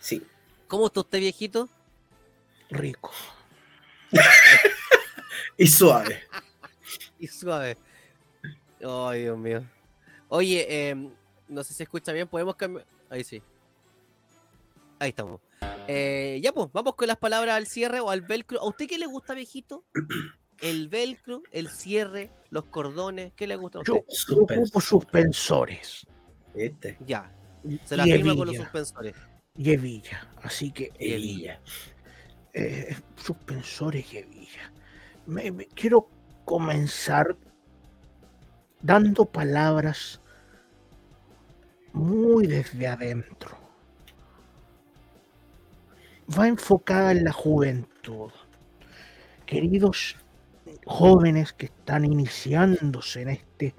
[0.00, 0.22] Sí.
[0.66, 1.68] ¿Cómo está usted, viejito?
[2.70, 3.10] Rico.
[5.60, 6.22] Y suave.
[7.18, 7.76] Y suave.
[8.80, 9.64] Ay, Dios mío.
[10.28, 11.10] Oye, em,
[11.48, 12.86] no sé si se escucha bien, podemos cambiar.
[13.10, 13.42] Ahí sí.
[15.00, 15.40] Ahí estamos.
[15.88, 18.60] Eh, ya pues, vamos con las palabras al cierre o al velcro.
[18.60, 19.84] ¿A usted qué le gusta, viejito?
[20.60, 23.92] El velcro, el cierre, los cordones, ¿qué le gusta a usted?
[23.92, 24.62] Yo, yo Suspenso.
[24.62, 26.06] ocupo suspensores
[26.54, 26.96] ¿Viste?
[27.06, 27.32] Ya,
[27.84, 28.64] se la firma con los hebilla.
[28.64, 29.14] suspensores.
[29.56, 30.28] y hebilla.
[30.42, 31.60] Así que Y Evilla.
[32.54, 34.72] eh, suspensores y hebilla.
[35.26, 36.08] Me- me- quiero
[36.44, 37.36] comenzar
[38.80, 40.20] dando palabras
[41.92, 43.56] muy desde adentro.
[46.38, 48.30] Va enfocada en la juventud.
[49.46, 50.16] Queridos
[50.86, 53.74] jóvenes que están iniciándose en este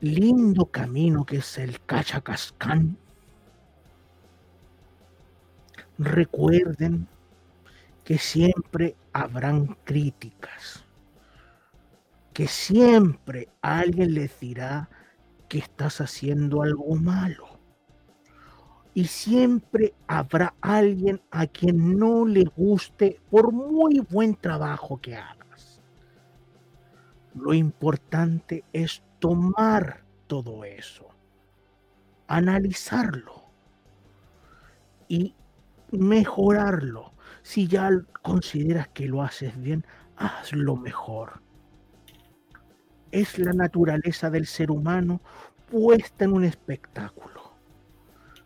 [0.00, 2.96] lindo camino que es el Cachacascán,
[5.98, 7.06] recuerden
[8.04, 10.84] que siempre habrán críticas,
[12.32, 14.90] que siempre alguien les dirá
[15.48, 17.60] que estás haciendo algo malo.
[18.94, 25.41] Y siempre habrá alguien a quien no le guste por muy buen trabajo que hagas.
[27.34, 31.08] Lo importante es tomar todo eso,
[32.26, 33.44] analizarlo
[35.08, 35.34] y
[35.90, 37.12] mejorarlo.
[37.42, 37.90] Si ya
[38.22, 39.84] consideras que lo haces bien,
[40.16, 41.42] hazlo mejor.
[43.10, 45.20] Es la naturaleza del ser humano
[45.70, 47.54] puesta en un espectáculo.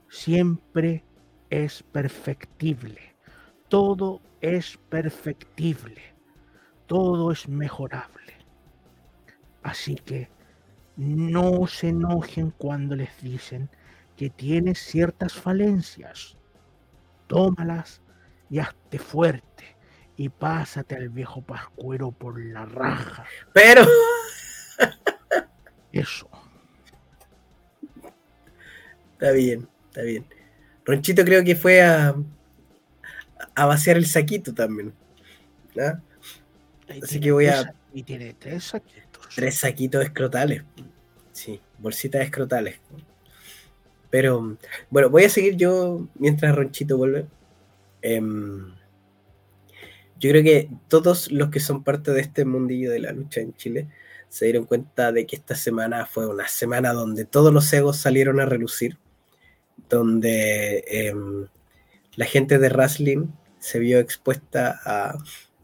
[0.08, 1.04] Siempre
[1.50, 3.16] es perfectible.
[3.68, 6.02] Todo es perfectible.
[6.86, 8.26] Todo es mejorable.
[9.66, 10.28] Así que
[10.97, 13.68] no se enojen cuando les dicen
[14.16, 16.36] que tienes ciertas falencias.
[17.26, 18.01] Tómalas
[18.48, 19.64] y hazte fuerte
[20.16, 23.24] y pásate al viejo pascuero por la raja.
[23.52, 23.82] Pero.
[25.90, 26.28] Eso.
[29.14, 30.26] Está bien, está bien.
[30.84, 32.14] Ronchito creo que fue a,
[33.56, 34.94] a vaciar el saquito también.
[35.80, 35.98] ¿ah?
[36.88, 39.06] Ahí Así que voy a- Y tiene tres saquitos.
[39.35, 40.62] Tres saquitos escrotales.
[41.32, 42.78] Sí, bolsitas escrotales.
[44.11, 44.57] Pero
[44.90, 47.27] bueno, voy a seguir yo mientras Ronchito vuelve.
[48.03, 48.74] Em,
[50.19, 53.55] yo creo que todos los que son parte de este mundillo de la lucha en
[53.55, 53.89] Chile
[54.28, 58.40] se dieron cuenta de que esta semana fue una semana donde todos los egos salieron
[58.40, 58.98] a relucir,
[59.89, 61.47] donde em,
[62.16, 63.27] la gente de wrestling
[63.59, 65.19] se vio expuesta a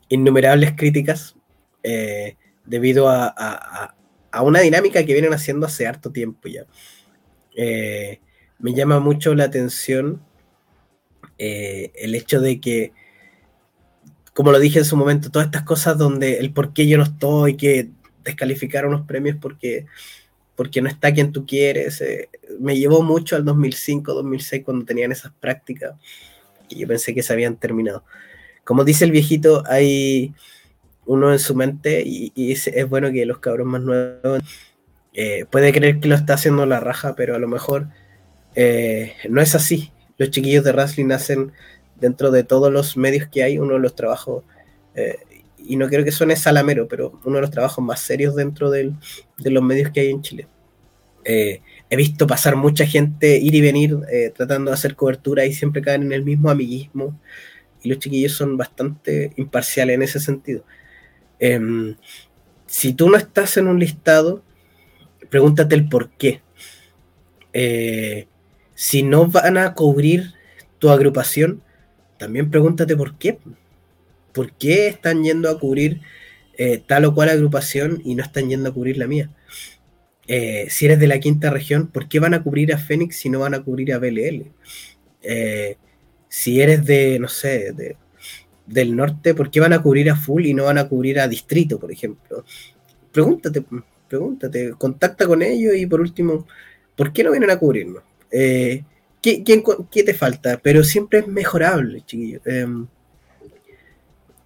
[0.08, 1.36] innumerables críticas
[1.82, 3.94] eh, debido a, a-
[4.30, 6.64] a- una dinámica que vienen haciendo hace harto tiempo ya.
[7.54, 8.20] Eh,
[8.58, 10.22] me llama mucho la atención
[11.38, 12.92] eh, el hecho de que,
[14.34, 17.04] como lo dije en su momento, todas estas cosas donde el por qué yo no
[17.04, 17.90] estoy, que
[18.24, 19.86] descalificar unos premios porque,
[20.54, 22.28] porque no está quien tú quieres, eh,
[22.60, 25.94] me llevó mucho al 2005, 2006 cuando tenían esas prácticas
[26.68, 28.04] y yo pensé que se habían terminado.
[28.64, 30.32] Como dice el viejito, hay
[31.06, 34.42] uno en su mente y, y es, bueno que los cabros más nuevos
[35.14, 37.88] eh, puede creer que lo está haciendo la raja, pero a lo mejor
[38.54, 39.92] eh, no es así.
[40.18, 41.52] Los chiquillos de wrestling hacen
[41.96, 44.44] dentro de todos los medios que hay uno de los trabajos,
[44.94, 45.18] eh,
[45.58, 48.92] y no quiero que suene salamero, pero uno de los trabajos más serios dentro de
[49.44, 50.48] los medios que hay en Chile.
[51.24, 53.96] He visto pasar mucha gente ir y venir
[54.34, 57.16] tratando de hacer cobertura y siempre caen en el mismo amiguismo
[57.80, 60.64] y los chiquillos son bastante imparciales en ese sentido.
[61.42, 61.96] Em,
[62.66, 64.44] si tú no estás en un listado,
[65.28, 66.40] pregúntate el por qué.
[67.52, 68.28] Eh,
[68.76, 70.34] si no van a cubrir
[70.78, 71.60] tu agrupación,
[72.16, 73.40] también pregúntate por qué.
[74.32, 76.00] ¿Por qué están yendo a cubrir
[76.56, 79.28] eh, tal o cual agrupación y no están yendo a cubrir la mía?
[80.28, 83.28] Eh, si eres de la quinta región, ¿por qué van a cubrir a Fénix si
[83.30, 84.52] no van a cubrir a BLL?
[86.28, 87.96] Si eres de, no sé, de,
[88.66, 91.28] del norte, ¿por qué van a cubrir a Full y no van a cubrir a
[91.28, 92.44] Distrito, por ejemplo?
[93.10, 93.64] Pregúntate,
[94.08, 96.46] pregúntate, contacta con ellos y por último,
[96.96, 98.02] ¿por qué no vienen a cubrirnos?
[98.30, 98.84] Eh,
[99.20, 99.44] ¿qué,
[99.90, 100.60] qué te falta?
[100.62, 102.40] Pero siempre es mejorable, chiquillo.
[102.44, 102.86] Em,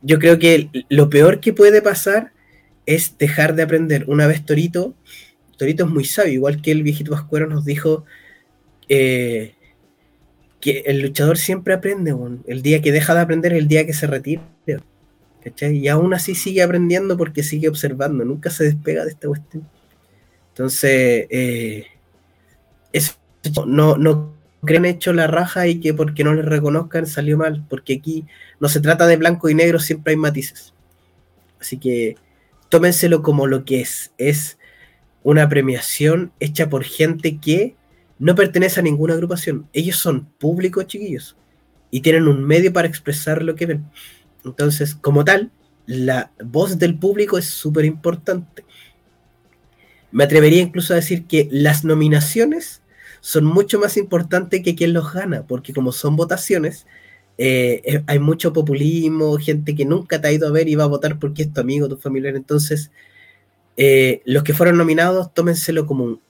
[0.02, 2.32] yo creo que lo peor que puede pasar
[2.84, 4.05] es dejar de aprender.
[4.09, 4.94] Una vez Torito
[5.56, 8.05] Torito es muy sabio, igual que el viejito Pascuero nos dijo
[8.88, 9.55] eh,
[10.60, 12.14] que el luchador siempre aprende,
[12.46, 14.42] el día que deja de aprender es el día que se retira.
[15.60, 19.68] Y aún así sigue aprendiendo porque sigue observando, nunca se despega de esta cuestión.
[20.48, 21.86] Entonces, eh,
[23.66, 24.34] no, no
[24.64, 28.26] creen hecho la raja y que porque no les reconozcan salió mal, porque aquí
[28.58, 30.74] no se trata de blanco y negro, siempre hay matices.
[31.60, 32.16] Así que
[32.68, 34.58] tómenselo como lo que es, es
[35.22, 37.76] una premiación hecha por gente que
[38.18, 39.68] no pertenece a ninguna agrupación.
[39.72, 41.36] Ellos son públicos chiquillos
[41.90, 43.86] y tienen un medio para expresar lo que ven.
[44.44, 45.51] Entonces, como tal,
[45.86, 48.64] la voz del público es súper importante.
[50.10, 52.82] Me atrevería incluso a decir que las nominaciones
[53.20, 56.86] son mucho más importantes que quien los gana, porque como son votaciones,
[57.38, 60.84] eh, eh, hay mucho populismo, gente que nunca te ha ido a ver y va
[60.84, 62.36] a votar porque es tu amigo, tu familiar.
[62.36, 62.90] Entonces,
[63.76, 66.20] eh, los que fueron nominados, tómenselo como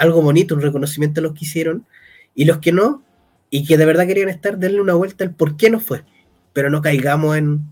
[0.00, 1.86] algo bonito, un reconocimiento a los que hicieron,
[2.34, 3.04] y los que no,
[3.50, 6.04] y que de verdad querían estar, denle una vuelta al por qué no fue
[6.52, 7.62] pero no caigamos en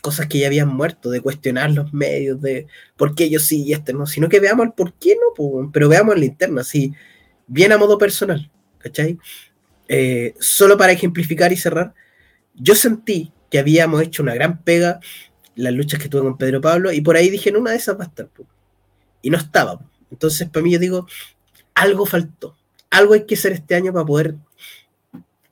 [0.00, 2.66] cosas que ya habían muerto, de cuestionar los medios, de
[2.96, 5.88] por qué yo sí y este no, sino que veamos el por qué no, pero
[5.88, 6.92] veamos en la interna, así,
[7.46, 9.18] bien a modo personal, ¿cachai?
[9.88, 11.94] Eh, solo para ejemplificar y cerrar,
[12.54, 14.98] yo sentí que habíamos hecho una gran pega
[15.54, 17.96] las luchas que tuve con Pedro Pablo y por ahí dije, en una de esas
[17.98, 18.28] va a estar,
[19.20, 19.78] y no estaba.
[20.10, 21.06] Entonces, para mí yo digo,
[21.74, 22.56] algo faltó,
[22.90, 24.36] algo hay que hacer este año para poder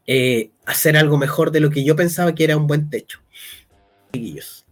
[0.06, 3.20] eh, hacer algo mejor de lo que yo pensaba que era un buen techo.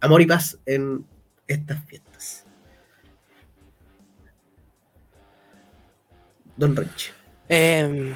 [0.01, 1.07] amor y paz en
[1.47, 2.45] estas fiestas.
[6.57, 7.13] Don Rich.
[7.49, 8.15] Em,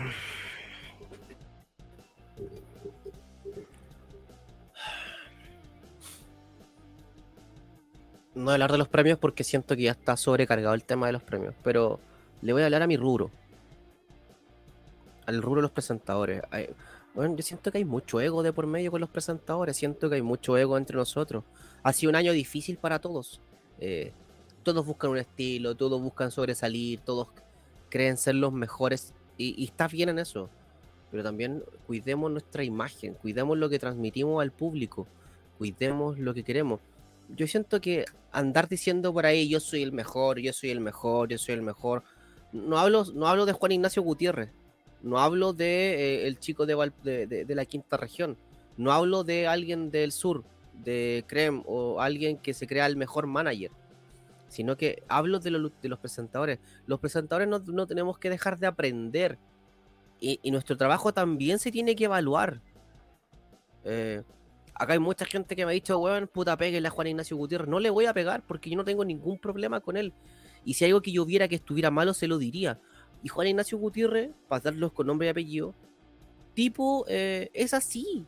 [8.34, 11.22] no hablar de los premios porque siento que ya está sobrecargado el tema de los
[11.22, 12.00] premios, pero
[12.42, 13.30] le voy a hablar a mi rubro.
[15.26, 16.42] Al rubro de los presentadores.
[17.14, 20.16] Bueno, yo siento que hay mucho ego de por medio con los presentadores, siento que
[20.16, 21.44] hay mucho ego entre nosotros.
[21.82, 23.40] Ha sido un año difícil para todos.
[23.78, 24.12] Eh,
[24.62, 27.28] todos buscan un estilo, todos buscan sobresalir, todos
[27.90, 30.48] creen ser los mejores y, y está bien en eso.
[31.10, 35.06] Pero también cuidemos nuestra imagen, cuidemos lo que transmitimos al público,
[35.58, 36.80] cuidemos lo que queremos.
[37.28, 41.28] Yo siento que andar diciendo por ahí yo soy el mejor, yo soy el mejor,
[41.28, 42.02] yo soy el mejor.
[42.52, 44.50] No hablo, no hablo de Juan Ignacio Gutiérrez,
[45.02, 48.36] no hablo de eh, el chico de, de, la quinta región.
[48.76, 50.44] No hablo de alguien del sur,
[50.84, 53.70] de Crem, o alguien que se crea el mejor manager.
[54.48, 56.58] Sino que hablo de, los presentadores.
[56.86, 59.38] Los presentadores no, tenemos que dejar de aprender.
[60.20, 62.60] Y, nuestro trabajo también se tiene que evaluar.
[63.84, 64.22] Eh,
[64.74, 67.68] acá hay mucha gente que me ha dicho, weón, puta, peguenle a Juan Ignacio Gutiérrez.
[67.68, 70.12] No le voy a pegar porque yo no tengo ningún problema con él.
[70.64, 72.80] Y si algo que yo viera que estuviera malo, se lo diría.
[73.22, 75.74] Y Juan Ignacio Gutiérrez, para darlos con nombre y apellido,
[76.54, 78.26] tipo, eh, es así.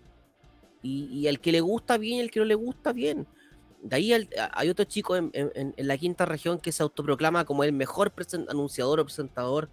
[0.83, 3.27] Y, al que le gusta bien y al que no le gusta bien.
[3.83, 5.31] De ahí hay otro chico en,
[5.79, 8.13] la quinta región que se autoproclama como el mejor
[8.49, 9.71] anunciador o presentador.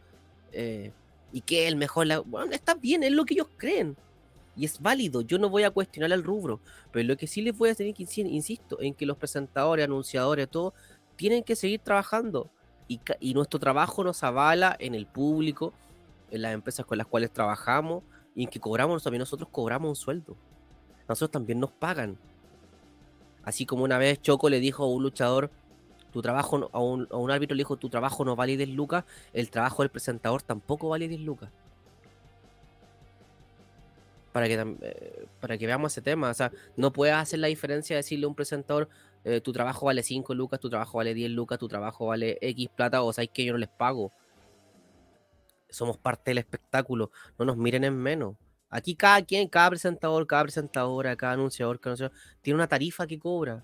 [0.53, 0.91] Eh,
[1.33, 2.07] y que es el mejor.
[2.25, 3.97] Bueno, está bien, es lo que ellos creen.
[4.55, 6.59] Y es válido, yo no voy a cuestionar el rubro.
[6.91, 10.49] Pero lo que sí les voy a tener que insisto, en que los presentadores, anunciadores,
[10.49, 10.73] todo,
[11.21, 12.49] tienen que seguir trabajando
[12.87, 15.71] y, nuestro trabajo nos avala en el público,
[16.31, 18.01] en las empresas con las cuales trabajamos
[18.33, 20.35] y en que cobramos también nosotros cobramos un sueldo.
[21.07, 22.17] Nosotros también nos pagan.
[23.43, 25.51] Así como una vez Choco le dijo a un luchador,
[26.11, 29.83] tu trabajo, a un, árbitro le dijo, tu trabajo no vale 10 lucas, el trabajo
[29.83, 31.51] del presentador tampoco vale 10 lucas.
[34.31, 36.31] Para que, eh, para que veamos ese tema.
[36.31, 38.89] O sea, no puedes hacer la diferencia de decirle a un presentador,
[39.23, 42.69] eh, tu trabajo vale 5 lucas, tu trabajo vale 10 lucas, tu trabajo vale X
[42.75, 44.11] plata, o sabes que yo no les pago.
[45.69, 48.35] Somos parte del espectáculo, no nos miren en menos.
[48.69, 53.19] Aquí cada quien, cada presentador, cada presentadora, cada anunciador, cada anunciador, tiene una tarifa que
[53.19, 53.63] cobra.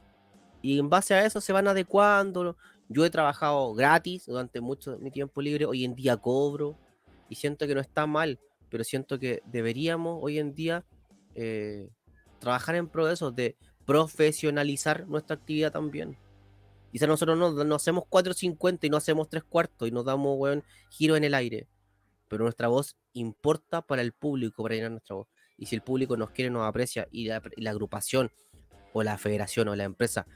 [0.61, 2.57] Y en base a eso se van adecuando.
[2.89, 6.77] Yo he trabajado gratis durante mucho de mi tiempo libre, hoy en día cobro
[7.29, 8.39] y siento que no está mal,
[8.69, 10.85] pero siento que deberíamos hoy en día
[11.35, 11.89] eh,
[12.39, 13.57] trabajar en progresos de
[13.88, 16.18] profesionalizar nuestra actividad también.
[16.91, 21.15] Quizás nosotros no, hacemos 4.50 y no hacemos 3 cuartos y nos damos, weón, giro
[21.15, 21.68] en el aire.
[22.27, 25.27] Pero nuestra voz importa para el público, para llenar nuestra voz.
[25.57, 28.30] Y si el público nos quiere, nos aprecia y la, agrupación
[28.91, 30.27] o la federación o la empresa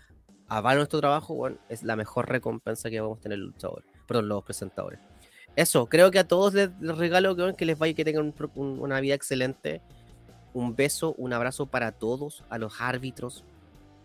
[0.47, 4.29] avala nuestro trabajo, bueno, es la mejor recompensa que vamos a tener los luchadores, perdón,
[4.29, 4.99] los presentadores.
[5.57, 9.01] Eso, creo que a todos les, regalo que, que les vaya y que tengan una
[9.01, 9.81] vida excelente
[10.53, 13.43] un beso, un abrazo para todos, a los árbitros,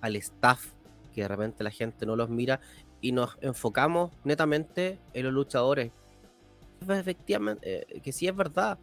[0.00, 0.66] al staff,
[1.14, 2.60] que de repente la gente no los mira,
[3.00, 5.92] y nos enfocamos netamente en los luchadores.
[6.88, 8.78] Efectivamente, eh, que sí es verdad.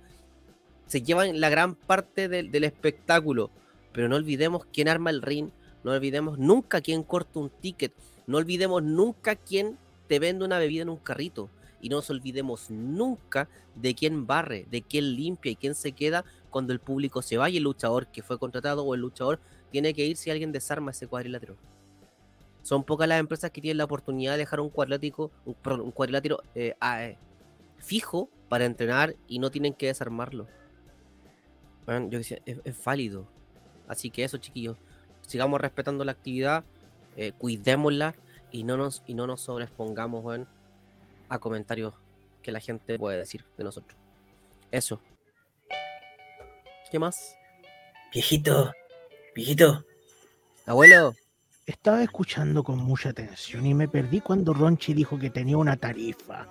[0.88, 3.50] Se llevan la gran parte del, del espectáculo,
[3.92, 5.50] pero no olvidemos quién arma el ring,
[5.84, 7.94] no olvidemos nunca quién corta un ticket,
[8.28, 9.78] no olvidemos nunca quién
[10.08, 11.50] te vende una bebida en un carrito.
[11.82, 16.24] Y no nos olvidemos nunca de quién barre, de quién limpia y quién se queda
[16.54, 19.94] cuando el público se va y el luchador que fue contratado o el luchador tiene
[19.94, 21.58] que ir si alguien desarma ese cuadrilátero.
[22.62, 26.76] Son pocas las empresas que tienen la oportunidad de dejar un cuadrilátero, un, cuadrilátero eh,
[26.82, 27.18] eh,
[27.80, 30.48] fijo para entrenar y no tienen que desarmarlo.
[31.86, 33.28] Bueno, yo decía, es, válido.
[33.88, 34.78] Así que eso, chiquillos,
[35.28, 36.64] sigamos respetando la actividad,
[37.18, 38.16] eh, cuidémosla
[38.52, 40.48] y no nos y no nos sobrepongamos weón,
[41.28, 41.94] a comentarios
[42.42, 44.00] que la gente puede decir de nosotros.
[44.72, 45.02] Eso.
[46.94, 47.36] ¿Qué más?
[48.14, 48.72] Viejito,
[49.34, 49.84] viejito.
[50.68, 51.16] Abuelo,
[51.66, 56.48] Estaba escuchando con mucha atención y me perdí cuando Ronchi dijo que tenía una tarifa.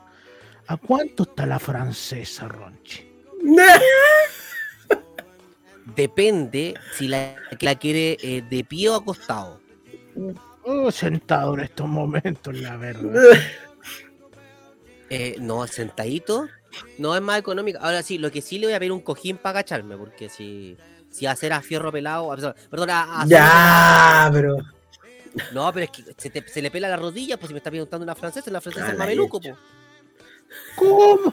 [0.67, 3.09] ¿A cuánto está la francesa, Ronchi?
[5.95, 9.61] depende si la, la quiere eh, de pie o acostado.
[10.65, 13.39] Oh, sentado en estos momentos, la verdad.
[15.09, 16.49] Eh, no, sentadito.
[16.99, 17.79] No es más económico.
[17.83, 20.77] Ahora sí, lo que sí le voy a pedir un cojín para agacharme, porque si,
[21.11, 22.33] si hacer a fierro pelado.
[22.33, 24.57] a- Perdón, a, a- Ya, pero.
[25.53, 27.71] No, pero es que se, te- se le pela la rodilla, pues si me está
[27.71, 29.55] preguntando una francesa, la francesa es mameluco, pues.
[30.77, 31.33] ¿Cómo?